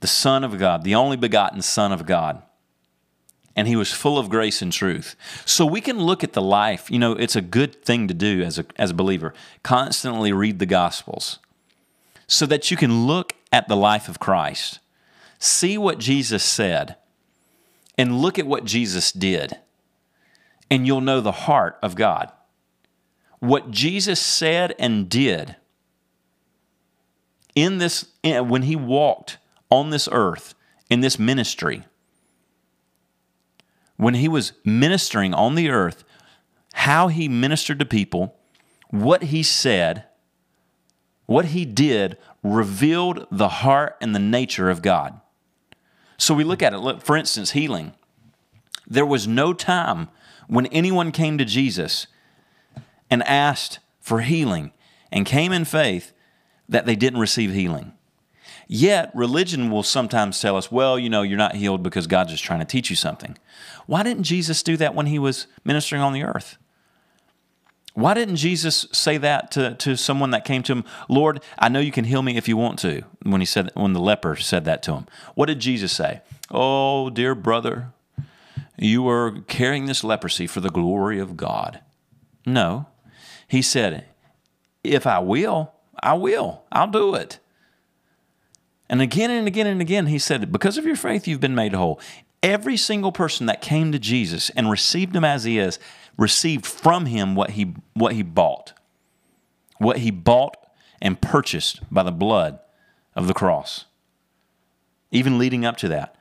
the 0.01 0.07
Son 0.07 0.45
of 0.45 0.59
God, 0.59 0.85
the 0.85 0.95
only 0.95 1.17
begotten 1.17 1.63
Son 1.63 1.93
of 1.93 2.07
God 2.07 2.43
and 3.57 3.67
he 3.67 3.75
was 3.75 3.91
full 3.91 4.19
of 4.19 4.29
grace 4.29 4.61
and 4.61 4.71
truth. 4.71 5.17
So 5.47 5.65
we 5.65 5.81
can 5.81 5.99
look 5.99 6.23
at 6.23 6.35
the 6.35 6.43
life. 6.43 6.91
You 6.91 6.99
know, 6.99 7.13
it's 7.13 7.35
a 7.35 7.41
good 7.41 7.83
thing 7.83 8.07
to 8.07 8.15
do 8.15 8.43
as 8.43 8.59
a, 8.59 8.67
as 8.77 8.91
a 8.91 8.95
believer. 8.95 9.33
Constantly 9.63 10.31
read 10.31 10.59
the 10.59 10.67
Gospels 10.67 11.39
so 12.27 12.45
that 12.47 12.71
you 12.71 12.77
can 12.77 13.07
look 13.07 13.33
at 13.51 13.67
the 13.67 13.77
life 13.77 14.09
of 14.09 14.21
Christ, 14.21 14.81
see 15.39 15.79
what 15.79 15.99
Jesus 15.99 16.45
said, 16.45 16.97
and 17.97 18.21
look 18.21 18.39
at 18.39 18.47
what 18.47 18.65
Jesus 18.65 19.11
did. 19.11 19.57
And 20.71 20.87
you'll 20.87 21.01
know 21.01 21.21
the 21.23 21.33
heart 21.33 21.79
of 21.83 21.95
God. 21.95 22.31
What 23.39 23.71
Jesus 23.71 24.21
said 24.21 24.75
and 24.79 25.09
did 25.09 25.57
in 27.57 27.79
this, 27.79 28.07
when 28.23 28.63
he 28.63 28.77
walked 28.77 29.39
on 29.71 29.91
this 29.91 30.09
earth, 30.13 30.55
in 30.89 31.01
this 31.01 31.19
ministry, 31.19 31.83
when 33.97 34.15
he 34.15 34.29
was 34.29 34.53
ministering 34.65 35.35
on 35.35 35.57
the 35.57 35.71
earth, 35.71 36.05
how 36.75 37.09
he 37.09 37.29
ministered 37.29 37.79
to 37.81 37.87
people, 37.87 38.37
what 38.91 39.25
he 39.25 39.43
said, 39.43 40.05
what 41.25 41.47
he 41.47 41.65
did 41.65 42.19
revealed 42.43 43.27
the 43.33 43.49
heart 43.49 43.97
and 44.01 44.15
the 44.15 44.21
nature 44.21 44.71
of 44.71 44.83
God. 44.83 45.21
So 46.19 46.35
we 46.35 46.45
look 46.45 46.63
at 46.63 46.75
it. 46.75 46.79
Look, 46.79 47.03
for 47.03 47.17
instance, 47.17 47.53
healing. 47.53 47.95
There 48.87 49.07
was 49.07 49.27
no 49.27 49.53
time 49.53 50.09
when 50.47 50.67
anyone 50.67 51.11
came 51.11 51.39
to 51.39 51.45
Jesus 51.45 52.07
and 53.11 53.23
asked 53.25 53.81
for 54.01 54.21
healing 54.21 54.73
and 55.11 55.27
came 55.27 55.53
in 55.53 55.65
faith 55.65 56.13
that 56.69 56.87
they 56.87 56.97
didn't 56.97 57.21
receive 57.21 57.53
healing. 57.53 57.93
Yet, 58.69 59.13
religion 59.15 59.71
will 59.71 59.85
sometimes 59.85 60.41
tell 60.41 60.57
us, 60.57 60.73
well, 60.73 60.99
you 60.99 61.09
know, 61.09 61.23
you're 61.23 61.39
not 61.39 61.55
healed 61.55 61.83
because 61.83 62.07
God's 62.07 62.33
just 62.33 62.45
trying 62.45 62.59
to 62.59 62.65
teach 62.65 62.91
you 62.91 62.97
something. 62.97 63.39
Why 63.87 64.03
didn't 64.03 64.25
Jesus 64.25 64.63
do 64.63 64.77
that 64.79 64.95
when 64.95 65.07
he 65.07 65.19
was 65.19 65.47
ministering 65.65 66.03
on 66.03 66.13
the 66.13 66.25
earth? 66.25 66.59
Why 67.95 68.13
didn't 68.13 68.37
Jesus 68.37 68.87
say 68.93 69.17
that 69.19 69.51
to, 69.53 69.75
to 69.77 69.97
someone 69.97 70.31
that 70.33 70.45
came 70.45 70.63
to 70.65 70.73
him, 70.73 70.85
Lord, 71.09 71.43
I 71.59 71.71
know 71.71 71.79
you 71.79 71.93
can 71.93 72.05
heal 72.05 72.21
me 72.21 72.37
if 72.37 72.47
you 72.47 72.57
want 72.57 72.79
to, 72.81 73.03
when 73.23 73.41
he 73.41 73.47
said 73.47 73.71
when 73.75 73.95
the 73.95 74.01
leper 74.01 74.37
said 74.37 74.67
that 74.67 74.83
to 74.83 74.93
him? 74.93 75.07
What 75.35 75.47
did 75.47 75.61
Jesus 75.61 75.93
say? 75.93 76.21
Oh, 76.51 77.09
dear 77.09 77.35
brother, 77.35 77.93
you 78.77 79.09
are 79.09 79.41
carrying 79.47 79.87
this 79.87 80.05
leprosy 80.05 80.47
for 80.47 80.61
the 80.61 80.69
glory 80.69 81.19
of 81.19 81.39
God. 81.39 81.81
No. 82.45 82.87
He 83.49 83.63
said, 83.63 84.05
If 84.85 85.07
I 85.07 85.21
will, 85.21 85.73
I 86.03 86.15
will. 86.15 86.65
I'll 86.71 86.91
do 86.91 87.15
it. 87.15 87.39
And 88.89 89.01
again 89.01 89.31
and 89.31 89.47
again 89.47 89.67
and 89.67 89.81
again, 89.81 90.07
he 90.07 90.19
said, 90.19 90.53
Because 90.53 90.79
of 90.79 90.87
your 90.87 90.97
faith, 90.97 91.27
you've 91.27 91.41
been 91.41 91.55
made 91.55 91.75
whole. 91.75 92.01
Every 92.43 92.77
single 92.77 93.13
person 93.13 93.47
that 93.47 93.61
came 93.61 93.91
to 93.93 93.99
Jesus 93.99 94.51
and 94.51 94.71
received 94.71 95.17
him 95.17 95.25
as 95.25 95.45
he 95.45 95.59
is 95.59 95.79
received 96.17 96.65
from 96.65 97.07
him 97.07 97.35
what 97.35 97.51
he, 97.51 97.75
what 97.95 98.13
he 98.13 98.23
bought, 98.23 98.73
what 99.79 99.99
he 99.99 100.11
bought 100.11 100.57
and 101.03 101.21
purchased 101.21 101.81
by 101.93 102.03
the 102.03 102.13
blood 102.13 102.59
of 103.15 103.27
the 103.27 103.35
cross, 103.35 103.87
even 105.11 105.39
leading 105.39 105.65
up 105.65 105.77
to 105.79 105.89
that. 105.89 106.15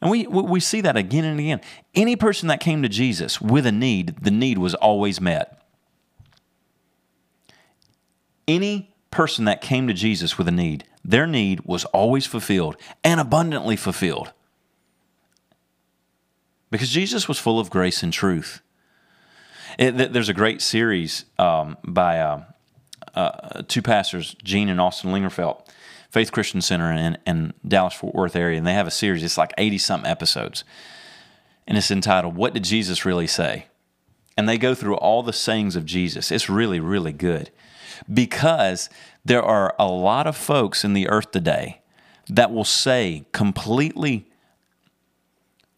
And 0.00 0.10
we, 0.10 0.26
we 0.26 0.60
see 0.60 0.82
that 0.82 0.96
again 0.96 1.24
and 1.24 1.40
again. 1.40 1.60
Any 1.94 2.14
person 2.14 2.48
that 2.48 2.60
came 2.60 2.82
to 2.82 2.88
Jesus 2.88 3.40
with 3.40 3.64
a 3.64 3.72
need, 3.72 4.16
the 4.22 4.30
need 4.30 4.58
was 4.58 4.74
always 4.74 5.20
met. 5.20 5.62
Any 8.46 8.93
person 9.14 9.44
that 9.44 9.60
came 9.60 9.86
to 9.86 9.94
Jesus 9.94 10.36
with 10.36 10.48
a 10.48 10.52
need, 10.52 10.84
their 11.04 11.26
need 11.26 11.60
was 11.60 11.84
always 11.86 12.26
fulfilled 12.26 12.76
and 13.04 13.20
abundantly 13.20 13.76
fulfilled. 13.76 14.32
Because 16.70 16.90
Jesus 16.90 17.28
was 17.28 17.38
full 17.38 17.60
of 17.60 17.70
grace 17.70 18.02
and 18.02 18.12
truth. 18.12 18.60
It, 19.78 20.12
there's 20.12 20.28
a 20.28 20.34
great 20.34 20.60
series 20.60 21.26
um, 21.38 21.76
by 21.84 22.18
uh, 22.18 22.42
uh, 23.14 23.62
two 23.68 23.82
pastors, 23.82 24.34
Gene 24.42 24.68
and 24.68 24.80
Austin 24.80 25.12
Lingerfelt, 25.12 25.68
Faith 26.10 26.32
Christian 26.32 26.60
Center 26.60 26.90
in, 26.92 27.16
in 27.24 27.54
Dallas 27.66 27.94
Fort 27.94 28.14
Worth 28.14 28.34
area, 28.34 28.58
and 28.58 28.66
they 28.66 28.74
have 28.74 28.88
a 28.88 28.92
series. 28.92 29.22
It's 29.22 29.38
like 29.38 29.52
80 29.56 29.78
something 29.78 30.10
episodes, 30.10 30.64
and 31.66 31.78
it's 31.78 31.90
entitled 31.90 32.36
"What 32.36 32.54
Did 32.54 32.64
Jesus 32.64 33.04
Really 33.04 33.26
Say?" 33.26 33.66
And 34.36 34.48
they 34.48 34.58
go 34.58 34.74
through 34.74 34.96
all 34.96 35.22
the 35.22 35.32
sayings 35.32 35.76
of 35.76 35.84
Jesus. 35.84 36.32
It's 36.32 36.48
really, 36.48 36.80
really 36.80 37.12
good 37.12 37.50
because 38.12 38.90
there 39.24 39.42
are 39.42 39.74
a 39.78 39.86
lot 39.86 40.26
of 40.26 40.36
folks 40.36 40.84
in 40.84 40.92
the 40.92 41.08
earth 41.08 41.30
today 41.30 41.80
that 42.28 42.52
will 42.52 42.64
say 42.64 43.24
completely 43.32 44.26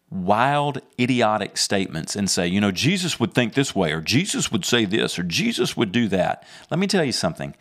wild, 0.09 0.79
idiotic 0.97 1.57
statements 1.57 2.15
and 2.15 2.29
say, 2.29 2.47
you 2.47 2.61
know, 2.61 2.71
Jesus 2.71 3.19
would 3.19 3.33
think 3.33 3.53
this 3.53 3.75
way, 3.75 3.91
or 3.91 3.99
Jesus 3.99 4.51
would 4.51 4.63
say 4.63 4.85
this, 4.85 5.19
or 5.19 5.23
Jesus 5.23 5.75
would 5.75 5.91
do 5.91 6.07
that. 6.07 6.43
Let 6.71 6.79
me 6.79 6.87
tell 6.87 7.03
you 7.03 7.11
something. 7.11 7.53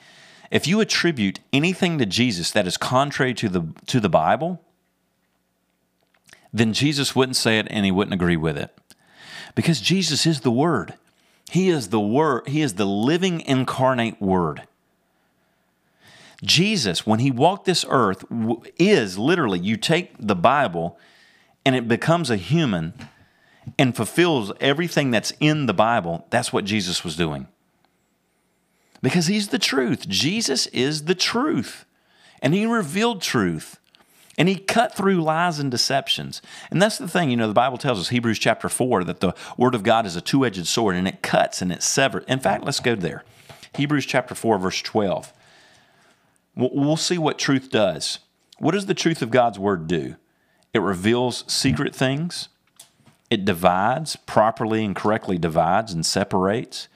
if 0.51 0.67
you 0.67 0.81
attribute 0.81 1.41
anything 1.53 1.99
to 1.99 2.07
Jesus 2.07 2.51
that 2.53 2.67
is 2.67 2.77
contrary 2.77 3.35
to 3.35 3.49
the 3.49 3.63
to 3.87 4.01
the 4.01 4.09
Bible, 4.09 4.61
then 6.53 6.73
Jesus 6.73 7.15
wouldn't 7.15 7.37
say 7.37 7.59
it 7.59 7.67
and 7.71 7.85
he 7.85 7.91
wouldn't 7.91 8.15
agree 8.15 8.37
with 8.37 8.57
it. 8.57 8.77
Because 9.55 9.81
Jesus 9.81 10.27
is 10.27 10.41
the 10.41 10.51
word. 10.51 10.95
He 11.51 11.69
is 11.69 11.89
the 11.89 12.01
word, 12.01 12.49
he 12.49 12.63
is 12.63 12.75
the 12.75 12.85
living 12.85 13.41
incarnate 13.41 14.21
word. 14.21 14.67
Jesus, 16.43 17.07
when 17.07 17.21
he 17.21 17.31
walked 17.31 17.65
this 17.65 17.85
earth, 17.89 18.25
is 18.79 19.19
literally 19.19 19.59
you 19.59 19.77
take 19.77 20.15
the 20.19 20.37
Bible 20.37 20.99
and 21.65 21.75
it 21.75 21.89
becomes 21.89 22.31
a 22.31 22.37
human 22.37 22.93
and 23.79 23.97
fulfills 23.97 24.53
everything 24.61 25.11
that's 25.11 25.33
in 25.41 25.67
the 25.67 25.75
Bible. 25.75 26.27
That's 26.31 26.53
what 26.53 26.65
Jesus 26.65 27.03
was 27.03 27.17
doing. 27.17 27.49
Because 29.03 29.27
he's 29.27 29.49
the 29.49 29.59
truth. 29.59 30.09
Jesus 30.09 30.67
is 30.69 31.05
the 31.05 31.15
truth. 31.15 31.85
And 32.43 32.55
he 32.55 32.67
revealed 32.67 33.23
truth. 33.23 33.81
And 34.39 34.49
he 34.49 34.57
cut 34.57 34.95
through 34.95 35.23
lies 35.23 35.59
and 35.59 35.71
deceptions. 35.71 36.43
And 36.71 36.81
that's 36.81 36.99
the 36.99 37.09
thing, 37.09 37.31
you 37.31 37.37
know, 37.37 37.49
the 37.49 37.55
Bible 37.55 37.79
tells 37.79 37.99
us, 37.99 38.09
Hebrews 38.09 38.39
chapter 38.39 38.69
4, 38.69 39.05
that 39.05 39.21
the 39.21 39.35
word 39.57 39.75
of 39.75 39.83
God 39.83 40.05
is 40.05 40.15
a 40.15 40.21
two 40.21 40.45
edged 40.45 40.67
sword 40.67 40.95
and 40.95 41.09
it 41.09 41.23
cuts 41.23 41.63
and 41.63 41.73
it 41.73 41.83
severs. 41.83 42.25
In 42.29 42.41
fact, 42.41 42.65
let's 42.65 42.81
go 42.81 42.95
there. 42.95 43.25
Hebrews 43.77 44.05
chapter 44.05 44.35
4, 44.35 44.59
verse 44.59 44.83
12. 44.83 45.33
We'll 46.55 46.97
see 46.97 47.19
what 47.19 47.39
truth 47.39 47.71
does. 47.71 48.19
What 48.59 48.73
does 48.73 48.87
the 48.87 48.95
truth 48.95 49.21
of 49.21 49.31
God's 49.31 49.59
word 49.59 49.87
do? 49.87 50.17
It 50.73 50.81
reveals 50.81 51.45
secret 51.47 51.95
things, 51.95 52.49
it 53.31 53.45
divides, 53.45 54.17
properly 54.17 54.85
and 54.85 54.95
correctly 54.95 55.39
divides 55.39 55.93
and 55.93 56.05
separates. 56.05 56.89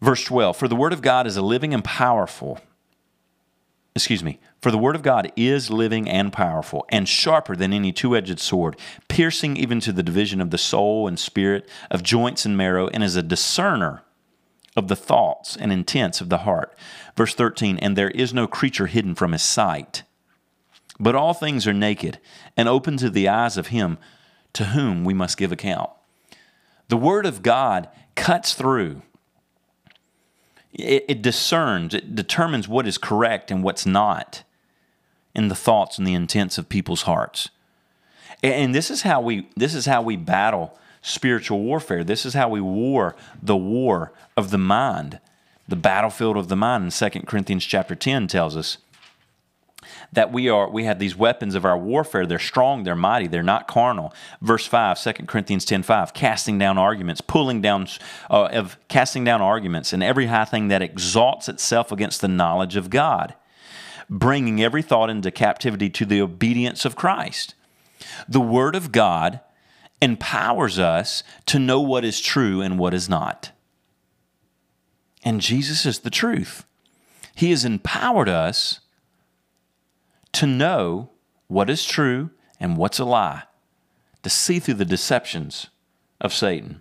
Verse 0.00 0.24
12 0.24 0.56
For 0.56 0.68
the 0.68 0.76
word 0.76 0.92
of 0.92 1.02
God 1.02 1.26
is 1.26 1.36
a 1.36 1.42
living 1.42 1.72
and 1.72 1.84
powerful. 1.84 2.60
Excuse 3.94 4.24
me. 4.24 4.38
For 4.60 4.70
the 4.70 4.78
word 4.78 4.96
of 4.96 5.02
God 5.02 5.32
is 5.36 5.70
living 5.70 6.08
and 6.08 6.32
powerful, 6.32 6.86
and 6.88 7.08
sharper 7.08 7.54
than 7.54 7.72
any 7.72 7.92
two 7.92 8.16
edged 8.16 8.40
sword, 8.40 8.76
piercing 9.08 9.56
even 9.56 9.80
to 9.80 9.92
the 9.92 10.02
division 10.02 10.40
of 10.40 10.50
the 10.50 10.58
soul 10.58 11.06
and 11.06 11.18
spirit, 11.18 11.68
of 11.90 12.02
joints 12.02 12.46
and 12.46 12.56
marrow, 12.56 12.88
and 12.88 13.04
is 13.04 13.16
a 13.16 13.22
discerner 13.22 14.02
of 14.76 14.88
the 14.88 14.96
thoughts 14.96 15.56
and 15.56 15.70
intents 15.72 16.20
of 16.20 16.30
the 16.30 16.38
heart. 16.38 16.76
Verse 17.16 17.34
13, 17.34 17.78
and 17.78 17.96
there 17.96 18.10
is 18.10 18.32
no 18.32 18.46
creature 18.46 18.86
hidden 18.86 19.14
from 19.14 19.32
his 19.32 19.42
sight, 19.42 20.04
but 20.98 21.14
all 21.14 21.34
things 21.34 21.66
are 21.66 21.74
naked 21.74 22.18
and 22.56 22.68
open 22.68 22.96
to 22.96 23.10
the 23.10 23.28
eyes 23.28 23.56
of 23.58 23.68
him 23.68 23.98
to 24.54 24.66
whom 24.66 25.04
we 25.04 25.12
must 25.12 25.36
give 25.36 25.52
account. 25.52 25.90
The 26.88 26.96
word 26.96 27.26
of 27.26 27.42
God 27.42 27.88
cuts 28.14 28.54
through. 28.54 29.02
It, 30.72 31.04
it 31.08 31.22
discerns, 31.22 31.94
it 31.94 32.14
determines 32.14 32.68
what 32.68 32.86
is 32.86 32.98
correct 32.98 33.50
and 33.50 33.62
what's 33.62 33.86
not 33.86 34.42
in 35.34 35.48
the 35.48 35.54
thoughts 35.54 35.98
and 35.98 36.06
the 36.06 36.14
intents 36.14 36.58
of 36.58 36.68
people's 36.68 37.02
hearts. 37.02 37.50
And 38.42 38.74
this 38.74 38.90
is 38.90 39.02
how 39.02 39.20
we 39.20 39.48
this 39.56 39.74
is 39.74 39.86
how 39.86 40.02
we 40.02 40.16
battle 40.16 40.76
spiritual 41.00 41.60
warfare. 41.60 42.02
This 42.02 42.26
is 42.26 42.34
how 42.34 42.48
we 42.48 42.60
war 42.60 43.14
the 43.40 43.56
war 43.56 44.12
of 44.36 44.50
the 44.50 44.58
mind, 44.58 45.20
the 45.68 45.76
battlefield 45.76 46.36
of 46.36 46.48
the 46.48 46.56
mind. 46.56 46.84
In 46.84 47.10
2 47.10 47.20
Corinthians 47.20 47.64
chapter 47.64 47.94
10 47.94 48.26
tells 48.26 48.56
us 48.56 48.78
that 50.12 50.30
we 50.30 50.48
are 50.48 50.68
we 50.68 50.84
have 50.84 50.98
these 50.98 51.16
weapons 51.16 51.54
of 51.54 51.64
our 51.64 51.76
warfare. 51.78 52.26
They're 52.26 52.38
strong, 52.38 52.84
they're 52.84 52.94
mighty, 52.94 53.26
they're 53.26 53.42
not 53.42 53.66
carnal. 53.66 54.12
Verse 54.40 54.66
5, 54.66 55.02
2 55.02 55.12
Corinthians 55.26 55.64
10 55.64 55.82
5, 55.82 56.14
casting 56.14 56.58
down 56.58 56.78
arguments, 56.78 57.20
pulling 57.20 57.60
down 57.60 57.88
uh, 58.30 58.48
of 58.52 58.76
casting 58.88 59.24
down 59.24 59.40
arguments 59.40 59.92
and 59.92 60.02
every 60.02 60.26
high 60.26 60.44
thing 60.44 60.68
that 60.68 60.82
exalts 60.82 61.48
itself 61.48 61.90
against 61.90 62.20
the 62.20 62.28
knowledge 62.28 62.76
of 62.76 62.90
God, 62.90 63.34
bringing 64.10 64.62
every 64.62 64.82
thought 64.82 65.10
into 65.10 65.30
captivity 65.30 65.88
to 65.90 66.04
the 66.04 66.20
obedience 66.20 66.84
of 66.84 66.96
Christ. 66.96 67.54
The 68.28 68.40
word 68.40 68.76
of 68.76 68.92
God 68.92 69.40
empowers 70.02 70.78
us 70.78 71.22
to 71.46 71.58
know 71.58 71.80
what 71.80 72.04
is 72.04 72.20
true 72.20 72.60
and 72.60 72.78
what 72.78 72.92
is 72.92 73.08
not. 73.08 73.52
And 75.24 75.40
Jesus 75.40 75.86
is 75.86 76.00
the 76.00 76.10
truth. 76.10 76.64
He 77.34 77.50
has 77.50 77.64
empowered 77.64 78.28
us 78.28 78.80
to 80.32 80.46
know 80.46 81.10
what 81.48 81.70
is 81.70 81.84
true 81.84 82.30
and 82.58 82.76
what's 82.76 82.98
a 82.98 83.04
lie, 83.04 83.42
to 84.22 84.30
see 84.30 84.58
through 84.58 84.74
the 84.74 84.84
deceptions 84.84 85.68
of 86.20 86.32
Satan. 86.32 86.80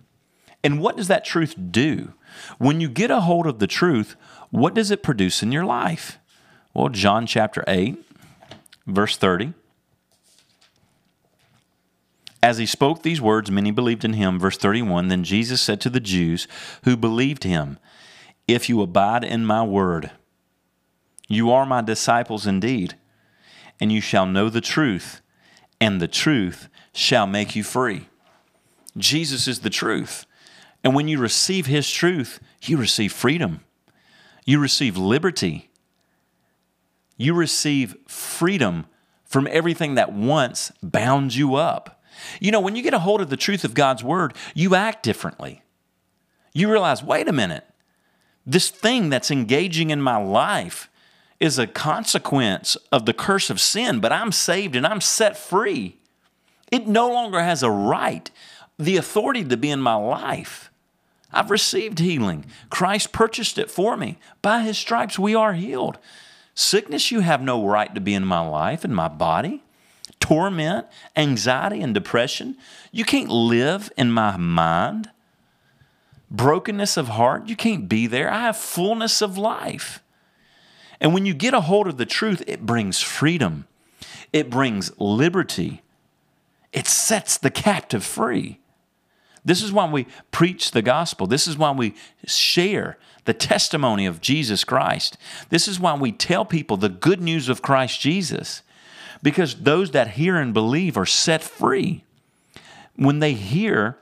And 0.63 0.79
what 0.79 0.95
does 0.95 1.07
that 1.07 1.25
truth 1.25 1.55
do? 1.71 2.13
When 2.57 2.79
you 2.79 2.87
get 2.87 3.11
a 3.11 3.21
hold 3.21 3.47
of 3.47 3.59
the 3.59 3.67
truth, 3.67 4.15
what 4.51 4.73
does 4.73 4.91
it 4.91 5.03
produce 5.03 5.41
in 5.41 5.51
your 5.51 5.65
life? 5.65 6.19
Well, 6.73 6.89
John 6.89 7.25
chapter 7.25 7.63
8, 7.67 7.97
verse 8.87 9.17
30 9.17 9.53
as 12.43 12.57
he 12.57 12.65
spoke 12.65 13.03
these 13.03 13.21
words, 13.21 13.51
many 13.51 13.71
believed 13.71 14.03
in 14.03 14.13
him. 14.13 14.39
Verse 14.39 14.57
31 14.57 15.07
Then 15.07 15.23
Jesus 15.23 15.61
said 15.61 15.79
to 15.81 15.89
the 15.89 15.99
Jews 15.99 16.47
who 16.83 16.97
believed 16.97 17.43
him, 17.43 17.77
If 18.47 18.67
you 18.67 18.81
abide 18.81 19.23
in 19.23 19.45
my 19.45 19.63
word, 19.63 20.11
you 21.27 21.51
are 21.51 21.65
my 21.65 21.81
disciples 21.81 22.47
indeed, 22.47 22.95
and 23.81 23.91
you 23.91 23.99
shall 23.99 24.27
know 24.27 24.47
the 24.47 24.61
truth, 24.61 25.21
and 25.81 25.99
the 25.99 26.07
truth 26.07 26.69
shall 26.93 27.25
make 27.25 27.55
you 27.55 27.63
free. 27.63 28.07
Jesus 28.95 29.47
is 29.47 29.61
the 29.61 29.69
truth. 29.71 30.27
And 30.83 30.93
when 30.93 31.07
you 31.07 31.17
receive 31.17 31.65
his 31.65 31.89
truth, 31.89 32.39
you 32.61 32.77
receive 32.77 33.11
freedom, 33.11 33.61
you 34.45 34.59
receive 34.59 34.97
liberty, 34.97 35.69
you 37.17 37.33
receive 37.33 37.95
freedom 38.07 38.85
from 39.25 39.47
everything 39.49 39.95
that 39.95 40.13
once 40.13 40.71
bound 40.83 41.33
you 41.33 41.55
up. 41.55 42.03
You 42.39 42.51
know, 42.51 42.59
when 42.59 42.75
you 42.75 42.83
get 42.83 42.93
a 42.93 42.99
hold 42.99 43.21
of 43.21 43.29
the 43.29 43.37
truth 43.37 43.63
of 43.63 43.73
God's 43.73 44.03
word, 44.03 44.35
you 44.53 44.75
act 44.75 45.03
differently. 45.03 45.63
You 46.53 46.69
realize, 46.69 47.01
wait 47.01 47.27
a 47.27 47.33
minute, 47.33 47.65
this 48.45 48.69
thing 48.69 49.09
that's 49.09 49.31
engaging 49.31 49.89
in 49.89 50.01
my 50.01 50.17
life 50.17 50.89
is 51.41 51.59
a 51.59 51.67
consequence 51.67 52.77
of 52.91 53.05
the 53.05 53.13
curse 53.13 53.49
of 53.49 53.59
sin, 53.59 53.99
but 53.99 54.11
I'm 54.11 54.31
saved 54.31 54.75
and 54.75 54.85
I'm 54.85 55.01
set 55.01 55.35
free. 55.35 55.97
It 56.71 56.87
no 56.87 57.09
longer 57.09 57.41
has 57.41 57.63
a 57.63 57.71
right, 57.71 58.29
the 58.77 58.95
authority 58.95 59.43
to 59.43 59.57
be 59.57 59.69
in 59.69 59.81
my 59.81 59.95
life. 59.95 60.71
I've 61.33 61.51
received 61.51 61.99
healing. 61.99 62.45
Christ 62.69 63.11
purchased 63.11 63.57
it 63.57 63.71
for 63.71 63.97
me. 63.97 64.19
By 64.41 64.61
his 64.61 64.77
stripes, 64.77 65.17
we 65.17 65.33
are 65.33 65.53
healed. 65.53 65.97
Sickness, 66.53 67.11
you 67.11 67.21
have 67.21 67.41
no 67.41 67.65
right 67.65 67.93
to 67.95 68.01
be 68.01 68.13
in 68.13 68.25
my 68.25 68.45
life 68.47 68.83
and 68.83 68.95
my 68.95 69.07
body 69.07 69.63
torment, 70.21 70.87
anxiety, 71.17 71.81
and 71.81 71.93
depression. 71.93 72.55
You 72.91 73.03
can't 73.03 73.29
live 73.29 73.91
in 73.97 74.11
my 74.11 74.37
mind. 74.37 75.09
Brokenness 76.29 76.95
of 76.95 77.09
heart, 77.09 77.47
you 77.47 77.57
can't 77.57 77.89
be 77.89 78.07
there. 78.07 78.31
I 78.31 78.41
have 78.41 78.55
fullness 78.55 79.21
of 79.21 79.37
life. 79.37 80.00
And 81.01 81.13
when 81.13 81.25
you 81.25 81.33
get 81.33 81.53
a 81.53 81.61
hold 81.61 81.87
of 81.87 81.97
the 81.97 82.05
truth, 82.05 82.43
it 82.47 82.65
brings 82.65 83.01
freedom, 83.01 83.67
it 84.31 84.49
brings 84.49 84.97
liberty, 84.97 85.81
it 86.71 86.87
sets 86.87 87.37
the 87.37 87.51
captive 87.51 88.05
free. 88.05 88.59
This 89.43 89.63
is 89.63 89.73
why 89.73 89.89
we 89.89 90.05
preach 90.29 90.71
the 90.71 90.83
gospel. 90.83 91.25
This 91.25 91.47
is 91.47 91.57
why 91.57 91.71
we 91.71 91.95
share 92.25 92.97
the 93.25 93.33
testimony 93.33 94.05
of 94.05 94.21
Jesus 94.21 94.63
Christ. 94.63 95.17
This 95.49 95.67
is 95.67 95.79
why 95.79 95.95
we 95.95 96.11
tell 96.11 96.45
people 96.45 96.77
the 96.77 96.89
good 96.89 97.19
news 97.19 97.49
of 97.49 97.61
Christ 97.63 97.99
Jesus 97.99 98.61
because 99.23 99.55
those 99.55 99.91
that 99.91 100.09
hear 100.09 100.37
and 100.37 100.53
believe 100.53 100.97
are 100.97 101.05
set 101.05 101.43
free. 101.43 102.03
When 102.95 103.19
they 103.19 103.33
hear 103.33 103.97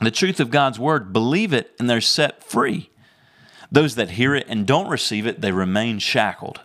the 0.00 0.10
truth 0.10 0.40
of 0.40 0.50
God's 0.50 0.78
word, 0.78 1.12
believe 1.12 1.52
it, 1.52 1.72
and 1.78 1.88
they're 1.88 2.00
set 2.00 2.42
free. 2.44 2.89
Those 3.72 3.94
that 3.94 4.12
hear 4.12 4.34
it 4.34 4.46
and 4.48 4.66
don't 4.66 4.88
receive 4.88 5.26
it, 5.26 5.40
they 5.40 5.52
remain 5.52 5.98
shackled. 5.98 6.60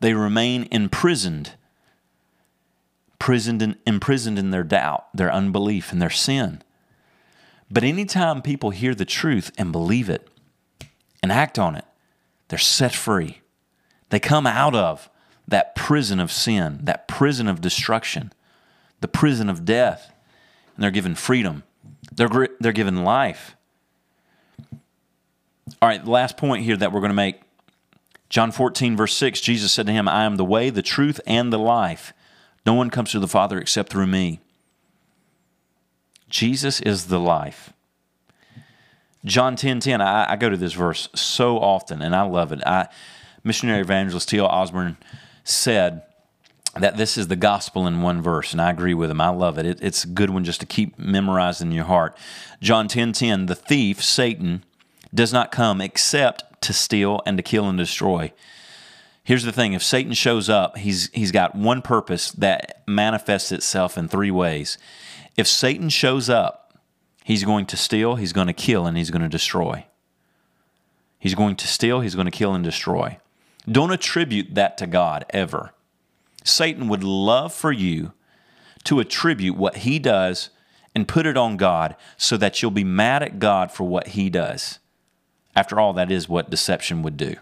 They 0.00 0.14
remain 0.14 0.68
imprisoned, 0.70 1.52
imprisoned 3.12 3.62
in, 3.62 3.76
imprisoned 3.86 4.38
in 4.38 4.50
their 4.50 4.64
doubt, 4.64 5.06
their 5.14 5.32
unbelief, 5.32 5.92
and 5.92 6.00
their 6.00 6.10
sin. 6.10 6.62
But 7.70 7.84
anytime 7.84 8.42
people 8.42 8.70
hear 8.70 8.94
the 8.94 9.04
truth 9.04 9.50
and 9.58 9.72
believe 9.72 10.08
it 10.08 10.28
and 11.22 11.32
act 11.32 11.58
on 11.58 11.74
it, 11.74 11.84
they're 12.48 12.58
set 12.58 12.94
free. 12.94 13.40
They 14.10 14.20
come 14.20 14.46
out 14.46 14.74
of 14.74 15.10
that 15.48 15.74
prison 15.74 16.20
of 16.20 16.32
sin, 16.32 16.80
that 16.82 17.08
prison 17.08 17.48
of 17.48 17.60
destruction, 17.60 18.32
the 19.00 19.08
prison 19.08 19.48
of 19.48 19.64
death, 19.64 20.12
and 20.74 20.82
they're 20.82 20.90
given 20.90 21.14
freedom. 21.14 21.64
They're, 22.14 22.48
they're 22.60 22.72
given 22.72 23.04
life. 23.04 23.56
All 25.80 25.88
right, 25.88 26.04
last 26.04 26.36
point 26.36 26.64
here 26.64 26.76
that 26.76 26.92
we're 26.92 27.00
going 27.00 27.10
to 27.10 27.14
make 27.14 27.40
John 28.28 28.52
14, 28.52 28.96
verse 28.96 29.16
6, 29.16 29.40
Jesus 29.40 29.72
said 29.72 29.86
to 29.86 29.92
him, 29.92 30.08
I 30.08 30.24
am 30.24 30.36
the 30.36 30.44
way, 30.44 30.70
the 30.70 30.82
truth, 30.82 31.20
and 31.26 31.52
the 31.52 31.58
life. 31.58 32.12
No 32.66 32.74
one 32.74 32.90
comes 32.90 33.12
to 33.12 33.20
the 33.20 33.28
Father 33.28 33.58
except 33.58 33.90
through 33.90 34.06
me. 34.06 34.40
Jesus 36.28 36.80
is 36.80 37.06
the 37.06 37.20
life. 37.20 37.72
John 39.24 39.56
10 39.56 39.80
10, 39.80 40.00
I, 40.00 40.32
I 40.32 40.36
go 40.36 40.50
to 40.50 40.56
this 40.56 40.72
verse 40.74 41.08
so 41.14 41.58
often 41.58 42.02
and 42.02 42.14
I 42.14 42.22
love 42.22 42.52
it. 42.52 42.60
I, 42.66 42.88
missionary 43.42 43.80
evangelist 43.80 44.28
T.L. 44.28 44.46
Osborn 44.46 44.96
said 45.44 46.02
that 46.76 46.96
this 46.96 47.16
is 47.16 47.28
the 47.28 47.36
gospel 47.36 47.86
in 47.86 48.02
one 48.02 48.20
verse, 48.20 48.52
and 48.52 48.60
I 48.60 48.70
agree 48.70 48.94
with 48.94 49.10
him. 49.10 49.20
I 49.20 49.28
love 49.28 49.58
it. 49.58 49.64
it 49.64 49.78
it's 49.80 50.04
a 50.04 50.08
good 50.08 50.30
one 50.30 50.44
just 50.44 50.60
to 50.60 50.66
keep 50.66 50.98
memorizing 50.98 51.68
in 51.68 51.74
your 51.74 51.84
heart. 51.84 52.16
John 52.60 52.88
10 52.88 53.12
10, 53.12 53.46
the 53.46 53.54
thief, 53.54 54.02
Satan, 54.02 54.64
does 55.14 55.32
not 55.32 55.52
come 55.52 55.80
except 55.80 56.60
to 56.62 56.72
steal 56.72 57.20
and 57.24 57.36
to 57.36 57.42
kill 57.42 57.68
and 57.68 57.78
destroy. 57.78 58.32
Here's 59.22 59.44
the 59.44 59.52
thing 59.52 59.72
if 59.72 59.82
Satan 59.82 60.12
shows 60.12 60.50
up, 60.50 60.76
he's, 60.76 61.08
he's 61.14 61.32
got 61.32 61.54
one 61.54 61.80
purpose 61.80 62.30
that 62.32 62.82
manifests 62.86 63.52
itself 63.52 63.96
in 63.96 64.08
three 64.08 64.30
ways. 64.30 64.76
If 65.36 65.46
Satan 65.46 65.88
shows 65.88 66.28
up, 66.28 66.78
he's 67.24 67.44
going 67.44 67.66
to 67.66 67.76
steal, 67.76 68.16
he's 68.16 68.34
going 68.34 68.48
to 68.48 68.52
kill, 68.52 68.86
and 68.86 68.96
he's 68.96 69.10
going 69.10 69.22
to 69.22 69.28
destroy. 69.28 69.86
He's 71.18 71.34
going 71.34 71.56
to 71.56 71.66
steal, 71.66 72.00
he's 72.00 72.14
going 72.14 72.26
to 72.26 72.30
kill, 72.30 72.54
and 72.54 72.62
destroy. 72.62 73.18
Don't 73.66 73.92
attribute 73.92 74.54
that 74.54 74.76
to 74.78 74.86
God 74.86 75.24
ever. 75.30 75.72
Satan 76.44 76.86
would 76.88 77.02
love 77.02 77.54
for 77.54 77.72
you 77.72 78.12
to 78.84 79.00
attribute 79.00 79.56
what 79.56 79.78
he 79.78 79.98
does 79.98 80.50
and 80.94 81.08
put 81.08 81.24
it 81.24 81.38
on 81.38 81.56
God 81.56 81.96
so 82.18 82.36
that 82.36 82.60
you'll 82.60 82.70
be 82.70 82.84
mad 82.84 83.22
at 83.22 83.38
God 83.38 83.72
for 83.72 83.84
what 83.84 84.08
he 84.08 84.28
does. 84.28 84.78
After 85.56 85.78
all, 85.78 85.92
that 85.92 86.10
is 86.10 86.28
what 86.28 86.50
deception 86.50 87.02
would 87.02 87.16
do. 87.16 87.36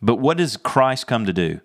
But 0.00 0.16
what 0.16 0.36
does 0.36 0.56
Christ 0.56 1.06
come 1.06 1.26
to 1.26 1.32
do? 1.32 1.60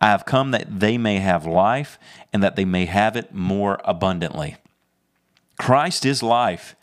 I 0.00 0.08
have 0.08 0.26
come 0.26 0.50
that 0.50 0.80
they 0.80 0.98
may 0.98 1.18
have 1.18 1.46
life 1.46 1.98
and 2.32 2.42
that 2.42 2.56
they 2.56 2.64
may 2.64 2.86
have 2.86 3.16
it 3.16 3.32
more 3.32 3.80
abundantly. 3.84 4.56
Christ 5.58 6.04
is 6.04 6.22
life, 6.22 6.76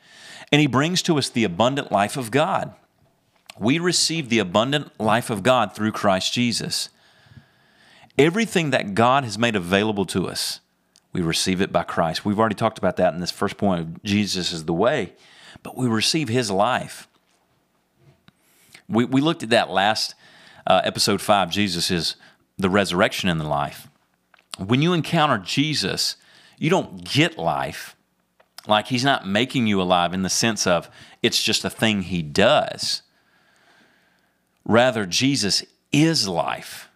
and 0.52 0.60
he 0.60 0.68
brings 0.68 1.02
to 1.04 1.18
us 1.18 1.30
the 1.30 1.44
abundant 1.44 1.92
life 1.92 2.18
of 2.18 2.32
God. 2.32 2.74
We 3.60 3.78
receive 3.78 4.30
the 4.30 4.40
abundant 4.40 5.00
life 5.00 5.30
of 5.30 5.44
God 5.44 5.76
through 5.76 5.92
Christ 5.92 6.34
Jesus. 6.34 6.90
Everything 8.18 8.72
that 8.72 8.96
God 8.96 9.24
has 9.24 9.38
made 9.38 9.56
available 9.56 10.06
to 10.08 10.28
us, 10.28 10.60
we 11.12 11.22
receive 11.22 11.62
it 11.62 11.72
by 11.72 11.84
Christ. 11.84 12.26
We've 12.26 12.40
already 12.40 12.56
talked 12.56 12.80
about 12.80 12.98
that 12.98 13.14
in 13.14 13.20
this 13.20 13.32
first 13.32 13.58
point 13.58 14.04
Jesus 14.04 14.52
is 14.52 14.66
the 14.66 14.74
way, 14.74 15.14
but 15.62 15.78
we 15.78 15.88
receive 15.88 16.30
his 16.30 16.50
life. 16.50 17.08
We, 18.88 19.06
we 19.06 19.22
looked 19.22 19.44
at 19.44 19.50
that 19.50 19.70
last 19.70 20.16
uh, 20.68 20.82
episode 20.84 21.22
five 21.22 21.50
Jesus 21.50 21.92
is 21.92 22.16
the 22.58 22.70
resurrection 22.70 23.30
and 23.30 23.40
the 23.40 23.48
life. 23.48 23.88
When 24.58 24.82
you 24.82 24.94
encounter 24.94 25.38
Jesus, 25.38 26.16
you 26.58 26.70
don't 26.70 27.04
get 27.04 27.38
life. 27.38 27.96
Like 28.68 28.88
he's 28.88 29.04
not 29.04 29.28
making 29.28 29.68
you 29.68 29.82
alive 29.82 30.14
in 30.14 30.22
the 30.22 30.30
sense 30.30 30.66
of 30.66 30.90
it's 31.22 31.42
just 31.42 31.66
a 31.66 31.70
thing 31.70 32.04
he 32.04 32.22
does. 32.22 33.02
Rather, 34.66 35.06
Jesus 35.06 35.64
is 35.92 36.28
life. 36.28 36.90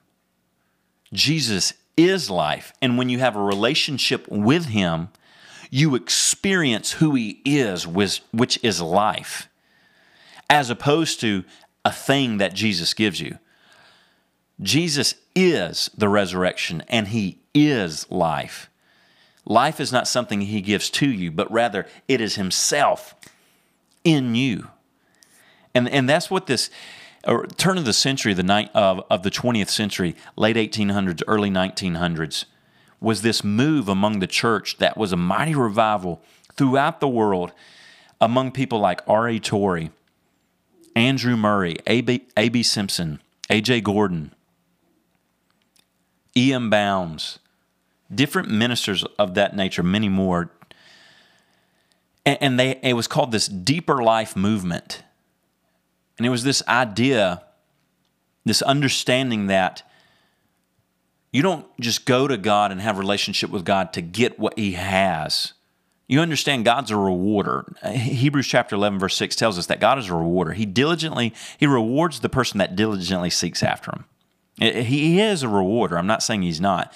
Jesus 1.11 1.73
is 1.97 2.29
life. 2.29 2.73
And 2.81 2.97
when 2.97 3.09
you 3.09 3.19
have 3.19 3.35
a 3.35 3.41
relationship 3.41 4.27
with 4.29 4.67
him, 4.67 5.09
you 5.69 5.95
experience 5.95 6.93
who 6.93 7.15
he 7.15 7.41
is, 7.43 7.85
which 7.85 8.59
is 8.63 8.81
life, 8.81 9.49
as 10.49 10.69
opposed 10.69 11.19
to 11.21 11.43
a 11.87 11.91
thing 11.91 12.35
that 12.39 12.53
Jesus 12.53 12.93
gives 12.93 13.21
you. 13.21 13.39
Jesus 14.61 15.15
is 15.33 15.89
the 15.97 16.09
resurrection 16.09 16.83
and 16.89 17.07
he 17.07 17.39
is 17.53 18.05
life. 18.11 18.69
Life 19.45 19.79
is 19.79 19.93
not 19.93 20.05
something 20.05 20.41
he 20.41 20.59
gives 20.59 20.89
to 20.89 21.09
you, 21.09 21.31
but 21.31 21.49
rather 21.49 21.87
it 22.09 22.19
is 22.19 22.35
himself 22.35 23.15
in 24.03 24.35
you. 24.35 24.67
And, 25.73 25.87
and 25.87 26.09
that's 26.09 26.29
what 26.29 26.47
this 26.47 26.69
or 27.25 27.47
turn 27.47 27.77
of 27.77 27.85
the 27.85 27.93
century, 27.93 28.33
the 28.33 28.43
night 28.43 28.69
of, 28.73 29.01
of 29.09 29.23
the 29.23 29.31
20th 29.31 29.69
century, 29.69 30.13
late 30.35 30.57
1800s, 30.57 31.23
early 31.25 31.49
1900s, 31.49 32.43
was 32.99 33.21
this 33.21 33.45
move 33.45 33.87
among 33.87 34.19
the 34.19 34.27
church 34.27 34.77
that 34.79 34.97
was 34.97 35.13
a 35.13 35.17
mighty 35.17 35.55
revival 35.55 36.21
throughout 36.53 36.99
the 36.99 37.07
world 37.07 37.53
among 38.19 38.51
people 38.51 38.79
like 38.79 39.01
R.A. 39.07 39.39
Torrey, 39.39 39.91
Andrew 40.97 41.37
Murray, 41.37 41.77
A.B. 41.85 42.63
Simpson, 42.63 43.21
A.J. 43.51 43.81
Gordon, 43.81 44.33
E.M. 46.35 46.71
Bounds, 46.71 47.37
different 48.13 48.49
ministers 48.49 49.03
of 49.19 49.35
that 49.35 49.55
nature, 49.55 49.83
many 49.83 50.09
more. 50.09 50.49
And, 52.25 52.37
and 52.41 52.59
they, 52.59 52.79
it 52.81 52.93
was 52.93 53.07
called 53.07 53.31
this 53.31 53.47
deeper 53.47 54.01
life 54.01 54.35
movement. 54.35 55.03
And 56.17 56.25
it 56.25 56.31
was 56.31 56.43
this 56.43 56.63
idea, 56.67 57.43
this 58.43 58.63
understanding 58.63 59.45
that 59.47 59.83
you 61.31 61.43
don't 61.43 61.67
just 61.79 62.07
go 62.07 62.27
to 62.27 62.37
God 62.37 62.71
and 62.71 62.81
have 62.81 62.95
a 62.95 62.99
relationship 62.99 63.51
with 63.51 63.63
God 63.63 63.93
to 63.93 64.01
get 64.01 64.39
what 64.39 64.57
He 64.57 64.71
has. 64.71 65.53
You 66.07 66.21
understand 66.21 66.63
God's 66.63 66.89
a 66.89 66.95
rewarder. 66.95 67.65
Hebrews 67.85 68.47
chapter 68.47 68.75
11, 68.75 68.97
verse 68.97 69.15
6 69.17 69.35
tells 69.35 69.57
us 69.57 69.65
that 69.65 69.81
God 69.81 69.99
is 69.99 70.09
a 70.09 70.13
rewarder. 70.13 70.53
He 70.53 70.65
diligently, 70.65 71.33
He 71.57 71.67
rewards 71.67 72.21
the 72.21 72.29
person 72.29 72.59
that 72.59 72.75
diligently 72.75 73.29
seeks 73.29 73.61
after 73.61 73.91
Him. 73.91 74.05
He 74.59 75.19
is 75.19 75.43
a 75.43 75.49
rewarder. 75.49 75.97
I'm 75.97 76.07
not 76.07 76.23
saying 76.23 76.43
He's 76.43 76.61
not. 76.61 76.93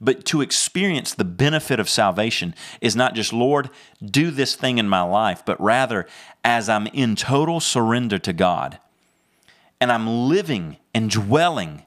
But 0.00 0.24
to 0.26 0.40
experience 0.40 1.12
the 1.14 1.24
benefit 1.24 1.78
of 1.78 1.88
salvation 1.88 2.54
is 2.80 2.96
not 2.96 3.14
just, 3.14 3.32
Lord, 3.32 3.70
do 4.04 4.30
this 4.30 4.54
thing 4.54 4.78
in 4.78 4.88
my 4.88 5.02
life, 5.02 5.44
but 5.44 5.60
rather 5.60 6.06
as 6.44 6.68
I'm 6.68 6.86
in 6.88 7.14
total 7.16 7.60
surrender 7.60 8.18
to 8.20 8.32
God 8.32 8.78
and 9.80 9.92
I'm 9.92 10.28
living 10.28 10.76
and 10.94 11.10
dwelling 11.10 11.82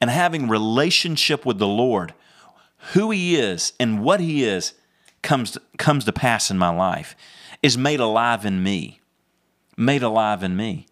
and 0.00 0.10
having 0.10 0.48
relationship 0.48 1.44
with 1.44 1.58
the 1.58 1.68
Lord, 1.68 2.14
who 2.94 3.10
He 3.10 3.36
is 3.36 3.72
and 3.78 4.02
what 4.02 4.20
He 4.20 4.44
is 4.44 4.74
comes, 5.22 5.56
comes 5.78 6.04
to 6.04 6.12
pass 6.12 6.50
in 6.50 6.58
my 6.58 6.70
life, 6.70 7.16
is 7.62 7.78
made 7.78 8.00
alive 8.00 8.44
in 8.44 8.62
me. 8.62 9.00
Made 9.76 10.02
alive 10.02 10.42
in 10.42 10.56
me. 10.56 10.86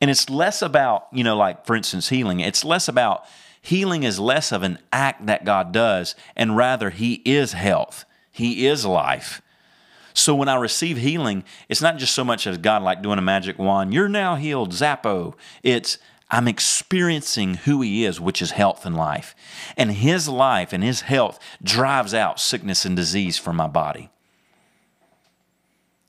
And 0.00 0.10
it's 0.10 0.28
less 0.28 0.62
about, 0.62 1.06
you 1.12 1.24
know, 1.24 1.36
like 1.36 1.66
for 1.66 1.74
instance, 1.74 2.08
healing. 2.08 2.40
It's 2.40 2.64
less 2.64 2.88
about 2.88 3.24
healing 3.64 4.02
is 4.02 4.20
less 4.20 4.52
of 4.52 4.62
an 4.62 4.78
act 4.92 5.26
that 5.26 5.44
God 5.44 5.72
does, 5.72 6.14
and 6.36 6.56
rather, 6.56 6.90
He 6.90 7.14
is 7.24 7.54
health, 7.54 8.04
He 8.30 8.66
is 8.66 8.84
life. 8.84 9.40
So 10.12 10.34
when 10.34 10.48
I 10.48 10.54
receive 10.56 10.98
healing, 10.98 11.42
it's 11.68 11.82
not 11.82 11.96
just 11.96 12.14
so 12.14 12.22
much 12.24 12.46
as 12.46 12.58
God 12.58 12.82
like 12.82 13.02
doing 13.02 13.18
a 13.18 13.22
magic 13.22 13.58
wand, 13.58 13.92
you're 13.92 14.08
now 14.08 14.36
healed, 14.36 14.72
zappo. 14.72 15.34
It's 15.62 15.98
I'm 16.34 16.48
experiencing 16.48 17.54
who 17.54 17.80
He 17.80 18.04
is, 18.04 18.20
which 18.20 18.42
is 18.42 18.50
health 18.50 18.84
and 18.84 18.96
life. 18.96 19.36
And 19.76 19.92
His 19.92 20.28
life 20.28 20.72
and 20.72 20.82
His 20.82 21.02
health 21.02 21.38
drives 21.62 22.12
out 22.12 22.40
sickness 22.40 22.84
and 22.84 22.96
disease 22.96 23.38
from 23.38 23.54
my 23.54 23.68
body. 23.68 24.10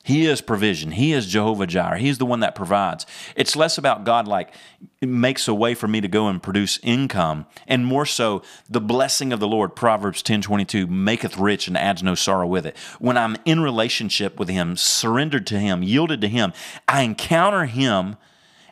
He 0.03 0.25
is 0.25 0.41
provision. 0.41 0.91
He 0.91 1.13
is 1.13 1.27
Jehovah 1.27 1.67
Jireh. 1.67 1.99
He's 1.99 2.17
the 2.17 2.25
one 2.25 2.39
that 2.39 2.55
provides. 2.55 3.05
It's 3.35 3.55
less 3.55 3.77
about 3.77 4.03
God 4.03 4.27
like 4.27 4.51
makes 4.99 5.47
a 5.47 5.53
way 5.53 5.75
for 5.75 5.87
me 5.87 6.01
to 6.01 6.07
go 6.07 6.27
and 6.27 6.41
produce 6.41 6.79
income, 6.81 7.45
and 7.67 7.85
more 7.85 8.07
so 8.07 8.41
the 8.67 8.81
blessing 8.81 9.31
of 9.31 9.39
the 9.39 9.47
Lord. 9.47 9.75
Proverbs 9.75 10.23
ten 10.23 10.41
twenty 10.41 10.65
two 10.65 10.87
maketh 10.87 11.37
rich 11.37 11.67
and 11.67 11.77
adds 11.77 12.01
no 12.01 12.15
sorrow 12.15 12.47
with 12.47 12.65
it. 12.65 12.75
When 12.97 13.15
I'm 13.15 13.37
in 13.45 13.59
relationship 13.59 14.39
with 14.39 14.49
Him, 14.49 14.75
surrendered 14.75 15.45
to 15.47 15.59
Him, 15.59 15.83
yielded 15.83 16.21
to 16.21 16.27
Him, 16.27 16.51
I 16.87 17.03
encounter 17.03 17.65
Him, 17.65 18.17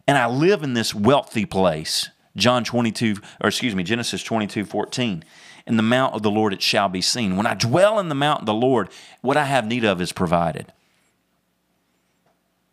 and 0.08 0.18
I 0.18 0.28
live 0.28 0.64
in 0.64 0.74
this 0.74 0.94
wealthy 0.94 1.46
place. 1.46 2.10
John 2.36 2.64
twenty 2.64 2.92
two, 2.92 3.18
or 3.42 3.50
excuse 3.50 3.76
me, 3.76 3.84
Genesis 3.84 4.24
twenty 4.24 4.48
two 4.48 4.66
fourteen. 4.66 5.24
In 5.66 5.78
the 5.78 5.84
mount 5.84 6.14
of 6.14 6.24
the 6.24 6.32
Lord 6.32 6.54
it 6.54 6.62
shall 6.62 6.90
be 6.90 7.02
seen. 7.02 7.38
When 7.38 7.46
I 7.46 7.54
dwell 7.54 8.00
in 8.00 8.10
the 8.10 8.16
mount 8.16 8.42
of 8.42 8.46
the 8.46 8.54
Lord, 8.54 8.90
what 9.22 9.38
I 9.38 9.46
have 9.46 9.66
need 9.66 9.86
of 9.86 10.02
is 10.02 10.12
provided. 10.12 10.74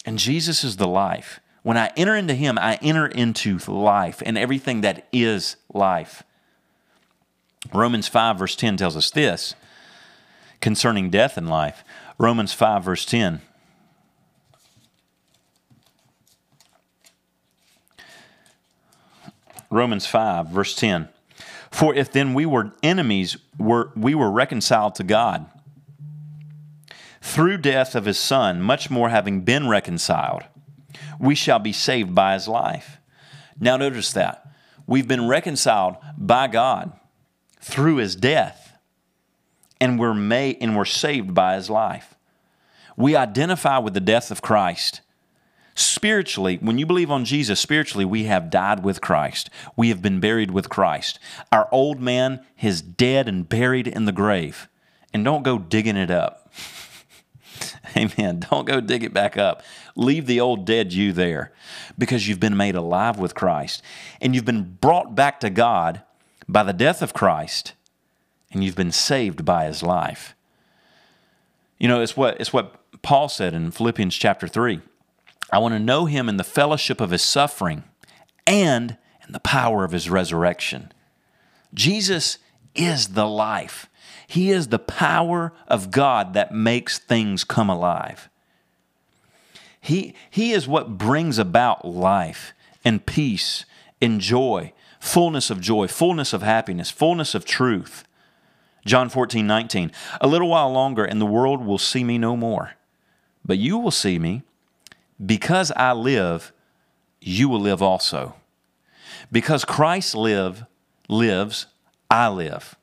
And 0.05 0.19
Jesus 0.19 0.65
is 0.65 0.77
the 0.77 0.89
life. 0.89 1.41
When 1.63 1.77
I 1.77 1.93
enter 1.97 2.17
into 2.17 2.35
Him, 2.35 2.59
I 2.59 2.79
enter 2.83 3.07
into 3.07 3.59
life 3.71 4.23
and 4.25 4.39
everything 4.39 4.81
that 4.81 5.07
is 5.13 5.57
life. 5.73 6.23
Romans 7.73 8.09
5, 8.09 8.39
verse 8.39 8.57
10 8.57 8.79
tells 8.79 8.97
us 8.97 9.11
this 9.11 9.55
concerning 10.61 11.11
death 11.11 11.37
and 11.37 11.49
life. 11.49 11.85
Romans 12.19 12.53
5, 12.53 12.85
verse 12.85 13.05
10. 13.05 13.41
Romans 19.71 20.07
5, 20.07 20.49
verse 20.49 20.75
10. 20.75 21.09
For 21.71 21.95
if 21.95 22.11
then 22.11 22.35
we 22.35 22.45
were 22.45 22.73
enemies, 22.83 23.37
were, 23.59 23.93
we 23.95 24.15
were 24.15 24.31
reconciled 24.31 24.97
to 24.97 25.05
God 25.05 25.47
through 27.21 27.59
death 27.59 27.95
of 27.95 28.07
his 28.07 28.19
Son, 28.19 28.61
much 28.61 28.91
more 28.91 29.11
having 29.11 29.43
been 29.43 29.69
reconciled, 29.69 30.43
we 31.19 31.35
shall 31.35 31.59
be 31.59 31.73
saved 31.73 32.15
by 32.15 32.35
his 32.35 32.49
life. 32.49 32.99
Now, 33.59 33.77
notice 33.77 34.13
that. 34.13 34.47
We've 34.87 35.07
been 35.07 35.29
reconciled 35.29 35.97
by 36.17 36.49
God 36.49 36.93
through 37.61 37.97
his 37.97 38.17
death, 38.17 38.77
and 39.81 39.99
we're, 39.99 40.15
made, 40.15 40.59
and 40.61 40.77
we're 40.77 40.85
saved 40.87 41.35
by 41.35 41.57
his 41.57 41.69
life. 41.69 42.15
We 42.97 43.15
identify 43.15 43.79
with 43.79 43.95
the 43.95 44.01
death 44.01 44.31
of 44.31 44.43
Christ 44.43 45.03
Spiritually, 45.81 46.59
when 46.61 46.77
you 46.77 46.85
believe 46.85 47.11
on 47.11 47.25
Jesus, 47.25 47.59
spiritually, 47.59 48.05
we 48.05 48.25
have 48.25 48.51
died 48.51 48.85
with 48.85 49.01
Christ. 49.01 49.49
We 49.77 49.89
have 49.89 50.03
been 50.03 50.21
buried 50.21 50.51
with 50.51 50.69
Christ. 50.69 51.19
Our 51.51 51.71
old 51.73 52.01
man 52.01 52.45
is 52.61 52.83
dead 52.83 53.27
and 53.27 53.49
buried 53.49 53.89
in 53.89 54.05
the 54.05 54.13
grave. 54.13 54.69
And 55.15 55.25
don't 55.25 55.43
go 55.43 55.59
digging 55.59 55.97
it 55.97 56.11
up. 56.11 56.53
Amen. 57.97 58.45
Don't 58.51 58.67
go 58.67 58.83
dig 58.83 59.03
it 59.03 59.15
back 59.15 59.39
up. 59.39 59.63
Leave 59.97 60.27
the 60.27 60.39
old 60.39 60.67
dead 60.67 60.93
you 60.93 61.15
there 61.15 61.51
because 61.97 62.29
you've 62.29 62.41
been 62.41 62.59
made 62.59 62.75
alive 62.75 63.19
with 63.19 63.35
Christ 63.35 63.83
and 64.21 64.35
you've 64.35 64.45
been 64.45 64.77
brought 64.83 65.15
back 65.15 65.41
to 65.41 65.49
God 65.49 66.03
by 66.47 66.63
the 66.63 66.75
death 66.75 67.01
of 67.01 67.15
Christ 67.15 67.73
and 68.53 68.63
you've 68.63 68.77
been 68.77 68.93
saved 68.93 69.47
by 69.47 69.65
his 69.65 69.83
life. 69.83 70.35
You 71.79 71.89
know, 71.89 72.03
it's 72.03 72.19
what, 72.19 72.39
it's 72.39 72.53
what 72.53 73.01
Paul 73.01 73.31
said 73.31 73.55
in 73.55 73.71
Philippians 73.71 74.15
chapter 74.15 74.47
3. 74.47 74.83
I 75.53 75.59
want 75.59 75.75
to 75.75 75.81
know 75.81 76.07
him 76.07 76.29
in 76.29 76.37
the 76.37 76.45
fellowship 76.45 77.01
of 77.01 77.11
his 77.11 77.23
suffering 77.23 77.85
and 78.47 78.97
in 79.27 79.33
the 79.33 79.41
power 79.41 79.85
of 79.85 79.93
his 79.93 80.09
resurrection. 80.09 80.93
Jesus 81.75 82.39
is 82.75 83.09
the 83.09 83.27
life. 83.27 83.89
He 84.27 84.51
is 84.51 84.69
the 84.69 84.79
power 84.79 85.53
of 85.67 85.91
God 85.91 86.35
that 86.35 86.55
makes 86.55 86.99
things 86.99 87.43
come 87.43 87.69
alive. 87.69 88.29
He, 89.81 90.15
he 90.31 90.53
is 90.53 90.69
what 90.69 90.99
brings 90.99 91.39
about 91.39 91.85
life 91.85 92.53
and 92.85 93.05
peace 93.05 93.65
and 94.01 94.21
joy, 94.21 94.73
fullness 95.01 95.51
of 95.51 95.61
joy, 95.61 95.89
fullness 95.89 96.33
of 96.33 96.43
happiness, 96.43 96.91
fullness 96.91 97.35
of 97.35 97.45
truth. 97.45 98.05
John 98.85 99.09
14, 99.09 99.47
19. 99.47 99.93
A 100.21 100.27
little 100.27 100.49
while 100.49 100.71
longer, 100.73 101.05
and 101.05 101.21
the 101.21 101.27
world 101.27 101.65
will 101.65 101.79
see 101.79 102.05
me 102.05 102.19
no 102.19 102.37
more. 102.37 102.73
But 103.45 103.59
you 103.59 103.79
will 103.79 103.91
see 103.91 104.19
me. 104.19 104.43
Because 105.25 105.71
I 105.73 105.93
live, 105.93 106.53
you 107.21 107.49
will 107.49 107.61
live 107.61 107.83
also. 107.83 108.35
Because 109.31 109.65
Christ 109.65 110.15
live, 110.15 110.65
lives, 111.09 111.67
I 112.11 112.29
live. 112.29 112.77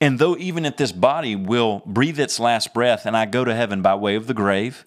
And 0.00 0.18
though 0.18 0.36
even 0.36 0.66
if 0.66 0.76
this 0.76 0.92
body 0.92 1.34
will 1.34 1.82
breathe 1.86 2.20
its 2.20 2.38
last 2.38 2.74
breath 2.74 3.06
and 3.06 3.16
I 3.16 3.24
go 3.24 3.44
to 3.44 3.54
heaven 3.54 3.80
by 3.80 3.94
way 3.94 4.16
of 4.16 4.26
the 4.26 4.34
grave, 4.34 4.84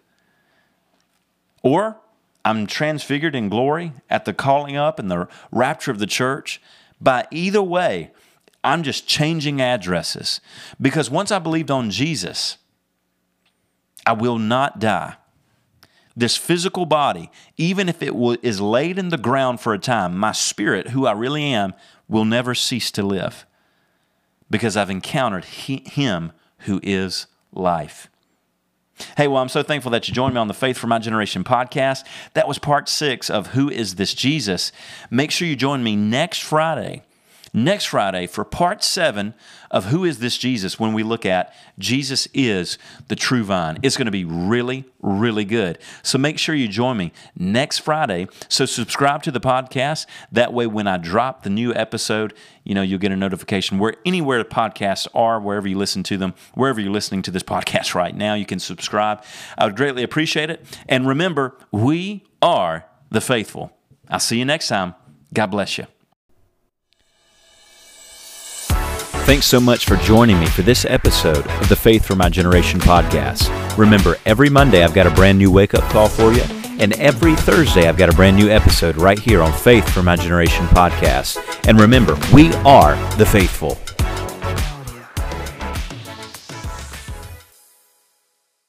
or 1.63 1.97
I'm 2.45 2.67
transfigured 2.67 3.35
in 3.35 3.49
glory 3.49 3.93
at 4.09 4.25
the 4.25 4.33
calling 4.33 4.77
up 4.77 4.99
and 4.99 5.09
the 5.09 5.27
rapture 5.51 5.91
of 5.91 5.99
the 5.99 6.05
church, 6.05 6.61
by 7.01 7.25
either 7.31 7.61
way, 7.61 8.11
I'm 8.63 8.83
just 8.83 9.07
changing 9.07 9.61
addresses. 9.61 10.39
Because 10.79 11.09
once 11.09 11.31
I 11.31 11.39
believed 11.39 11.71
on 11.71 11.89
Jesus, 11.89 12.57
I 14.05 14.13
will 14.13 14.37
not 14.37 14.79
die. 14.79 15.15
This 16.17 16.35
physical 16.35 16.87
body, 16.87 17.29
even 17.57 17.87
if 17.87 18.01
it 18.01 18.11
is 18.41 18.59
laid 18.59 18.97
in 18.97 19.09
the 19.09 19.17
ground 19.17 19.61
for 19.61 19.71
a 19.75 19.77
time, 19.77 20.17
my 20.17 20.31
spirit, 20.31 20.89
who 20.89 21.05
I 21.05 21.11
really 21.11 21.43
am, 21.43 21.75
will 22.07 22.25
never 22.25 22.55
cease 22.55 22.89
to 22.91 23.03
live 23.03 23.45
because 24.49 24.75
I've 24.75 24.89
encountered 24.89 25.45
Him 25.45 26.31
who 26.61 26.79
is 26.81 27.27
life. 27.53 28.09
Hey, 29.15 29.27
well, 29.27 29.43
I'm 29.43 29.49
so 29.49 29.61
thankful 29.61 29.91
that 29.91 30.07
you 30.07 30.13
joined 30.15 30.33
me 30.33 30.39
on 30.39 30.47
the 30.47 30.55
Faith 30.55 30.79
for 30.79 30.87
My 30.87 30.97
Generation 30.97 31.43
podcast. 31.43 32.03
That 32.33 32.47
was 32.47 32.57
part 32.57 32.89
six 32.89 33.29
of 33.29 33.47
Who 33.47 33.69
is 33.69 33.93
This 33.93 34.15
Jesus? 34.15 34.71
Make 35.11 35.29
sure 35.29 35.47
you 35.47 35.55
join 35.55 35.83
me 35.83 35.95
next 35.95 36.41
Friday 36.41 37.03
next 37.53 37.85
Friday 37.85 38.27
for 38.27 38.43
part 38.43 38.83
seven 38.83 39.33
of 39.69 39.85
Who 39.85 40.05
is 40.05 40.19
This 40.19 40.37
Jesus 40.37 40.79
when 40.79 40.93
we 40.93 41.03
look 41.03 41.25
at 41.25 41.53
Jesus 41.77 42.27
is 42.33 42.77
the 43.07 43.15
true 43.15 43.43
vine. 43.43 43.77
It's 43.83 43.97
going 43.97 44.05
to 44.05 44.11
be 44.11 44.25
really, 44.25 44.85
really 45.01 45.45
good. 45.45 45.77
So 46.03 46.17
make 46.17 46.39
sure 46.39 46.55
you 46.55 46.67
join 46.67 46.97
me 46.97 47.11
next 47.37 47.79
Friday. 47.79 48.27
So 48.49 48.65
subscribe 48.65 49.23
to 49.23 49.31
the 49.31 49.39
podcast. 49.39 50.05
That 50.31 50.53
way, 50.53 50.67
when 50.67 50.87
I 50.87 50.97
drop 50.97 51.43
the 51.43 51.49
new 51.49 51.73
episode, 51.73 52.33
you 52.63 52.75
know, 52.75 52.81
you'll 52.81 52.99
get 52.99 53.11
a 53.11 53.17
notification 53.17 53.79
where 53.79 53.95
anywhere 54.05 54.39
the 54.39 54.49
podcasts 54.49 55.07
are, 55.13 55.39
wherever 55.39 55.67
you 55.67 55.77
listen 55.77 56.03
to 56.03 56.17
them, 56.17 56.33
wherever 56.53 56.79
you're 56.79 56.91
listening 56.91 57.21
to 57.23 57.31
this 57.31 57.43
podcast 57.57 57.95
right 57.95 58.15
now, 58.15 58.33
you 58.33 58.45
can 58.45 58.59
subscribe. 58.59 59.23
I 59.57 59.65
would 59.65 59.75
greatly 59.75 60.03
appreciate 60.03 60.49
it. 60.49 60.65
And 60.87 61.07
remember, 61.07 61.57
we 61.71 62.23
are 62.41 62.85
the 63.09 63.21
faithful. 63.21 63.71
I'll 64.09 64.19
see 64.19 64.39
you 64.39 64.45
next 64.45 64.67
time. 64.67 64.95
God 65.33 65.47
bless 65.47 65.77
you. 65.77 65.87
Thanks 69.27 69.45
so 69.45 69.59
much 69.59 69.85
for 69.85 69.97
joining 69.97 70.39
me 70.39 70.45
for 70.45 70.61
this 70.61 70.85
episode 70.85 71.45
of 71.45 71.67
the 71.67 71.75
Faith 71.75 72.05
for 72.05 72.15
My 72.15 72.29
Generation 72.29 72.79
podcast. 72.79 73.49
Remember, 73.77 74.15
every 74.25 74.49
Monday 74.49 74.85
I've 74.85 74.93
got 74.93 75.05
a 75.05 75.09
brand 75.09 75.37
new 75.37 75.51
wake 75.51 75.73
up 75.73 75.83
call 75.91 76.07
for 76.07 76.31
you, 76.31 76.43
and 76.79 76.93
every 76.93 77.35
Thursday 77.35 77.89
I've 77.89 77.97
got 77.97 78.07
a 78.07 78.15
brand 78.15 78.37
new 78.37 78.49
episode 78.49 78.95
right 78.95 79.19
here 79.19 79.41
on 79.41 79.51
Faith 79.51 79.93
for 79.93 80.01
My 80.01 80.15
Generation 80.15 80.65
podcast. 80.67 81.67
And 81.67 81.77
remember, 81.77 82.17
we 82.33 82.53
are 82.63 82.95
the 83.17 83.25
faithful. 83.25 83.77